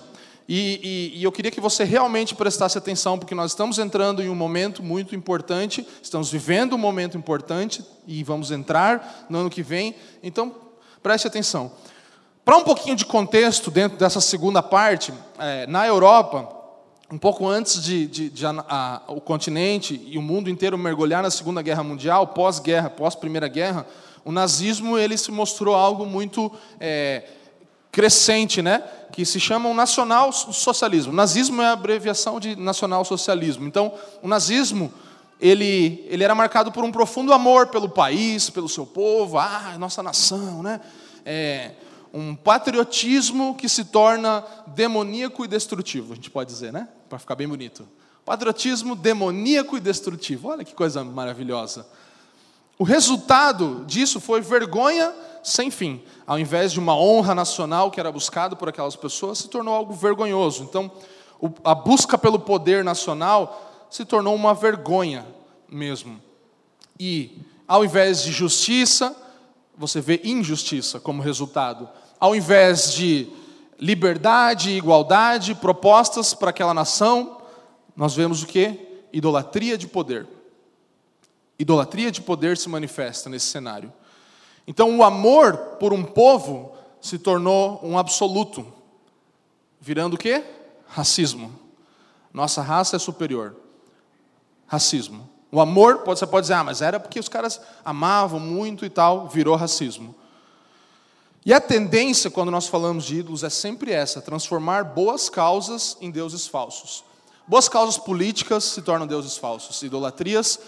E, 0.52 1.12
e, 1.14 1.20
e, 1.20 1.24
eu 1.24 1.32
queria 1.32 1.52
que 1.52 1.62
você 1.62 1.84
realmente 1.84 2.34
prestasse 2.34 2.76
atenção, 2.76 3.20
porque 3.20 3.36
nós 3.36 3.52
estamos 3.52 3.78
entrando 3.78 4.20
em 4.20 4.30
um 4.30 4.36
momento 4.36 4.82
muito 4.82 5.16
importante, 5.16 5.86
estamos 6.02 6.32
vivendo 6.32 6.74
um 6.74 6.78
momento 6.80 7.16
importante 7.16 7.86
e 8.08 8.24
vamos 8.24 8.50
entrar 8.50 9.28
no 9.30 9.38
ano 9.38 9.50
que 9.52 9.62
vem. 9.62 9.94
Então, 10.24 10.56
preste 11.04 11.28
atenção. 11.28 11.72
Para 12.44 12.58
um 12.58 12.64
pouquinho 12.64 12.96
de 12.96 13.06
contexto 13.06 13.70
dentro 13.70 14.00
dessa 14.00 14.20
segunda 14.20 14.64
parte, 14.64 15.14
é, 15.38 15.68
na 15.68 15.86
Europa, 15.86 16.50
um 17.12 17.18
pouco 17.20 17.48
antes 17.48 17.84
de, 17.84 18.08
de, 18.08 18.30
de 18.32 18.44
a, 18.44 18.66
a, 18.68 19.02
o 19.08 19.22
continente 19.22 20.02
e 20.08 20.18
o 20.18 20.22
mundo 20.22 20.50
inteiro 20.50 20.80
mergulhar 20.80 21.22
na 21.22 21.30
Segunda 21.30 21.62
Guerra 21.62 21.84
Mundial, 21.84 22.26
pós-guerra, 22.26 22.90
pós-Primeira 22.90 23.48
Guerra, 23.48 23.86
o 24.26 24.32
nazismo 24.32 24.98
ele 24.98 25.16
se 25.16 25.32
mostrou 25.32 25.76
algo 25.76 26.08
muito 26.08 26.52
é, 26.80 27.24
crescente, 27.92 28.62
né? 28.62 28.84
que 29.12 29.26
se 29.26 29.40
chamam 29.40 29.74
nacional-socialismo. 29.74 31.12
Nazismo 31.12 31.62
é 31.62 31.66
a 31.66 31.72
abreviação 31.72 32.40
de 32.40 32.56
nacional-socialismo. 32.56 33.68
Então, 33.68 33.94
o 34.22 34.28
nazismo 34.28 34.94
ele, 35.42 36.06
ele 36.10 36.24
era 36.24 36.36
marcado 36.36 36.72
por 36.72 36.84
um 36.84 36.92
profundo 36.92 37.34
amor 37.34 37.68
pelo 37.68 37.90
país, 37.90 38.50
pelo 38.50 38.68
seu 38.68 38.86
povo, 38.86 39.38
ah, 39.38 39.76
nossa 39.78 40.04
nação, 40.04 40.62
né? 40.62 40.82
É, 41.26 41.72
um 42.14 42.36
patriotismo 42.36 43.56
que 43.56 43.70
se 43.70 43.86
torna 43.86 44.44
demoníaco 44.68 45.46
e 45.46 45.48
destrutivo, 45.48 46.14
a 46.14 46.16
gente 46.16 46.30
pode 46.30 46.50
dizer, 46.50 46.74
né? 46.74 46.88
Para 47.08 47.20
ficar 47.20 47.36
bem 47.36 47.48
bonito. 47.48 47.88
Patriotismo 48.26 48.96
demoníaco 48.96 49.78
e 49.78 49.80
destrutivo. 49.80 50.50
Olha 50.50 50.64
que 50.64 50.74
coisa 50.74 51.04
maravilhosa. 51.04 51.88
O 52.80 52.86
resultado 52.86 53.84
disso 53.86 54.22
foi 54.22 54.40
vergonha 54.40 55.14
sem 55.44 55.70
fim. 55.70 56.02
Ao 56.26 56.40
invés 56.40 56.72
de 56.72 56.80
uma 56.80 56.96
honra 56.96 57.36
nacional 57.36 57.92
que 57.92 58.00
era 58.00 58.10
buscado 58.10 58.56
por 58.56 58.70
aquelas 58.70 58.96
pessoas, 58.96 59.40
se 59.40 59.50
tornou 59.50 59.74
algo 59.74 59.94
vergonhoso. 59.94 60.64
Então, 60.64 60.90
a 61.62 61.76
busca 61.76 62.18
pelo 62.18 62.40
poder 62.40 62.82
nacional 62.82 63.88
se 63.90 64.06
tornou 64.06 64.34
uma 64.34 64.54
vergonha 64.54 65.26
mesmo. 65.68 66.22
E, 66.98 67.42
ao 67.68 67.84
invés 67.84 68.24
de 68.24 68.32
justiça, 68.32 69.14
você 69.78 70.00
vê 70.00 70.22
injustiça 70.24 71.02
como 71.02 71.22
resultado. 71.22 71.90
Ao 72.18 72.34
invés 72.34 72.94
de 72.94 73.28
liberdade 73.78 74.70
e 74.70 74.78
igualdade 74.78 75.54
propostas 75.54 76.34
para 76.34 76.52
aquela 76.52 76.74
nação, 76.74 77.42
nós 77.94 78.16
vemos 78.16 78.42
o 78.42 78.48
que? 78.48 79.04
Idolatria 79.12 79.78
de 79.78 79.86
poder. 79.86 80.39
Idolatria 81.60 82.10
de 82.10 82.22
poder 82.22 82.58
se 82.58 82.70
manifesta 82.70 83.30
nesse 83.30 83.48
cenário. 83.48 83.92
Então, 84.66 84.98
o 84.98 85.04
amor 85.04 85.58
por 85.80 85.92
um 85.92 86.04
povo 86.04 86.74
se 87.02 87.20
tornou 87.20 87.80
um 87.84 87.98
absoluto, 87.98 88.66
virando 89.80 90.14
o 90.16 90.18
quê? 90.18 90.44
Racismo. 90.88 91.54
Nossa 92.34 92.62
raça 92.62 92.96
é 92.96 93.00
superior. 93.00 93.56
Racismo. 94.68 95.30
O 95.52 95.60
amor, 95.60 96.04
você 96.06 96.28
pode 96.28 96.46
dizer, 96.46 96.54
ah, 96.54 96.64
mas 96.64 96.82
era 96.82 97.00
porque 97.00 97.20
os 97.20 97.28
caras 97.28 97.60
amavam 97.84 98.40
muito 98.40 98.86
e 98.86 98.90
tal, 98.90 99.28
virou 99.28 99.56
racismo. 99.56 100.16
E 101.46 101.54
a 101.54 101.60
tendência, 101.60 102.30
quando 102.30 102.52
nós 102.52 102.68
falamos 102.68 103.06
de 103.06 103.18
ídolos, 103.18 103.44
é 103.44 103.50
sempre 103.50 103.92
essa: 103.92 104.22
transformar 104.22 104.84
boas 104.84 105.30
causas 105.30 105.98
em 106.00 106.12
deuses 106.12 106.48
falsos. 106.48 107.04
Boas 107.48 107.68
causas 107.68 107.98
políticas 107.98 108.64
se 108.66 108.82
tornam 108.84 109.08
deuses 109.08 109.38
falsos. 109.38 109.82
Idolatrias 109.82 110.60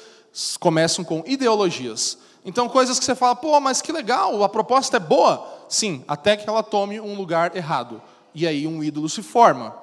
começam 0.60 1.04
com 1.04 1.24
ideologias. 1.26 2.18
Então, 2.44 2.68
coisas 2.68 2.98
que 2.98 3.06
você 3.06 3.16
fala, 3.16 3.36
pô, 3.36 3.60
mas 3.60 3.82
que 3.82 3.92
legal, 3.92 4.44
a 4.44 4.50
proposta 4.50 4.98
é 4.98 5.00
boa. 5.00 5.48
Sim, 5.70 6.04
até 6.08 6.36
que 6.36 6.50
ela 6.50 6.64
tome 6.64 7.00
um 7.00 7.16
lugar 7.16 7.56
errado. 7.56 8.02
E 8.34 8.48
aí 8.48 8.66
um 8.66 8.84
ídolo 8.84 9.08
se 9.08 9.22
forma. 9.22 9.76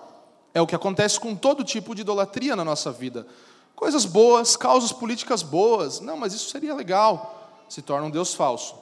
É 0.53 0.61
o 0.61 0.67
que 0.67 0.75
acontece 0.75 1.21
com 1.21 1.37
todo 1.37 1.63
tipo 1.63 1.95
de 1.95 2.01
idolatria 2.01 2.57
na 2.57 2.65
nossa 2.65 2.91
vida. 2.91 3.27
Coisas 3.77 4.05
boas, 4.05 4.57
causas 4.57 4.91
políticas 4.91 5.43
boas. 5.43 6.01
Não, 6.01 6.17
mas 6.17 6.33
isso 6.33 6.51
seria 6.51 6.75
legal. 6.75 7.49
Se 7.69 7.81
torna 7.81 8.07
um 8.07 8.11
Deus 8.11 8.35
falso. 8.35 8.75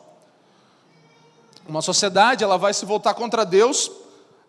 Uma 1.68 1.82
sociedade 1.82 2.44
ela 2.44 2.56
vai 2.56 2.72
se 2.72 2.86
voltar 2.86 3.12
contra 3.14 3.44
Deus 3.44 3.90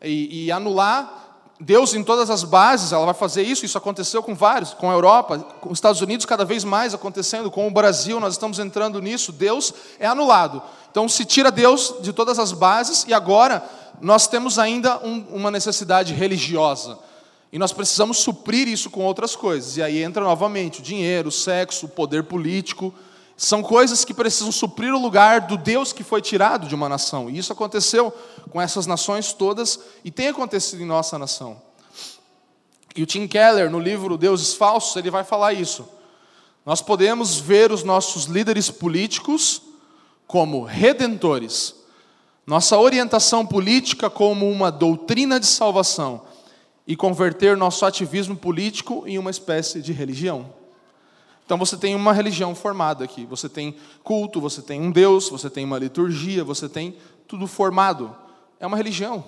e, 0.01 0.45
e 0.45 0.51
anular 0.51 1.26
Deus 1.59 1.95
em 1.95 2.03
todas 2.03 2.29
as 2.29 2.43
bases, 2.43 2.91
ela 2.91 3.05
vai 3.05 3.15
fazer 3.15 3.41
isso, 3.41 3.65
isso 3.65 3.77
aconteceu 3.77 4.21
com 4.21 4.35
vários, 4.35 4.75
com 4.75 4.91
a 4.91 4.93
Europa, 4.93 5.39
com 5.59 5.71
os 5.71 5.77
Estados 5.77 6.01
Unidos 6.01 6.25
cada 6.25 6.45
vez 6.45 6.63
mais 6.63 6.93
acontecendo, 6.93 7.49
com 7.49 7.67
o 7.67 7.71
Brasil, 7.71 8.19
nós 8.19 8.35
estamos 8.35 8.59
entrando 8.59 9.01
nisso, 9.01 9.31
Deus 9.31 9.73
é 9.99 10.05
anulado. 10.05 10.61
Então 10.91 11.09
se 11.09 11.25
tira 11.25 11.49
Deus 11.51 11.95
de 12.01 12.13
todas 12.13 12.37
as 12.37 12.51
bases 12.51 13.05
e 13.07 13.13
agora 13.13 13.67
nós 13.99 14.27
temos 14.27 14.59
ainda 14.59 14.99
um, 15.03 15.25
uma 15.31 15.49
necessidade 15.49 16.13
religiosa. 16.13 16.99
E 17.51 17.57
nós 17.57 17.71
precisamos 17.71 18.17
suprir 18.17 18.67
isso 18.67 18.89
com 18.89 19.03
outras 19.03 19.35
coisas. 19.35 19.77
E 19.77 19.81
aí 19.81 20.03
entra 20.03 20.23
novamente 20.23 20.79
o 20.79 20.83
dinheiro, 20.83 21.29
o 21.29 21.31
sexo, 21.31 21.85
o 21.85 21.89
poder 21.89 22.23
político, 22.23 22.93
são 23.37 23.61
coisas 23.61 24.03
que 24.03 24.15
precisam 24.15 24.51
suprir 24.51 24.91
o 24.91 24.99
lugar 24.99 25.41
do 25.41 25.55
Deus 25.55 25.93
que 25.93 26.03
foi 26.03 26.23
tirado 26.23 26.67
de 26.67 26.73
uma 26.73 26.89
nação. 26.89 27.29
E 27.29 27.37
isso 27.37 27.53
aconteceu 27.53 28.11
com 28.49 28.59
essas 28.59 28.87
nações 28.87 29.31
todas 29.31 29.79
e 30.03 30.09
tem 30.09 30.27
acontecido 30.27 30.81
em 30.81 30.87
nossa 30.87 31.19
nação. 31.19 31.61
E 32.95 33.03
o 33.03 33.05
Tim 33.05 33.27
Keller, 33.27 33.69
no 33.69 33.79
livro 33.79 34.17
Deuses 34.17 34.55
Falsos, 34.55 34.95
ele 34.95 35.11
vai 35.11 35.23
falar 35.23 35.53
isso. 35.53 35.87
Nós 36.65 36.81
podemos 36.81 37.37
ver 37.37 37.71
os 37.71 37.83
nossos 37.83 38.25
líderes 38.25 38.71
políticos 38.71 39.61
como 40.25 40.63
redentores, 40.63 41.75
nossa 42.45 42.77
orientação 42.77 43.45
política 43.45 44.09
como 44.09 44.49
uma 44.49 44.71
doutrina 44.71 45.39
de 45.39 45.45
salvação 45.45 46.23
e 46.87 46.95
converter 46.95 47.55
nosso 47.55 47.85
ativismo 47.85 48.35
político 48.35 49.03
em 49.05 49.19
uma 49.19 49.29
espécie 49.29 49.79
de 49.79 49.93
religião. 49.93 50.56
Então 51.47 51.57
você 51.57 51.77
tem 51.77 51.95
uma 51.95 52.11
religião 52.11 52.53
formada 52.53 53.05
aqui. 53.05 53.25
Você 53.25 53.47
tem 53.47 53.73
culto, 54.03 54.41
você 54.41 54.61
tem 54.61 54.81
um 54.81 54.91
Deus, 54.91 55.29
você 55.29 55.49
tem 55.49 55.63
uma 55.63 55.79
liturgia, 55.79 56.43
você 56.43 56.67
tem 56.67 56.97
tudo 57.25 57.47
formado. 57.47 58.13
É 58.59 58.67
uma 58.67 58.75
religião, 58.75 59.23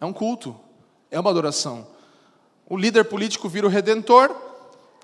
é 0.00 0.06
um 0.06 0.12
culto, 0.12 0.54
é 1.10 1.18
uma 1.18 1.28
adoração. 1.28 1.84
O 2.70 2.76
líder 2.76 3.06
político 3.06 3.48
vira 3.48 3.66
o 3.66 3.70
redentor, 3.70 4.32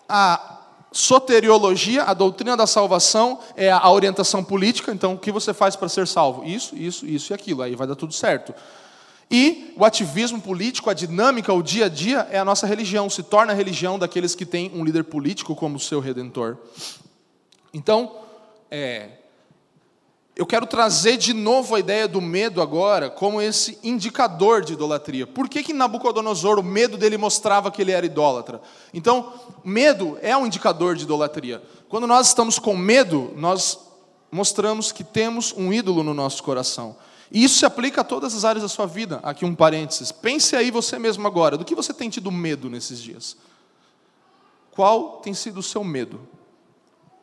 a 0.08 0.60
soteriologia, 0.92 2.04
a 2.04 2.14
doutrina 2.14 2.56
da 2.56 2.68
salvação, 2.68 3.40
é 3.56 3.72
a 3.72 3.90
orientação 3.90 4.44
política. 4.44 4.92
Então, 4.92 5.14
o 5.14 5.18
que 5.18 5.32
você 5.32 5.52
faz 5.52 5.74
para 5.74 5.88
ser 5.88 6.06
salvo? 6.06 6.44
Isso, 6.44 6.76
isso, 6.76 7.04
isso 7.04 7.32
e 7.32 7.34
aquilo. 7.34 7.62
Aí 7.62 7.74
vai 7.74 7.88
dar 7.88 7.96
tudo 7.96 8.14
certo. 8.14 8.54
E 9.30 9.74
o 9.76 9.84
ativismo 9.84 10.40
político, 10.40 10.88
a 10.88 10.94
dinâmica, 10.94 11.52
o 11.52 11.62
dia 11.62 11.86
a 11.86 11.88
dia 11.88 12.26
é 12.30 12.38
a 12.38 12.44
nossa 12.44 12.66
religião, 12.66 13.10
se 13.10 13.22
torna 13.22 13.52
a 13.52 13.56
religião 13.56 13.98
daqueles 13.98 14.34
que 14.34 14.46
têm 14.46 14.70
um 14.74 14.84
líder 14.84 15.04
político 15.04 15.54
como 15.54 15.78
seu 15.78 16.00
redentor. 16.00 16.56
Então, 17.72 18.16
é, 18.70 19.10
eu 20.38 20.46
quero 20.46 20.66
trazer 20.66 21.16
de 21.16 21.34
novo 21.34 21.74
a 21.74 21.80
ideia 21.80 22.06
do 22.06 22.20
medo 22.20 22.62
agora 22.62 23.10
como 23.10 23.42
esse 23.42 23.76
indicador 23.82 24.64
de 24.64 24.72
idolatria. 24.74 25.26
Por 25.26 25.48
que, 25.48 25.64
que 25.64 25.72
Nabucodonosor, 25.72 26.60
o 26.60 26.62
medo 26.62 26.96
dele 26.96 27.18
mostrava 27.18 27.72
que 27.72 27.82
ele 27.82 27.90
era 27.90 28.06
idólatra? 28.06 28.62
Então, 28.94 29.32
medo 29.64 30.16
é 30.22 30.36
um 30.36 30.46
indicador 30.46 30.94
de 30.94 31.02
idolatria. 31.02 31.60
Quando 31.88 32.06
nós 32.06 32.28
estamos 32.28 32.56
com 32.58 32.76
medo, 32.76 33.32
nós 33.36 33.80
mostramos 34.30 34.92
que 34.92 35.02
temos 35.02 35.52
um 35.56 35.72
ídolo 35.72 36.04
no 36.04 36.14
nosso 36.14 36.40
coração. 36.42 36.96
E 37.30 37.44
isso 37.44 37.58
se 37.58 37.66
aplica 37.66 38.00
a 38.00 38.04
todas 38.04 38.34
as 38.34 38.44
áreas 38.44 38.62
da 38.62 38.68
sua 38.68 38.86
vida. 38.86 39.20
Aqui 39.22 39.44
um 39.44 39.54
parênteses. 39.54 40.10
Pense 40.10 40.56
aí 40.56 40.70
você 40.70 40.98
mesmo 40.98 41.26
agora, 41.26 41.56
do 41.56 41.64
que 41.64 41.74
você 41.74 41.92
tem 41.92 42.08
tido 42.08 42.30
medo 42.30 42.70
nesses 42.70 43.00
dias? 43.00 43.36
Qual 44.70 45.18
tem 45.18 45.34
sido 45.34 45.58
o 45.58 45.62
seu 45.62 45.82
medo? 45.84 46.20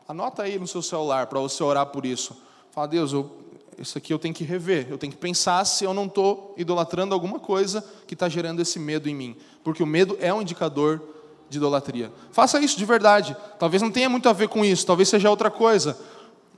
Anota 0.07 0.43
aí 0.43 0.59
no 0.59 0.67
seu 0.67 0.81
celular 0.81 1.27
para 1.27 1.39
você 1.39 1.63
orar 1.63 1.87
por 1.87 2.05
isso. 2.05 2.37
Fala, 2.71 2.87
Deus, 2.87 3.13
eu, 3.13 3.31
isso 3.79 3.97
aqui 3.97 4.13
eu 4.13 4.19
tenho 4.19 4.33
que 4.33 4.43
rever. 4.43 4.87
Eu 4.89 4.97
tenho 4.97 5.11
que 5.11 5.17
pensar 5.17 5.65
se 5.65 5.83
eu 5.83 5.93
não 5.93 6.05
estou 6.05 6.53
idolatrando 6.57 7.13
alguma 7.13 7.39
coisa 7.39 7.83
que 8.05 8.13
está 8.13 8.29
gerando 8.29 8.61
esse 8.61 8.77
medo 8.77 9.09
em 9.09 9.15
mim. 9.15 9.35
Porque 9.63 9.81
o 9.81 9.87
medo 9.87 10.15
é 10.19 10.31
um 10.33 10.41
indicador 10.41 11.01
de 11.49 11.57
idolatria. 11.57 12.11
Faça 12.31 12.59
isso 12.59 12.77
de 12.77 12.85
verdade. 12.85 13.35
Talvez 13.57 13.81
não 13.81 13.91
tenha 13.91 14.09
muito 14.09 14.27
a 14.29 14.33
ver 14.33 14.49
com 14.49 14.63
isso, 14.63 14.85
talvez 14.85 15.09
seja 15.09 15.29
outra 15.29 15.49
coisa. 15.49 15.97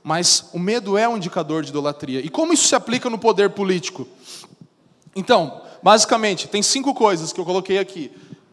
Mas 0.08 0.48
o 0.54 0.58
medo 0.58 0.96
é 0.96 1.06
um 1.06 1.18
indicador 1.18 1.62
de 1.62 1.68
idolatria. 1.68 2.20
E 2.20 2.30
como 2.30 2.54
isso 2.54 2.66
se 2.66 2.74
aplica 2.74 3.10
no 3.10 3.18
poder 3.18 3.50
político? 3.50 4.08
Então, 5.14 5.60
basicamente, 5.82 6.48
tem 6.48 6.62
cinco 6.62 6.94
coisas 6.94 7.30
que 7.30 7.38
eu 7.38 7.44
coloquei 7.44 7.76
aqui 7.76 8.10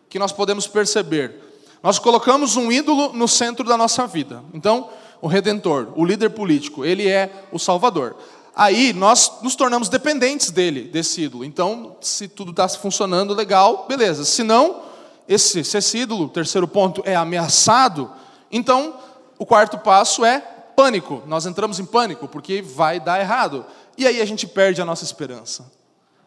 que 0.09 0.19
nós 0.19 0.33
podemos 0.33 0.67
perceber. 0.67 1.33
Nós 1.81 1.97
colocamos 1.97 2.57
um 2.57 2.69
ídolo 2.69 3.13
no 3.13 3.25
centro 3.25 3.63
da 3.63 3.77
nossa 3.77 4.05
vida. 4.05 4.43
Então, 4.53 4.89
o 5.21 5.27
redentor, 5.27 5.93
o 5.95 6.03
líder 6.03 6.31
político, 6.31 6.83
ele 6.83 7.07
é 7.07 7.31
o 7.53 7.57
salvador. 7.57 8.17
Aí 8.53 8.91
nós 8.91 9.31
nos 9.41 9.55
tornamos 9.55 9.87
dependentes 9.87 10.51
dele, 10.51 10.81
desse 10.81 11.21
ídolo. 11.21 11.45
Então, 11.45 11.95
se 12.01 12.27
tudo 12.27 12.51
está 12.51 12.67
funcionando 12.67 13.33
legal, 13.33 13.85
beleza. 13.87 14.25
Se 14.25 14.43
não, 14.43 14.81
esse, 15.25 15.63
se 15.63 15.77
esse 15.77 15.99
ídolo, 15.99 16.27
terceiro 16.27 16.67
ponto, 16.67 17.01
é 17.05 17.15
ameaçado, 17.15 18.11
então 18.51 18.95
o 19.39 19.45
quarto 19.45 19.77
passo 19.77 20.25
é 20.25 20.54
pânico. 20.75 21.23
Nós 21.25 21.45
entramos 21.45 21.79
em 21.79 21.85
pânico 21.85 22.27
porque 22.27 22.61
vai 22.61 22.99
dar 22.99 23.19
errado. 23.19 23.65
E 23.97 24.05
aí 24.05 24.21
a 24.21 24.25
gente 24.25 24.47
perde 24.47 24.81
a 24.81 24.85
nossa 24.85 25.03
esperança. 25.03 25.71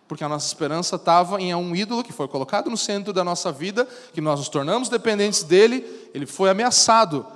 Porque 0.06 0.24
a 0.24 0.28
nossa 0.28 0.46
esperança 0.46 0.96
estava 0.96 1.40
em 1.40 1.54
um 1.54 1.76
ídolo 1.76 2.02
que 2.02 2.12
foi 2.12 2.26
colocado 2.26 2.70
no 2.70 2.76
centro 2.76 3.12
da 3.12 3.22
nossa 3.22 3.52
vida, 3.52 3.86
que 4.14 4.20
nós 4.20 4.38
nos 4.38 4.48
tornamos 4.48 4.88
dependentes 4.88 5.42
dele, 5.42 5.84
ele 6.14 6.24
foi 6.24 6.48
ameaçado. 6.48 7.26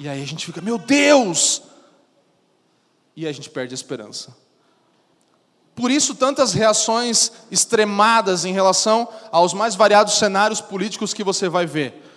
E 0.00 0.08
aí 0.08 0.22
a 0.22 0.26
gente 0.26 0.46
fica, 0.46 0.60
meu 0.60 0.78
Deus! 0.78 1.62
E 3.14 3.26
a 3.26 3.32
gente 3.32 3.50
perde 3.50 3.74
a 3.74 3.76
esperança. 3.76 4.34
Por 5.74 5.90
isso, 5.90 6.14
tantas 6.14 6.52
reações 6.52 7.32
extremadas 7.50 8.44
em 8.44 8.52
relação 8.52 9.08
aos 9.30 9.52
mais 9.52 9.74
variados 9.74 10.14
cenários 10.14 10.60
políticos 10.60 11.12
que 11.12 11.24
você 11.24 11.48
vai 11.48 11.66
ver. 11.66 12.11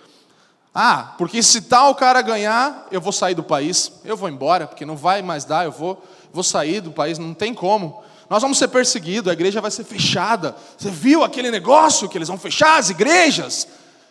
Ah, 0.78 1.14
porque 1.16 1.42
se 1.42 1.62
tal 1.62 1.94
cara 1.94 2.20
ganhar, 2.20 2.86
eu 2.90 3.00
vou 3.00 3.10
sair 3.10 3.34
do 3.34 3.42
país, 3.42 3.92
eu 4.04 4.14
vou 4.14 4.28
embora, 4.28 4.66
porque 4.66 4.84
não 4.84 4.94
vai 4.94 5.22
mais 5.22 5.42
dar, 5.42 5.64
eu 5.64 5.72
vou, 5.72 6.04
vou 6.30 6.44
sair 6.44 6.82
do 6.82 6.90
país, 6.90 7.18
não 7.18 7.32
tem 7.32 7.54
como. 7.54 8.04
Nós 8.28 8.42
vamos 8.42 8.58
ser 8.58 8.68
perseguidos, 8.68 9.30
a 9.30 9.32
igreja 9.32 9.58
vai 9.62 9.70
ser 9.70 9.84
fechada. 9.84 10.54
Você 10.76 10.90
viu 10.90 11.24
aquele 11.24 11.50
negócio 11.50 12.06
que 12.10 12.18
eles 12.18 12.28
vão 12.28 12.36
fechar 12.36 12.78
as 12.78 12.90
igrejas? 12.90 13.66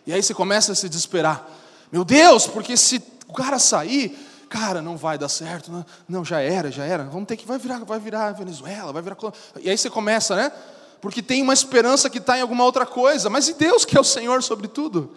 E 0.07 0.11
aí 0.11 0.23
você 0.23 0.33
começa 0.33 0.71
a 0.71 0.75
se 0.75 0.89
desesperar. 0.89 1.47
Meu 1.91 2.03
Deus, 2.03 2.47
porque 2.47 2.75
se 2.75 2.99
o 3.27 3.33
cara 3.33 3.59
sair, 3.59 4.17
cara, 4.49 4.81
não 4.81 4.97
vai 4.97 5.19
dar 5.19 5.29
certo, 5.29 5.71
não, 5.71 5.85
não, 6.09 6.25
já 6.25 6.39
era, 6.41 6.71
já 6.71 6.83
era, 6.83 7.03
vamos 7.03 7.27
ter 7.27 7.37
que, 7.37 7.45
vai 7.45 7.59
virar, 7.59 7.85
vai 7.85 7.99
virar 7.99 8.31
Venezuela, 8.31 8.91
vai 8.91 9.03
virar, 9.03 9.17
e 9.61 9.69
aí 9.69 9.77
você 9.77 9.87
começa, 9.91 10.35
né? 10.35 10.51
Porque 10.99 11.21
tem 11.21 11.43
uma 11.43 11.53
esperança 11.53 12.09
que 12.09 12.17
está 12.17 12.39
em 12.39 12.41
alguma 12.41 12.63
outra 12.63 12.87
coisa, 12.87 13.29
mas 13.29 13.47
e 13.49 13.53
Deus 13.53 13.85
que 13.85 13.95
é 13.95 14.01
o 14.01 14.03
Senhor 14.03 14.41
sobre 14.41 14.67
tudo? 14.67 15.15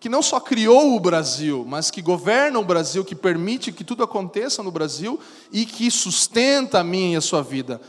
Que 0.00 0.08
não 0.08 0.22
só 0.22 0.38
criou 0.38 0.94
o 0.94 1.00
Brasil, 1.00 1.64
mas 1.66 1.90
que 1.90 2.00
governa 2.00 2.58
o 2.58 2.64
Brasil, 2.64 3.04
que 3.04 3.14
permite 3.14 3.72
que 3.72 3.82
tudo 3.82 4.04
aconteça 4.04 4.62
no 4.62 4.70
Brasil 4.70 5.18
e 5.52 5.66
que 5.66 5.90
sustenta 5.90 6.80
a 6.80 6.84
minha 6.84 7.14
e 7.14 7.16
a 7.16 7.20
sua 7.20 7.42
vida. 7.42 7.80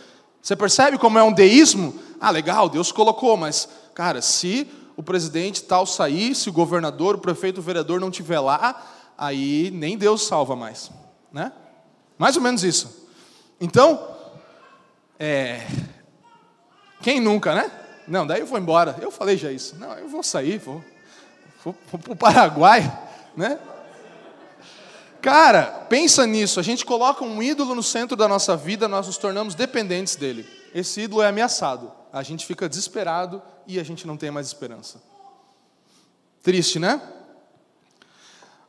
Você 0.41 0.55
percebe 0.55 0.97
como 0.97 1.19
é 1.19 1.23
um 1.23 1.33
deísmo? 1.33 1.93
Ah, 2.19 2.31
legal, 2.31 2.67
Deus 2.67 2.91
colocou, 2.91 3.37
mas, 3.37 3.69
cara, 3.93 4.21
se 4.21 4.67
o 4.97 5.03
presidente 5.03 5.63
tal 5.63 5.85
sair, 5.85 6.35
se 6.35 6.49
o 6.49 6.53
governador, 6.53 7.15
o 7.15 7.19
prefeito, 7.19 7.59
o 7.59 7.63
vereador 7.63 7.99
não 7.99 8.09
estiver 8.09 8.39
lá, 8.39 8.83
aí 9.17 9.69
nem 9.71 9.97
Deus 9.97 10.25
salva 10.25 10.55
mais, 10.55 10.91
né? 11.31 11.51
Mais 12.17 12.35
ou 12.35 12.41
menos 12.41 12.63
isso. 12.63 13.07
Então, 13.61 14.17
é... 15.17 15.65
quem 17.01 17.19
nunca, 17.19 17.53
né? 17.53 17.71
Não, 18.07 18.25
daí 18.25 18.39
eu 18.41 18.47
vou 18.47 18.57
embora. 18.57 18.97
Eu 19.01 19.11
falei 19.11 19.37
já 19.37 19.51
isso. 19.51 19.77
Não, 19.77 19.93
eu 19.93 20.09
vou 20.09 20.23
sair, 20.23 20.57
vou, 20.57 20.83
para 21.63 22.13
o 22.13 22.15
Paraguai, 22.15 23.09
né? 23.35 23.59
Cara, 25.21 25.85
pensa 25.89 26.25
nisso. 26.25 26.59
A 26.59 26.63
gente 26.63 26.85
coloca 26.85 27.23
um 27.23 27.43
ídolo 27.43 27.75
no 27.75 27.83
centro 27.83 28.15
da 28.15 28.27
nossa 28.27 28.55
vida, 28.55 28.87
nós 28.87 29.07
nos 29.07 29.17
tornamos 29.17 29.53
dependentes 29.53 30.15
dele. 30.15 30.47
Esse 30.73 31.01
ídolo 31.01 31.21
é 31.21 31.27
ameaçado. 31.27 31.91
A 32.11 32.23
gente 32.23 32.45
fica 32.45 32.69
desesperado 32.69 33.41
e 33.67 33.79
a 33.79 33.83
gente 33.83 34.07
não 34.07 34.15
tem 34.15 34.31
mais 34.31 34.47
esperança. 34.47 35.01
Triste, 36.41 36.79
né? 36.79 37.01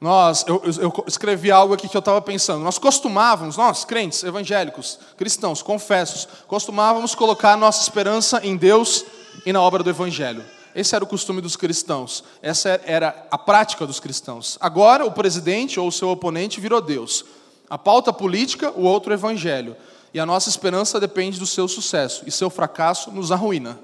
Nós, 0.01 0.45
eu, 0.49 0.63
eu 0.81 1.05
escrevi 1.07 1.51
algo 1.51 1.75
aqui 1.75 1.89
que 1.89 1.97
eu 1.97 2.01
estava 2.01 2.21
pensando. 2.23 2.65
Nós 2.65 2.79
costumávamos, 2.79 3.57
nós, 3.57 3.85
crentes, 3.85 4.25
evangélicos, 4.25 4.99
cristãos, 5.17 5.63
confessos, 5.63 6.27
costumávamos 6.49 7.15
colocar 7.15 7.57
nossa 7.57 7.83
esperança 7.83 8.41
em 8.43 8.57
Deus 8.57 9.05
e 9.45 9.53
na 9.53 9.61
obra 9.61 9.83
do 9.83 9.91
Evangelho. 9.91 10.45
Esse 10.75 10.95
era 10.95 11.05
o 11.05 11.07
costume 11.07 11.41
dos 11.41 11.57
cristãos, 11.57 12.23
essa 12.41 12.81
era 12.85 13.27
a 13.31 13.37
prática 13.37 13.87
dos 13.87 13.99
cristãos. 13.99 14.57
Agora, 14.61 15.05
o 15.05 15.13
presidente 15.13 15.81
ou 15.81 15.89
o 15.89 15.93
seu 15.93 16.09
oponente 16.11 16.61
virou 16.61 16.81
Deus. 16.81 17.25
A 17.69 17.77
pauta 17.77 18.13
política, 18.13 18.71
o 18.71 18.83
outro 18.83 19.13
Evangelho. 19.13 19.77
E 20.13 20.19
a 20.19 20.27
nossa 20.27 20.49
esperança 20.49 20.99
depende 20.99 21.39
do 21.39 21.47
seu 21.47 21.69
sucesso, 21.69 22.25
e 22.27 22.31
seu 22.31 22.51
fracasso 22.51 23.11
nos 23.11 23.31
arruína. 23.31 23.79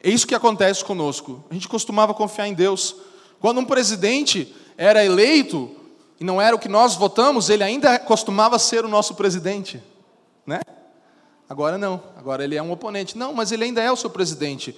É 0.00 0.10
isso 0.10 0.26
que 0.26 0.34
acontece 0.34 0.84
conosco. 0.84 1.42
A 1.50 1.54
gente 1.54 1.66
costumava 1.66 2.14
confiar 2.14 2.46
em 2.46 2.54
Deus. 2.54 2.94
Quando 3.40 3.58
um 3.58 3.64
presidente 3.64 4.54
era 4.76 5.04
eleito 5.04 5.74
e 6.20 6.24
não 6.24 6.40
era 6.40 6.54
o 6.54 6.58
que 6.58 6.68
nós 6.68 6.94
votamos, 6.94 7.48
ele 7.48 7.64
ainda 7.64 7.98
costumava 7.98 8.58
ser 8.58 8.84
o 8.84 8.88
nosso 8.88 9.14
presidente, 9.14 9.82
né? 10.46 10.60
Agora 11.48 11.76
não, 11.76 12.02
agora 12.16 12.44
ele 12.44 12.56
é 12.56 12.62
um 12.62 12.70
oponente. 12.70 13.16
Não, 13.16 13.32
mas 13.32 13.50
ele 13.52 13.64
ainda 13.64 13.82
é 13.82 13.90
o 13.90 13.96
seu 13.96 14.10
presidente. 14.10 14.76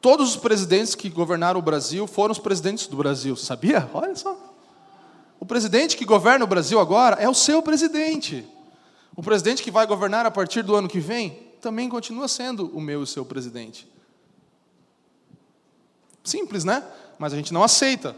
Todos 0.00 0.30
os 0.30 0.36
presidentes 0.36 0.94
que 0.94 1.08
governaram 1.08 1.58
o 1.58 1.62
Brasil 1.62 2.06
foram 2.06 2.32
os 2.32 2.38
presidentes 2.38 2.86
do 2.86 2.96
Brasil, 2.96 3.34
sabia? 3.36 3.88
Olha 3.92 4.14
só. 4.14 4.36
O 5.40 5.46
presidente 5.46 5.96
que 5.96 6.04
governa 6.04 6.44
o 6.44 6.48
Brasil 6.48 6.78
agora 6.78 7.16
é 7.16 7.28
o 7.28 7.34
seu 7.34 7.62
presidente. 7.62 8.46
O 9.14 9.22
presidente 9.22 9.62
que 9.62 9.70
vai 9.70 9.86
governar 9.86 10.26
a 10.26 10.30
partir 10.30 10.62
do 10.62 10.74
ano 10.74 10.88
que 10.88 11.00
vem 11.00 11.30
também 11.60 11.88
continua 11.88 12.28
sendo 12.28 12.70
o 12.74 12.80
meu 12.80 13.00
e 13.00 13.02
o 13.02 13.06
seu 13.06 13.24
presidente. 13.24 13.88
Simples, 16.22 16.64
né? 16.64 16.84
Mas 17.18 17.32
a 17.32 17.36
gente 17.36 17.52
não 17.52 17.62
aceita. 17.62 18.14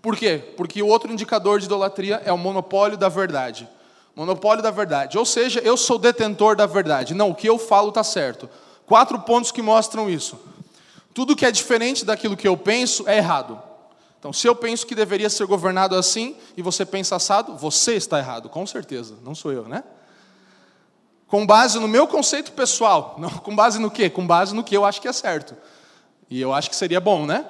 Por 0.00 0.16
quê? 0.16 0.42
Porque 0.56 0.82
o 0.82 0.88
outro 0.88 1.12
indicador 1.12 1.60
de 1.60 1.66
idolatria 1.66 2.22
é 2.24 2.32
o 2.32 2.38
monopólio 2.38 2.96
da 2.96 3.08
verdade. 3.08 3.68
Monopólio 4.16 4.62
da 4.62 4.70
verdade. 4.70 5.16
Ou 5.16 5.24
seja, 5.24 5.60
eu 5.60 5.76
sou 5.76 5.98
detentor 5.98 6.56
da 6.56 6.66
verdade. 6.66 7.14
Não, 7.14 7.30
o 7.30 7.34
que 7.34 7.48
eu 7.48 7.58
falo 7.58 7.90
está 7.90 8.02
certo. 8.02 8.48
Quatro 8.86 9.18
pontos 9.20 9.52
que 9.52 9.62
mostram 9.62 10.10
isso. 10.10 10.38
Tudo 11.14 11.36
que 11.36 11.44
é 11.44 11.50
diferente 11.50 12.04
daquilo 12.04 12.36
que 12.36 12.48
eu 12.48 12.56
penso 12.56 13.08
é 13.08 13.16
errado. 13.16 13.60
Então, 14.18 14.32
se 14.32 14.46
eu 14.46 14.54
penso 14.54 14.86
que 14.86 14.94
deveria 14.94 15.28
ser 15.28 15.46
governado 15.46 15.96
assim 15.96 16.36
e 16.56 16.62
você 16.62 16.86
pensa 16.86 17.16
assado, 17.16 17.56
você 17.56 17.94
está 17.94 18.18
errado, 18.18 18.48
com 18.48 18.64
certeza, 18.66 19.16
não 19.24 19.34
sou 19.34 19.52
eu, 19.52 19.68
né? 19.68 19.82
Com 21.26 21.44
base 21.44 21.80
no 21.80 21.88
meu 21.88 22.06
conceito 22.06 22.52
pessoal, 22.52 23.16
não, 23.18 23.30
com 23.30 23.56
base 23.56 23.80
no 23.80 23.90
quê? 23.90 24.08
Com 24.08 24.26
base 24.26 24.54
no 24.54 24.62
que 24.62 24.76
eu 24.76 24.84
acho 24.84 25.00
que 25.00 25.08
é 25.08 25.12
certo. 25.12 25.56
E 26.30 26.40
eu 26.40 26.54
acho 26.54 26.70
que 26.70 26.76
seria 26.76 27.00
bom, 27.00 27.26
né? 27.26 27.44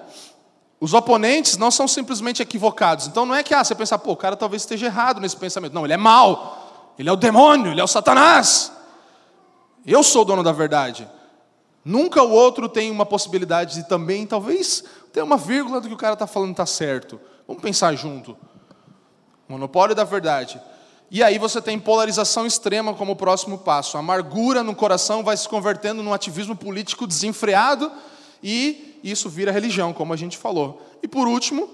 Os 0.80 0.94
oponentes 0.94 1.56
não 1.56 1.70
são 1.70 1.86
simplesmente 1.86 2.42
equivocados. 2.42 3.06
Então 3.06 3.24
não 3.24 3.34
é 3.34 3.42
que 3.42 3.54
ah, 3.54 3.62
você 3.62 3.74
pensa, 3.74 3.96
pô, 3.98 4.12
o 4.12 4.16
cara 4.16 4.34
talvez 4.34 4.62
esteja 4.62 4.86
errado 4.86 5.20
nesse 5.20 5.36
pensamento. 5.36 5.72
Não, 5.72 5.84
ele 5.84 5.92
é 5.92 5.96
mau. 5.96 6.94
Ele 6.98 7.08
é 7.08 7.12
o 7.12 7.16
demônio, 7.16 7.70
ele 7.70 7.80
é 7.80 7.84
o 7.84 7.86
Satanás. 7.86 8.72
Eu 9.86 10.02
sou 10.02 10.22
o 10.22 10.24
dono 10.24 10.42
da 10.42 10.52
verdade. 10.52 11.08
Nunca 11.84 12.22
o 12.22 12.30
outro 12.30 12.68
tem 12.68 12.90
uma 12.90 13.04
possibilidade 13.04 13.74
de 13.74 13.88
também, 13.88 14.26
talvez, 14.26 14.84
ter 15.12 15.22
uma 15.22 15.36
vírgula 15.36 15.80
do 15.80 15.88
que 15.88 15.94
o 15.94 15.98
cara 15.98 16.14
está 16.14 16.26
falando 16.26 16.52
está 16.52 16.66
certo. 16.66 17.20
Vamos 17.46 17.62
pensar 17.62 17.94
junto. 17.94 18.36
Monopólio 19.48 19.94
da 19.94 20.04
verdade. 20.04 20.60
E 21.10 21.22
aí 21.22 21.38
você 21.38 21.60
tem 21.60 21.78
polarização 21.78 22.46
extrema 22.46 22.94
como 22.94 23.16
próximo 23.16 23.58
passo. 23.58 23.96
A 23.96 24.00
amargura 24.00 24.62
no 24.62 24.74
coração 24.74 25.22
vai 25.22 25.36
se 25.36 25.48
convertendo 25.48 26.02
num 26.02 26.14
ativismo 26.14 26.56
político 26.56 27.06
desenfreado 27.06 27.92
e 28.42 28.98
isso 29.04 29.28
vira 29.28 29.52
religião, 29.52 29.92
como 29.92 30.12
a 30.12 30.16
gente 30.16 30.38
falou. 30.38 30.80
E 31.02 31.08
por 31.08 31.28
último, 31.28 31.68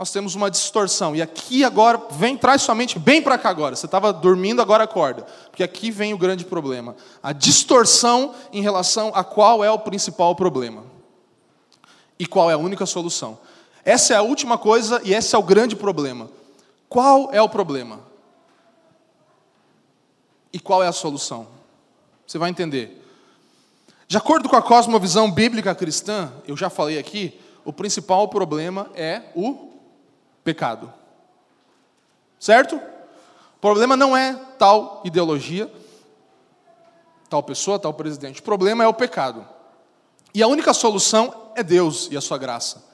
nós 0.00 0.10
temos 0.10 0.34
uma 0.34 0.50
distorção. 0.50 1.14
E 1.14 1.20
aqui 1.20 1.62
agora, 1.62 2.00
vem, 2.12 2.34
traz 2.34 2.62
sua 2.62 2.74
mente 2.74 2.98
bem 2.98 3.20
para 3.20 3.36
cá 3.36 3.50
agora. 3.50 3.76
Você 3.76 3.84
estava 3.84 4.14
dormindo, 4.14 4.62
agora 4.62 4.84
acorda. 4.84 5.26
Porque 5.50 5.62
aqui 5.62 5.90
vem 5.90 6.14
o 6.14 6.16
grande 6.16 6.42
problema. 6.42 6.96
A 7.22 7.34
distorção 7.34 8.34
em 8.50 8.62
relação 8.62 9.12
a 9.14 9.22
qual 9.22 9.62
é 9.62 9.70
o 9.70 9.78
principal 9.78 10.34
problema. 10.34 10.84
E 12.18 12.24
qual 12.24 12.50
é 12.50 12.54
a 12.54 12.56
única 12.56 12.86
solução. 12.86 13.38
Essa 13.84 14.14
é 14.14 14.16
a 14.16 14.22
última 14.22 14.56
coisa 14.56 15.02
e 15.04 15.12
esse 15.12 15.36
é 15.36 15.38
o 15.38 15.42
grande 15.42 15.76
problema. 15.76 16.30
Qual 16.88 17.28
é 17.30 17.42
o 17.42 17.48
problema? 17.50 18.00
E 20.50 20.58
qual 20.58 20.82
é 20.82 20.88
a 20.88 20.92
solução? 20.92 21.46
Você 22.26 22.38
vai 22.38 22.48
entender. 22.48 23.06
De 24.08 24.16
acordo 24.16 24.48
com 24.48 24.56
a 24.56 24.62
cosmovisão 24.62 25.30
bíblica 25.30 25.74
cristã, 25.74 26.32
eu 26.48 26.56
já 26.56 26.70
falei 26.70 26.98
aqui, 26.98 27.38
o 27.66 27.72
principal 27.72 28.28
problema 28.28 28.90
é 28.94 29.24
o 29.34 29.69
pecado. 30.50 30.92
Certo? 32.38 32.74
O 32.76 33.60
problema 33.60 33.96
não 33.96 34.16
é 34.16 34.34
tal 34.58 35.00
ideologia, 35.04 35.70
tal 37.28 37.40
pessoa, 37.40 37.78
tal 37.78 37.94
presidente. 37.94 38.40
O 38.40 38.42
problema 38.42 38.82
é 38.82 38.88
o 38.88 38.94
pecado. 38.94 39.46
E 40.34 40.42
a 40.42 40.48
única 40.48 40.74
solução 40.74 41.52
é 41.54 41.62
Deus 41.62 42.08
e 42.10 42.16
a 42.16 42.20
sua 42.20 42.36
graça. 42.36 42.84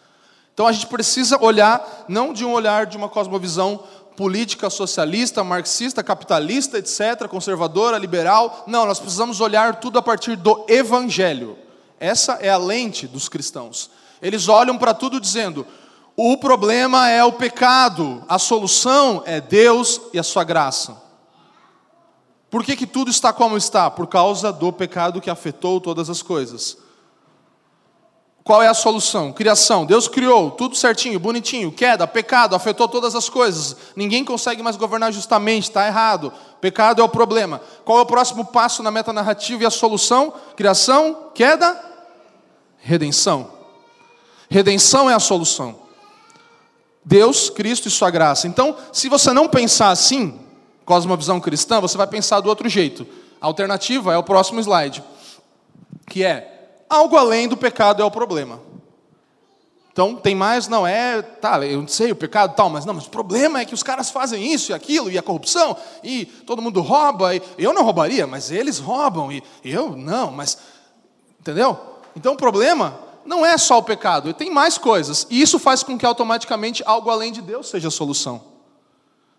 Então 0.52 0.66
a 0.66 0.72
gente 0.72 0.86
precisa 0.86 1.42
olhar, 1.42 2.04
não 2.08 2.34
de 2.34 2.44
um 2.44 2.52
olhar 2.52 2.84
de 2.84 2.96
uma 2.96 3.08
cosmovisão 3.08 3.82
política 4.16 4.68
socialista, 4.68 5.42
marxista, 5.42 6.02
capitalista, 6.02 6.78
etc., 6.78 7.26
conservadora, 7.28 7.96
liberal. 7.96 8.64
Não, 8.66 8.84
nós 8.84 8.98
precisamos 8.98 9.40
olhar 9.40 9.76
tudo 9.76 9.98
a 9.98 10.02
partir 10.02 10.36
do 10.36 10.64
evangelho. 10.68 11.56
Essa 11.98 12.34
é 12.34 12.50
a 12.50 12.58
lente 12.58 13.06
dos 13.06 13.28
cristãos. 13.28 13.90
Eles 14.20 14.48
olham 14.48 14.76
para 14.76 14.92
tudo 14.92 15.20
dizendo: 15.20 15.66
o 16.16 16.38
problema 16.38 17.10
é 17.10 17.22
o 17.22 17.32
pecado, 17.32 18.24
a 18.26 18.38
solução 18.38 19.22
é 19.26 19.38
Deus 19.38 20.00
e 20.14 20.18
a 20.18 20.22
sua 20.22 20.44
graça. 20.44 20.96
Por 22.50 22.64
que, 22.64 22.74
que 22.74 22.86
tudo 22.86 23.10
está 23.10 23.34
como 23.34 23.56
está? 23.56 23.90
Por 23.90 24.06
causa 24.06 24.50
do 24.50 24.72
pecado 24.72 25.20
que 25.20 25.28
afetou 25.28 25.78
todas 25.78 26.08
as 26.08 26.22
coisas. 26.22 26.78
Qual 28.42 28.62
é 28.62 28.68
a 28.68 28.72
solução? 28.74 29.32
Criação. 29.32 29.84
Deus 29.84 30.08
criou 30.08 30.52
tudo 30.52 30.74
certinho, 30.74 31.18
bonitinho. 31.18 31.70
Queda, 31.70 32.06
pecado, 32.06 32.54
afetou 32.54 32.88
todas 32.88 33.14
as 33.14 33.28
coisas. 33.28 33.76
Ninguém 33.94 34.24
consegue 34.24 34.62
mais 34.62 34.76
governar 34.76 35.12
justamente, 35.12 35.64
está 35.64 35.86
errado. 35.86 36.32
Pecado 36.60 37.02
é 37.02 37.04
o 37.04 37.08
problema. 37.08 37.60
Qual 37.84 37.98
é 37.98 38.02
o 38.02 38.06
próximo 38.06 38.44
passo 38.44 38.82
na 38.82 38.90
metanarrativa 38.90 39.64
e 39.64 39.66
a 39.66 39.70
solução? 39.70 40.32
Criação, 40.56 41.30
queda, 41.34 41.78
redenção. 42.78 43.50
Redenção 44.48 45.10
é 45.10 45.14
a 45.14 45.20
solução. 45.20 45.85
Deus, 47.06 47.48
Cristo 47.48 47.86
e 47.86 47.90
Sua 47.90 48.10
graça. 48.10 48.48
Então, 48.48 48.76
se 48.92 49.08
você 49.08 49.32
não 49.32 49.48
pensar 49.48 49.90
assim, 49.90 50.40
cosmovisão 50.84 51.38
cristã, 51.38 51.80
você 51.80 51.96
vai 51.96 52.08
pensar 52.08 52.40
do 52.40 52.48
outro 52.48 52.68
jeito. 52.68 53.06
A 53.40 53.46
alternativa 53.46 54.12
é 54.12 54.18
o 54.18 54.24
próximo 54.24 54.58
slide, 54.58 55.04
que 56.08 56.24
é 56.24 56.82
algo 56.90 57.16
além 57.16 57.46
do 57.46 57.56
pecado 57.56 58.02
é 58.02 58.04
o 58.04 58.10
problema. 58.10 58.60
Então, 59.92 60.16
tem 60.16 60.34
mais, 60.34 60.66
não 60.66 60.84
é, 60.84 61.22
tá, 61.22 61.64
eu 61.64 61.80
não 61.80 61.88
sei 61.88 62.10
o 62.10 62.16
pecado 62.16 62.56
tal, 62.56 62.68
mas 62.68 62.84
não, 62.84 62.92
mas 62.92 63.06
o 63.06 63.10
problema 63.10 63.60
é 63.60 63.64
que 63.64 63.72
os 63.72 63.84
caras 63.84 64.10
fazem 64.10 64.52
isso 64.52 64.72
e 64.72 64.74
aquilo, 64.74 65.08
e 65.08 65.16
a 65.16 65.22
corrupção, 65.22 65.76
e 66.02 66.26
todo 66.26 66.60
mundo 66.60 66.82
rouba, 66.82 67.34
e 67.34 67.40
eu 67.56 67.72
não 67.72 67.84
roubaria, 67.84 68.26
mas 68.26 68.50
eles 68.50 68.78
roubam, 68.78 69.32
e 69.32 69.42
eu 69.64 69.96
não, 69.96 70.32
mas, 70.32 70.58
entendeu? 71.40 71.78
Então 72.14 72.34
o 72.34 72.36
problema 72.36 73.05
não 73.26 73.44
é 73.44 73.58
só 73.58 73.78
o 73.78 73.82
pecado, 73.82 74.32
tem 74.32 74.50
mais 74.50 74.78
coisas, 74.78 75.26
e 75.28 75.42
isso 75.42 75.58
faz 75.58 75.82
com 75.82 75.98
que 75.98 76.06
automaticamente 76.06 76.82
algo 76.86 77.10
além 77.10 77.32
de 77.32 77.42
Deus 77.42 77.68
seja 77.68 77.88
a 77.88 77.90
solução. 77.90 78.42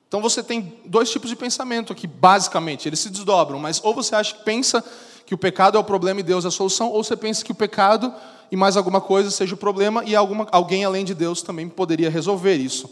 Então 0.08 0.22
você 0.22 0.44
tem 0.44 0.74
dois 0.86 1.10
tipos 1.10 1.30
de 1.30 1.36
pensamento 1.36 1.92
aqui, 1.92 2.08
basicamente, 2.08 2.88
eles 2.88 3.00
se 3.00 3.10
desdobram, 3.10 3.60
mas 3.60 3.82
ou 3.84 3.94
você 3.94 4.16
acha 4.16 4.36
que 4.36 4.44
pensa 4.44 4.84
que 5.26 5.34
o 5.34 5.38
pecado 5.38 5.78
é 5.78 5.80
o 5.80 5.84
problema 5.84 6.20
e 6.20 6.24
Deus 6.24 6.46
é 6.46 6.48
a 6.48 6.52
solução, 6.52 6.90
ou 6.90 7.04
você 7.04 7.16
pensa 7.16 7.44
que 7.44 7.52
o 7.52 7.56
pecado 7.56 8.14
e 8.52 8.56
mais 8.56 8.78
alguma 8.78 9.02
coisa 9.02 9.30
seja 9.30 9.56
o 9.56 9.58
problema 9.58 10.04
e 10.06 10.16
alguma, 10.16 10.48
alguém 10.52 10.86
além 10.86 11.04
de 11.04 11.14
Deus 11.14 11.42
também 11.42 11.68
poderia 11.68 12.10
resolver 12.10 12.56
isso. 12.56 12.90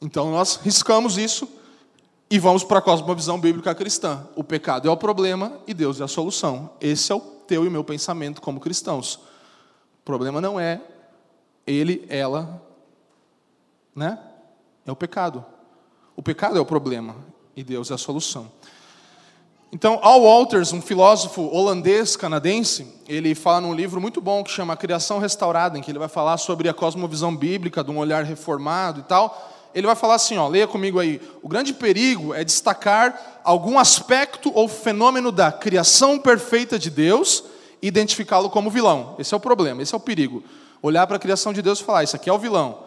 Então 0.00 0.30
nós 0.30 0.58
riscamos 0.62 1.18
isso 1.18 1.46
e 2.30 2.38
vamos 2.38 2.64
para 2.64 2.78
a 2.78 2.82
cosmovisão 2.82 3.38
bíblica 3.38 3.74
cristã. 3.74 4.26
O 4.34 4.42
pecado 4.42 4.88
é 4.88 4.90
o 4.90 4.96
problema 4.96 5.52
e 5.66 5.74
Deus 5.74 6.00
é 6.00 6.04
a 6.04 6.08
solução. 6.08 6.70
Esse 6.80 7.12
é 7.12 7.14
o 7.14 7.20
teu 7.20 7.66
e 7.66 7.70
meu 7.70 7.84
pensamento 7.84 8.40
como 8.40 8.60
cristãos. 8.60 9.20
O 10.00 10.02
problema 10.04 10.40
não 10.40 10.58
é 10.58 10.80
ele, 11.66 12.04
ela, 12.08 12.60
né? 13.94 14.18
É 14.86 14.90
o 14.90 14.96
pecado. 14.96 15.44
O 16.16 16.22
pecado 16.22 16.58
é 16.58 16.60
o 16.60 16.66
problema 16.66 17.14
e 17.54 17.62
Deus 17.62 17.90
é 17.90 17.94
a 17.94 17.98
solução. 17.98 18.50
Então, 19.72 20.00
Al 20.02 20.22
Walters, 20.22 20.72
um 20.72 20.82
filósofo 20.82 21.42
holandês 21.42 22.16
canadense, 22.16 22.86
ele 23.06 23.36
fala 23.36 23.60
num 23.60 23.72
livro 23.72 24.00
muito 24.00 24.20
bom 24.20 24.42
que 24.42 24.50
chama 24.50 24.76
Criação 24.76 25.18
Restaurada, 25.18 25.78
em 25.78 25.82
que 25.82 25.90
ele 25.90 25.98
vai 25.98 26.08
falar 26.08 26.38
sobre 26.38 26.68
a 26.68 26.74
cosmovisão 26.74 27.36
bíblica, 27.36 27.84
de 27.84 27.90
um 27.90 27.98
olhar 27.98 28.24
reformado 28.24 28.98
e 29.00 29.02
tal. 29.04 29.48
Ele 29.72 29.86
vai 29.86 29.94
falar 29.94 30.16
assim, 30.16 30.36
ó, 30.36 30.48
leia 30.48 30.66
comigo 30.66 30.98
aí. 30.98 31.20
O 31.40 31.48
grande 31.48 31.72
perigo 31.72 32.34
é 32.34 32.42
destacar 32.42 33.40
algum 33.44 33.78
aspecto 33.78 34.50
ou 34.52 34.66
fenômeno 34.66 35.30
da 35.30 35.52
criação 35.52 36.18
perfeita 36.18 36.76
de 36.76 36.90
Deus 36.90 37.44
identificá-lo 37.82 38.50
como 38.50 38.70
vilão. 38.70 39.14
Esse 39.18 39.34
é 39.34 39.36
o 39.36 39.40
problema, 39.40 39.82
esse 39.82 39.94
é 39.94 39.96
o 39.96 40.00
perigo. 40.00 40.42
Olhar 40.82 41.06
para 41.06 41.16
a 41.16 41.20
criação 41.20 41.52
de 41.52 41.62
Deus 41.62 41.80
e 41.80 41.84
falar, 41.84 42.04
isso 42.04 42.16
aqui 42.16 42.28
é 42.28 42.32
o 42.32 42.38
vilão. 42.38 42.78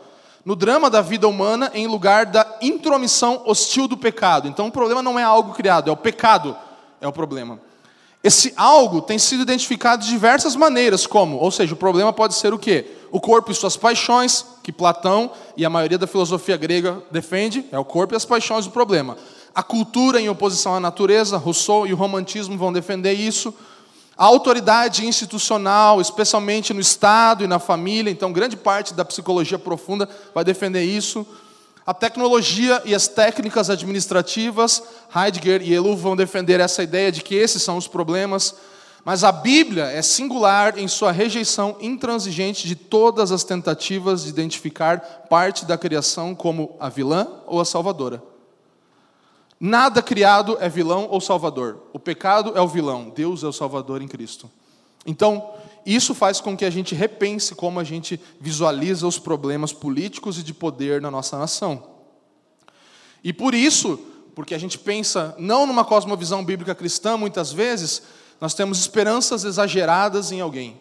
No 0.45 0.55
drama 0.55 0.89
da 0.89 1.01
vida 1.01 1.27
humana, 1.27 1.71
em 1.73 1.87
lugar 1.87 2.25
da 2.25 2.57
intromissão 2.61 3.43
hostil 3.45 3.87
do 3.87 3.95
pecado. 3.95 4.47
Então, 4.47 4.67
o 4.67 4.71
problema 4.71 5.01
não 5.01 5.17
é 5.17 5.23
algo 5.23 5.53
criado, 5.53 5.89
é 5.89 5.93
o 5.93 5.97
pecado 5.97 6.55
é 6.99 7.07
o 7.07 7.13
problema. 7.13 7.59
Esse 8.23 8.53
algo 8.55 9.01
tem 9.01 9.19
sido 9.19 9.43
identificado 9.43 10.03
de 10.03 10.09
diversas 10.09 10.55
maneiras, 10.55 11.05
como, 11.05 11.37
ou 11.37 11.51
seja, 11.51 11.73
o 11.73 11.77
problema 11.77 12.13
pode 12.13 12.35
ser 12.35 12.53
o 12.53 12.57
quê? 12.57 12.85
O 13.11 13.19
corpo 13.19 13.51
e 13.51 13.55
suas 13.55 13.75
paixões, 13.75 14.45
que 14.63 14.71
Platão 14.71 15.29
e 15.57 15.65
a 15.65 15.69
maioria 15.69 15.97
da 15.97 16.07
filosofia 16.07 16.55
grega 16.55 17.03
defende, 17.11 17.65
é 17.69 17.77
o 17.77 17.83
corpo 17.83 18.13
e 18.13 18.17
as 18.17 18.23
paixões 18.23 18.65
o 18.65 18.71
problema. 18.71 19.17
A 19.53 19.61
cultura 19.61 20.21
em 20.21 20.29
oposição 20.29 20.73
à 20.73 20.79
natureza, 20.79 21.37
Rousseau 21.37 21.85
e 21.85 21.93
o 21.93 21.97
romantismo 21.97 22.57
vão 22.57 22.71
defender 22.71 23.13
isso. 23.13 23.53
A 24.15 24.25
autoridade 24.25 25.07
institucional, 25.07 25.99
especialmente 25.99 26.73
no 26.73 26.79
Estado 26.79 27.43
e 27.43 27.47
na 27.47 27.57
família, 27.57 28.11
então 28.11 28.31
grande 28.31 28.55
parte 28.55 28.93
da 28.93 29.03
psicologia 29.03 29.57
profunda 29.57 30.07
vai 30.35 30.43
defender 30.43 30.83
isso. 30.83 31.25
A 31.85 31.93
tecnologia 31.93 32.81
e 32.85 32.93
as 32.93 33.07
técnicas 33.07 33.69
administrativas, 33.69 34.83
Heidegger 35.13 35.61
e 35.63 35.73
Elul 35.73 35.97
vão 35.97 36.15
defender 36.15 36.59
essa 36.59 36.83
ideia 36.83 37.11
de 37.11 37.21
que 37.21 37.35
esses 37.35 37.63
são 37.63 37.75
os 37.75 37.87
problemas, 37.87 38.55
mas 39.03 39.23
a 39.23 39.31
Bíblia 39.31 39.85
é 39.85 40.01
singular 40.01 40.77
em 40.77 40.87
sua 40.87 41.11
rejeição 41.11 41.75
intransigente 41.81 42.67
de 42.67 42.75
todas 42.75 43.31
as 43.31 43.43
tentativas 43.43 44.23
de 44.23 44.29
identificar 44.29 45.25
parte 45.27 45.65
da 45.65 45.77
criação 45.77 46.33
como 46.33 46.77
a 46.79 46.87
vilã 46.87 47.27
ou 47.47 47.59
a 47.59 47.65
salvadora. 47.65 48.32
Nada 49.65 50.01
criado 50.01 50.57
é 50.59 50.67
vilão 50.67 51.07
ou 51.09 51.21
salvador. 51.21 51.83
O 51.93 51.97
pecado 51.97 52.51
é 52.53 52.59
o 52.59 52.67
vilão, 52.67 53.09
Deus 53.09 53.43
é 53.43 53.47
o 53.47 53.53
salvador 53.53 54.01
em 54.01 54.09
Cristo. 54.09 54.51
Então, 55.05 55.53
isso 55.85 56.13
faz 56.13 56.41
com 56.41 56.57
que 56.57 56.65
a 56.65 56.69
gente 56.69 56.93
repense 56.93 57.55
como 57.55 57.79
a 57.79 57.83
gente 57.85 58.19
visualiza 58.41 59.07
os 59.07 59.17
problemas 59.17 59.71
políticos 59.71 60.37
e 60.37 60.43
de 60.43 60.53
poder 60.53 61.01
na 61.01 61.09
nossa 61.09 61.37
nação. 61.37 61.81
E 63.23 63.31
por 63.31 63.55
isso, 63.55 63.97
porque 64.35 64.53
a 64.53 64.57
gente 64.57 64.77
pensa 64.77 65.33
não 65.39 65.65
numa 65.65 65.85
cosmovisão 65.85 66.43
bíblica 66.43 66.75
cristã, 66.75 67.15
muitas 67.15 67.53
vezes, 67.53 68.03
nós 68.41 68.53
temos 68.53 68.79
esperanças 68.79 69.45
exageradas 69.45 70.33
em 70.33 70.41
alguém. 70.41 70.77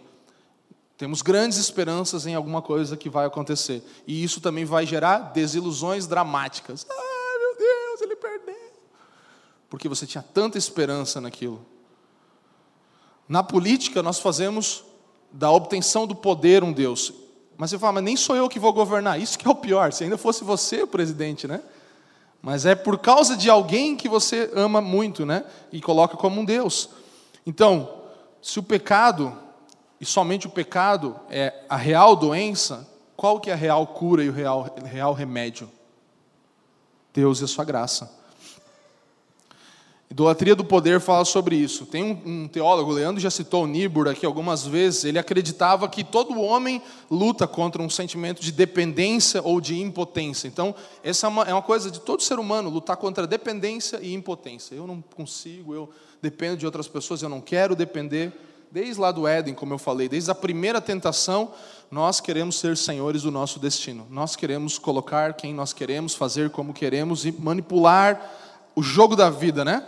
Temos 0.98 1.22
grandes 1.22 1.56
esperanças 1.56 2.26
em 2.26 2.34
alguma 2.34 2.60
coisa 2.60 2.96
que 2.96 3.08
vai 3.08 3.26
acontecer. 3.26 3.80
E 4.08 4.24
isso 4.24 4.40
também 4.40 4.64
vai 4.64 4.84
gerar 4.84 5.32
desilusões 5.32 6.08
dramáticas. 6.08 6.84
Ah, 6.90 7.38
meu 7.38 7.56
Deus, 7.56 8.02
ele 8.02 8.16
perdeu. 8.16 8.62
Porque 9.72 9.88
você 9.88 10.06
tinha 10.06 10.22
tanta 10.22 10.58
esperança 10.58 11.18
naquilo. 11.18 11.64
Na 13.26 13.42
política, 13.42 14.02
nós 14.02 14.18
fazemos 14.18 14.84
da 15.32 15.50
obtenção 15.50 16.06
do 16.06 16.14
poder 16.14 16.62
um 16.62 16.70
Deus. 16.70 17.10
Mas 17.56 17.70
você 17.70 17.78
fala, 17.78 17.94
mas 17.94 18.04
nem 18.04 18.14
sou 18.14 18.36
eu 18.36 18.50
que 18.50 18.58
vou 18.58 18.70
governar. 18.74 19.18
Isso 19.18 19.38
que 19.38 19.48
é 19.48 19.50
o 19.50 19.54
pior. 19.54 19.90
Se 19.90 20.04
ainda 20.04 20.18
fosse 20.18 20.44
você 20.44 20.82
o 20.82 20.86
presidente, 20.86 21.48
né? 21.48 21.62
Mas 22.42 22.66
é 22.66 22.74
por 22.74 22.98
causa 22.98 23.34
de 23.34 23.48
alguém 23.48 23.96
que 23.96 24.10
você 24.10 24.50
ama 24.54 24.82
muito, 24.82 25.24
né? 25.24 25.42
E 25.72 25.80
coloca 25.80 26.18
como 26.18 26.42
um 26.42 26.44
Deus. 26.44 26.90
Então, 27.46 28.02
se 28.42 28.58
o 28.58 28.62
pecado, 28.62 29.34
e 29.98 30.04
somente 30.04 30.46
o 30.46 30.50
pecado, 30.50 31.18
é 31.30 31.64
a 31.66 31.78
real 31.78 32.14
doença, 32.14 32.86
qual 33.16 33.40
que 33.40 33.48
é 33.48 33.54
a 33.54 33.56
real 33.56 33.86
cura 33.86 34.22
e 34.22 34.28
o 34.28 34.32
real, 34.34 34.68
real 34.84 35.14
remédio? 35.14 35.66
Deus 37.14 37.40
e 37.40 37.44
a 37.44 37.48
sua 37.48 37.64
graça. 37.64 38.20
Idolatria 40.12 40.54
do 40.54 40.62
poder 40.62 41.00
fala 41.00 41.24
sobre 41.24 41.56
isso. 41.56 41.86
Tem 41.86 42.04
um, 42.04 42.42
um 42.42 42.46
teólogo, 42.46 42.92
Leandro 42.92 43.18
já 43.18 43.30
citou 43.30 43.64
o 43.64 43.66
Niebuhr 43.66 44.08
aqui 44.08 44.26
algumas 44.26 44.66
vezes, 44.66 45.06
ele 45.06 45.18
acreditava 45.18 45.88
que 45.88 46.04
todo 46.04 46.38
homem 46.38 46.82
luta 47.10 47.46
contra 47.46 47.80
um 47.80 47.88
sentimento 47.88 48.42
de 48.42 48.52
dependência 48.52 49.40
ou 49.42 49.58
de 49.58 49.80
impotência. 49.80 50.46
Então, 50.46 50.74
essa 51.02 51.26
é 51.26 51.30
uma, 51.30 51.44
é 51.44 51.52
uma 51.54 51.62
coisa 51.62 51.90
de 51.90 51.98
todo 51.98 52.22
ser 52.22 52.38
humano, 52.38 52.68
lutar 52.68 52.98
contra 52.98 53.26
dependência 53.26 54.00
e 54.02 54.12
impotência. 54.12 54.74
Eu 54.74 54.86
não 54.86 55.02
consigo, 55.16 55.74
eu 55.74 55.88
dependo 56.20 56.58
de 56.58 56.66
outras 56.66 56.86
pessoas, 56.86 57.22
eu 57.22 57.30
não 57.30 57.40
quero 57.40 57.74
depender. 57.74 58.34
Desde 58.70 59.00
lá 59.00 59.12
do 59.12 59.26
Éden, 59.26 59.54
como 59.54 59.72
eu 59.72 59.78
falei, 59.78 60.10
desde 60.10 60.30
a 60.30 60.34
primeira 60.34 60.78
tentação, 60.78 61.52
nós 61.90 62.20
queremos 62.20 62.58
ser 62.58 62.76
senhores 62.76 63.22
do 63.22 63.30
nosso 63.30 63.58
destino. 63.58 64.06
Nós 64.10 64.36
queremos 64.36 64.78
colocar 64.78 65.32
quem 65.32 65.54
nós 65.54 65.72
queremos, 65.72 66.14
fazer 66.14 66.50
como 66.50 66.74
queremos 66.74 67.24
e 67.24 67.32
manipular 67.32 68.30
o 68.74 68.82
jogo 68.82 69.16
da 69.16 69.30
vida, 69.30 69.64
né? 69.64 69.86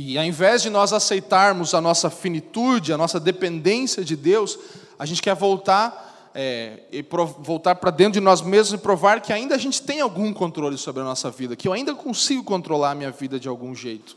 E 0.00 0.16
ao 0.16 0.24
invés 0.24 0.62
de 0.62 0.70
nós 0.70 0.92
aceitarmos 0.92 1.74
a 1.74 1.80
nossa 1.80 2.08
finitude, 2.08 2.92
a 2.92 2.96
nossa 2.96 3.18
dependência 3.18 4.04
de 4.04 4.14
Deus, 4.14 4.56
a 4.96 5.04
gente 5.04 5.20
quer 5.20 5.34
voltar, 5.34 6.30
é, 6.32 6.84
e 6.92 7.04
voltar 7.40 7.74
para 7.74 7.90
dentro 7.90 8.12
de 8.12 8.20
nós 8.20 8.40
mesmos 8.40 8.78
e 8.78 8.80
provar 8.80 9.20
que 9.20 9.32
ainda 9.32 9.56
a 9.56 9.58
gente 9.58 9.82
tem 9.82 10.00
algum 10.00 10.32
controle 10.32 10.78
sobre 10.78 11.02
a 11.02 11.04
nossa 11.04 11.32
vida, 11.32 11.56
que 11.56 11.66
eu 11.66 11.72
ainda 11.72 11.96
consigo 11.96 12.44
controlar 12.44 12.92
a 12.92 12.94
minha 12.94 13.10
vida 13.10 13.40
de 13.40 13.48
algum 13.48 13.74
jeito. 13.74 14.16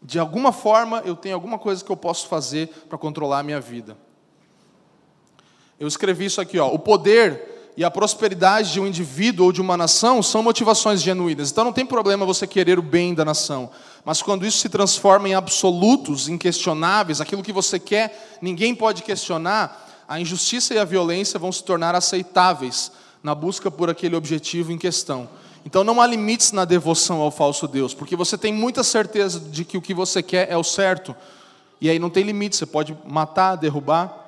De 0.00 0.18
alguma 0.18 0.50
forma, 0.50 1.02
eu 1.04 1.14
tenho 1.14 1.34
alguma 1.34 1.58
coisa 1.58 1.84
que 1.84 1.92
eu 1.92 1.96
posso 1.96 2.26
fazer 2.26 2.68
para 2.88 2.96
controlar 2.96 3.40
a 3.40 3.42
minha 3.42 3.60
vida. 3.60 3.98
Eu 5.78 5.86
escrevi 5.86 6.24
isso 6.24 6.40
aqui, 6.40 6.58
ó. 6.58 6.72
O 6.72 6.78
poder 6.78 7.72
e 7.76 7.84
a 7.84 7.90
prosperidade 7.90 8.72
de 8.72 8.80
um 8.80 8.86
indivíduo 8.86 9.46
ou 9.46 9.52
de 9.52 9.60
uma 9.60 9.76
nação 9.76 10.22
são 10.22 10.42
motivações 10.42 11.02
genuínas. 11.02 11.50
Então 11.50 11.64
não 11.64 11.72
tem 11.72 11.84
problema 11.84 12.24
você 12.24 12.46
querer 12.46 12.78
o 12.78 12.82
bem 12.82 13.14
da 13.14 13.26
nação. 13.26 13.70
Mas 14.04 14.20
quando 14.20 14.44
isso 14.44 14.58
se 14.58 14.68
transforma 14.68 15.28
em 15.28 15.34
absolutos, 15.34 16.28
inquestionáveis, 16.28 17.20
aquilo 17.20 17.42
que 17.42 17.52
você 17.52 17.78
quer, 17.78 18.38
ninguém 18.40 18.74
pode 18.74 19.02
questionar, 19.02 20.04
a 20.08 20.20
injustiça 20.20 20.74
e 20.74 20.78
a 20.78 20.84
violência 20.84 21.38
vão 21.38 21.52
se 21.52 21.62
tornar 21.62 21.94
aceitáveis 21.94 22.90
na 23.22 23.34
busca 23.34 23.70
por 23.70 23.88
aquele 23.88 24.16
objetivo 24.16 24.72
em 24.72 24.78
questão. 24.78 25.28
Então 25.64 25.84
não 25.84 26.00
há 26.00 26.06
limites 26.06 26.50
na 26.50 26.64
devoção 26.64 27.20
ao 27.20 27.30
falso 27.30 27.68
Deus, 27.68 27.94
porque 27.94 28.16
você 28.16 28.36
tem 28.36 28.52
muita 28.52 28.82
certeza 28.82 29.38
de 29.38 29.64
que 29.64 29.78
o 29.78 29.82
que 29.82 29.94
você 29.94 30.22
quer 30.22 30.50
é 30.50 30.56
o 30.56 30.64
certo. 30.64 31.14
E 31.80 31.88
aí 31.88 31.98
não 31.98 32.10
tem 32.10 32.24
limite, 32.24 32.56
você 32.56 32.66
pode 32.66 32.96
matar, 33.06 33.56
derrubar, 33.56 34.22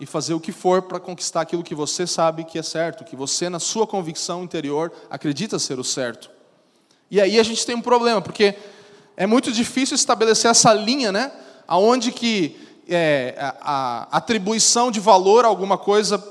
e 0.00 0.06
fazer 0.06 0.32
o 0.32 0.40
que 0.40 0.50
for 0.50 0.80
para 0.80 0.98
conquistar 0.98 1.42
aquilo 1.42 1.62
que 1.62 1.74
você 1.74 2.06
sabe 2.06 2.42
que 2.44 2.58
é 2.58 2.62
certo, 2.62 3.04
que 3.04 3.14
você, 3.14 3.50
na 3.50 3.60
sua 3.60 3.86
convicção 3.86 4.42
interior, 4.42 4.90
acredita 5.10 5.58
ser 5.58 5.78
o 5.78 5.84
certo. 5.84 6.30
E 7.10 7.20
aí 7.20 7.38
a 7.38 7.42
gente 7.42 7.66
tem 7.66 7.76
um 7.76 7.82
problema, 7.82 8.22
porque 8.22 8.56
é 9.20 9.26
muito 9.26 9.52
difícil 9.52 9.94
estabelecer 9.96 10.50
essa 10.50 10.72
linha, 10.72 11.12
né? 11.12 11.30
Aonde 11.68 12.10
que 12.10 12.58
é, 12.88 13.34
a, 13.38 14.08
a 14.10 14.16
atribuição 14.16 14.90
de 14.90 14.98
valor 14.98 15.44
a 15.44 15.48
alguma 15.48 15.76
coisa 15.76 16.24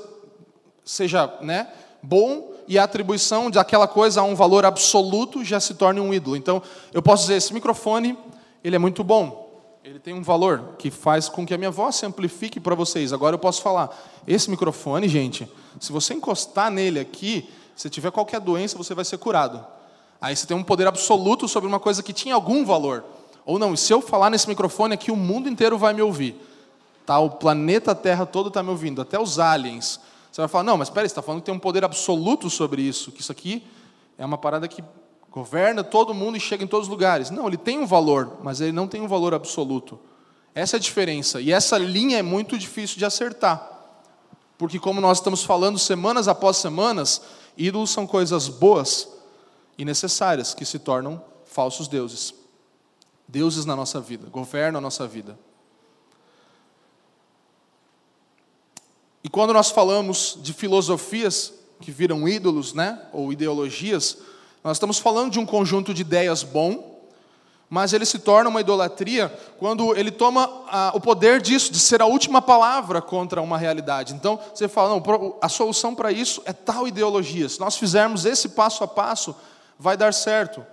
seja 0.84 1.32
né, 1.40 1.68
bom 2.02 2.52
e 2.66 2.76
a 2.76 2.82
atribuição 2.82 3.48
de 3.48 3.60
aquela 3.60 3.86
coisa 3.86 4.22
a 4.22 4.24
um 4.24 4.34
valor 4.34 4.64
absoluto 4.64 5.44
já 5.44 5.60
se 5.60 5.74
torne 5.74 6.00
um 6.00 6.12
ídolo. 6.12 6.34
Então, 6.36 6.60
eu 6.92 7.00
posso 7.00 7.22
dizer, 7.22 7.36
esse 7.36 7.54
microfone, 7.54 8.18
ele 8.64 8.74
é 8.74 8.78
muito 8.80 9.04
bom, 9.04 9.48
ele 9.84 10.00
tem 10.00 10.12
um 10.12 10.22
valor 10.24 10.74
que 10.76 10.90
faz 10.90 11.28
com 11.28 11.46
que 11.46 11.54
a 11.54 11.58
minha 11.58 11.70
voz 11.70 11.94
se 11.94 12.04
amplifique 12.04 12.58
para 12.58 12.74
vocês. 12.74 13.12
Agora 13.12 13.34
eu 13.36 13.38
posso 13.38 13.62
falar. 13.62 13.96
Esse 14.26 14.50
microfone, 14.50 15.08
gente, 15.08 15.48
se 15.78 15.92
você 15.92 16.12
encostar 16.12 16.72
nele 16.72 16.98
aqui, 16.98 17.48
se 17.76 17.88
tiver 17.88 18.10
qualquer 18.10 18.40
doença, 18.40 18.76
você 18.76 18.96
vai 18.96 19.04
ser 19.04 19.18
curado. 19.18 19.64
Aí 20.20 20.36
você 20.36 20.46
tem 20.46 20.56
um 20.56 20.62
poder 20.62 20.86
absoluto 20.86 21.48
sobre 21.48 21.68
uma 21.68 21.80
coisa 21.80 22.02
que 22.02 22.12
tinha 22.12 22.34
algum 22.34 22.64
valor. 22.64 23.04
Ou 23.44 23.58
não, 23.58 23.74
se 23.74 23.92
eu 23.92 24.02
falar 24.02 24.28
nesse 24.28 24.48
microfone 24.48 24.94
aqui, 24.94 25.10
o 25.10 25.16
mundo 25.16 25.48
inteiro 25.48 25.78
vai 25.78 25.94
me 25.94 26.02
ouvir. 26.02 26.36
Tá, 27.06 27.18
o 27.18 27.30
planeta 27.30 27.94
Terra 27.94 28.26
todo 28.26 28.48
está 28.48 28.62
me 28.62 28.68
ouvindo, 28.70 29.00
até 29.00 29.18
os 29.18 29.38
aliens. 29.38 29.98
Você 30.30 30.40
vai 30.42 30.48
falar, 30.48 30.64
não, 30.64 30.76
mas 30.76 30.88
espera, 30.88 31.08
você 31.08 31.12
está 31.12 31.22
falando 31.22 31.40
que 31.40 31.46
tem 31.46 31.54
um 31.54 31.58
poder 31.58 31.84
absoluto 31.84 32.50
sobre 32.50 32.82
isso, 32.82 33.10
que 33.10 33.20
isso 33.20 33.32
aqui 33.32 33.64
é 34.18 34.24
uma 34.24 34.38
parada 34.38 34.68
que 34.68 34.84
governa 35.30 35.82
todo 35.82 36.12
mundo 36.12 36.36
e 36.36 36.40
chega 36.40 36.62
em 36.62 36.66
todos 36.66 36.86
os 36.86 36.90
lugares. 36.90 37.30
Não, 37.30 37.46
ele 37.46 37.56
tem 37.56 37.78
um 37.78 37.86
valor, 37.86 38.38
mas 38.42 38.60
ele 38.60 38.72
não 38.72 38.86
tem 38.86 39.00
um 39.00 39.08
valor 39.08 39.32
absoluto. 39.32 39.98
Essa 40.54 40.76
é 40.76 40.78
a 40.78 40.80
diferença. 40.80 41.40
E 41.40 41.50
essa 41.50 41.78
linha 41.78 42.18
é 42.18 42.22
muito 42.22 42.58
difícil 42.58 42.98
de 42.98 43.04
acertar. 43.04 43.68
Porque, 44.58 44.78
como 44.78 45.00
nós 45.00 45.18
estamos 45.18 45.42
falando 45.42 45.78
semanas 45.78 46.28
após 46.28 46.58
semanas, 46.58 47.22
ídolos 47.56 47.90
são 47.90 48.06
coisas 48.06 48.48
boas 48.48 49.08
e 49.80 49.84
necessárias 49.84 50.52
que 50.52 50.66
se 50.66 50.78
tornam 50.78 51.24
falsos 51.46 51.88
deuses. 51.88 52.34
Deuses 53.26 53.64
na 53.64 53.74
nossa 53.74 53.98
vida, 53.98 54.28
governam 54.28 54.76
a 54.76 54.80
nossa 54.82 55.08
vida. 55.08 55.38
E 59.24 59.28
quando 59.30 59.54
nós 59.54 59.70
falamos 59.70 60.36
de 60.42 60.52
filosofias 60.52 61.54
que 61.80 61.90
viram 61.90 62.28
ídolos, 62.28 62.74
né, 62.74 63.00
ou 63.10 63.32
ideologias, 63.32 64.18
nós 64.62 64.76
estamos 64.76 64.98
falando 64.98 65.32
de 65.32 65.38
um 65.38 65.46
conjunto 65.46 65.94
de 65.94 66.02
ideias 66.02 66.42
bom, 66.42 67.00
mas 67.70 67.94
ele 67.94 68.04
se 68.04 68.18
torna 68.18 68.50
uma 68.50 68.60
idolatria 68.60 69.34
quando 69.58 69.96
ele 69.96 70.10
toma 70.10 70.64
ah, 70.68 70.92
o 70.94 71.00
poder 71.00 71.40
disso, 71.40 71.72
de 71.72 71.78
ser 71.78 72.02
a 72.02 72.06
última 72.06 72.42
palavra 72.42 73.00
contra 73.00 73.40
uma 73.40 73.56
realidade. 73.56 74.12
Então, 74.12 74.38
você 74.54 74.68
fala, 74.68 74.90
não, 74.90 75.38
a 75.40 75.48
solução 75.48 75.94
para 75.94 76.12
isso 76.12 76.42
é 76.44 76.52
tal 76.52 76.86
ideologia. 76.86 77.48
Se 77.48 77.58
nós 77.58 77.78
fizermos 77.78 78.26
esse 78.26 78.50
passo 78.50 78.84
a 78.84 78.88
passo, 78.88 79.34
vai 79.80 79.96
dar 79.96 80.12
certo. 80.12 80.64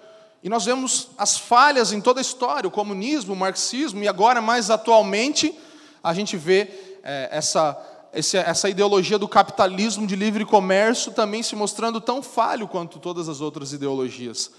E 0.43 0.49
nós 0.49 0.66
vemos 0.66 1.08
as 1.18 1.38
falhas 1.38 1.93
em 1.93 2.01
toda 2.01 2.20
a 2.20 2.22
história, 2.22 2.68
o 2.68 2.72
comunismo, 2.72 3.34
o 3.34 3.38
marxismo, 3.38 4.03
e 4.03 4.08
agora, 4.08 4.41
mais 4.41 4.70
atualmente, 4.70 5.58
a 6.03 6.14
gente 6.14 6.38
vê 6.38 6.70
é, 7.03 7.30
essa 7.32 7.76
essa 8.14 8.68
ideologia 8.68 9.20
do 9.20 9.28
capitalismo 9.28 10.08
de 10.08 10.16
livre 10.16 10.43
comércio 10.43 11.12
também 11.12 11.43
se 11.43 11.55
mostrando 11.55 12.01
tão 12.01 12.24
falho 12.24 12.68
quanto 12.68 12.97
todas 12.97 13.30
as 13.30 13.41
outras 13.41 13.74
ideologias. 13.74 14.49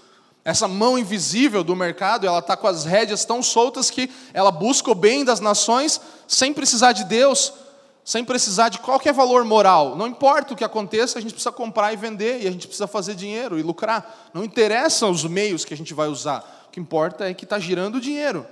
Essa 0.45 0.67
mão 0.67 0.97
invisível 0.97 1.61
do 1.61 1.75
mercado, 1.75 2.25
ela 2.25 2.39
está 2.39 2.55
com 2.55 2.67
as 2.67 2.85
rédeas 2.85 3.25
tão 3.25 3.43
soltas 3.43 3.89
que 3.89 4.09
ela 4.33 4.51
busca 4.51 4.89
o 4.89 4.95
bem 4.95 5.25
das 5.25 5.41
nações 5.41 5.99
sem 6.25 6.53
precisar 6.53 6.93
de 6.93 7.03
Deus, 7.03 7.51
sem 8.09 8.25
precisar 8.25 8.69
de 8.69 8.79
qualquer 8.79 9.13
valor 9.13 9.45
moral. 9.45 9.95
Não 9.95 10.07
importa 10.07 10.55
o 10.55 10.57
que 10.57 10.63
aconteça, 10.63 11.19
a 11.19 11.21
gente 11.21 11.31
precisa 11.31 11.51
comprar 11.51 11.93
e 11.93 11.95
vender, 11.95 12.41
e 12.41 12.47
a 12.47 12.51
gente 12.51 12.65
precisa 12.65 12.87
fazer 12.87 13.13
dinheiro 13.13 13.59
e 13.59 13.61
lucrar. 13.61 14.31
Não 14.33 14.43
interessam 14.43 15.11
os 15.11 15.23
meios 15.25 15.63
que 15.63 15.75
a 15.75 15.77
gente 15.77 15.93
vai 15.93 16.07
usar. 16.07 16.65
O 16.67 16.71
que 16.71 16.79
importa 16.79 17.29
é 17.29 17.35
que 17.35 17.43
está 17.43 17.59
girando 17.59 18.01
dinheiro. 18.01 18.47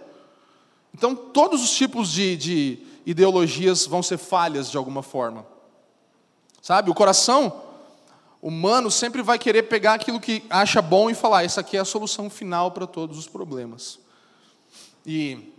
Então, 0.94 1.16
todos 1.16 1.64
os 1.64 1.72
tipos 1.76 2.12
de, 2.12 2.38
de 2.38 2.80
ideologias 3.04 3.88
vão 3.88 4.04
ser 4.04 4.20
falhas 4.20 4.70
de 4.70 4.78
alguma 4.78 5.02
forma. 5.02 5.44
Sabe, 6.62 6.92
o 6.92 6.94
coração 6.94 7.64
humano 8.40 8.92
sempre 8.92 9.24
vai 9.24 9.40
querer 9.40 9.64
pegar 9.64 9.96
aquilo 9.96 10.20
que 10.20 10.44
acha 10.52 10.84
bom 10.84 11.10
e 11.10 11.16
falar: 11.16 11.46
essa 11.46 11.62
aqui 11.62 11.78
é 11.78 11.80
a 11.80 11.86
solução 11.86 12.30
final 12.30 12.70
para 12.70 12.86
todos 12.86 13.18
os 13.18 13.28
problemas. 13.28 13.98
E, 15.04 15.52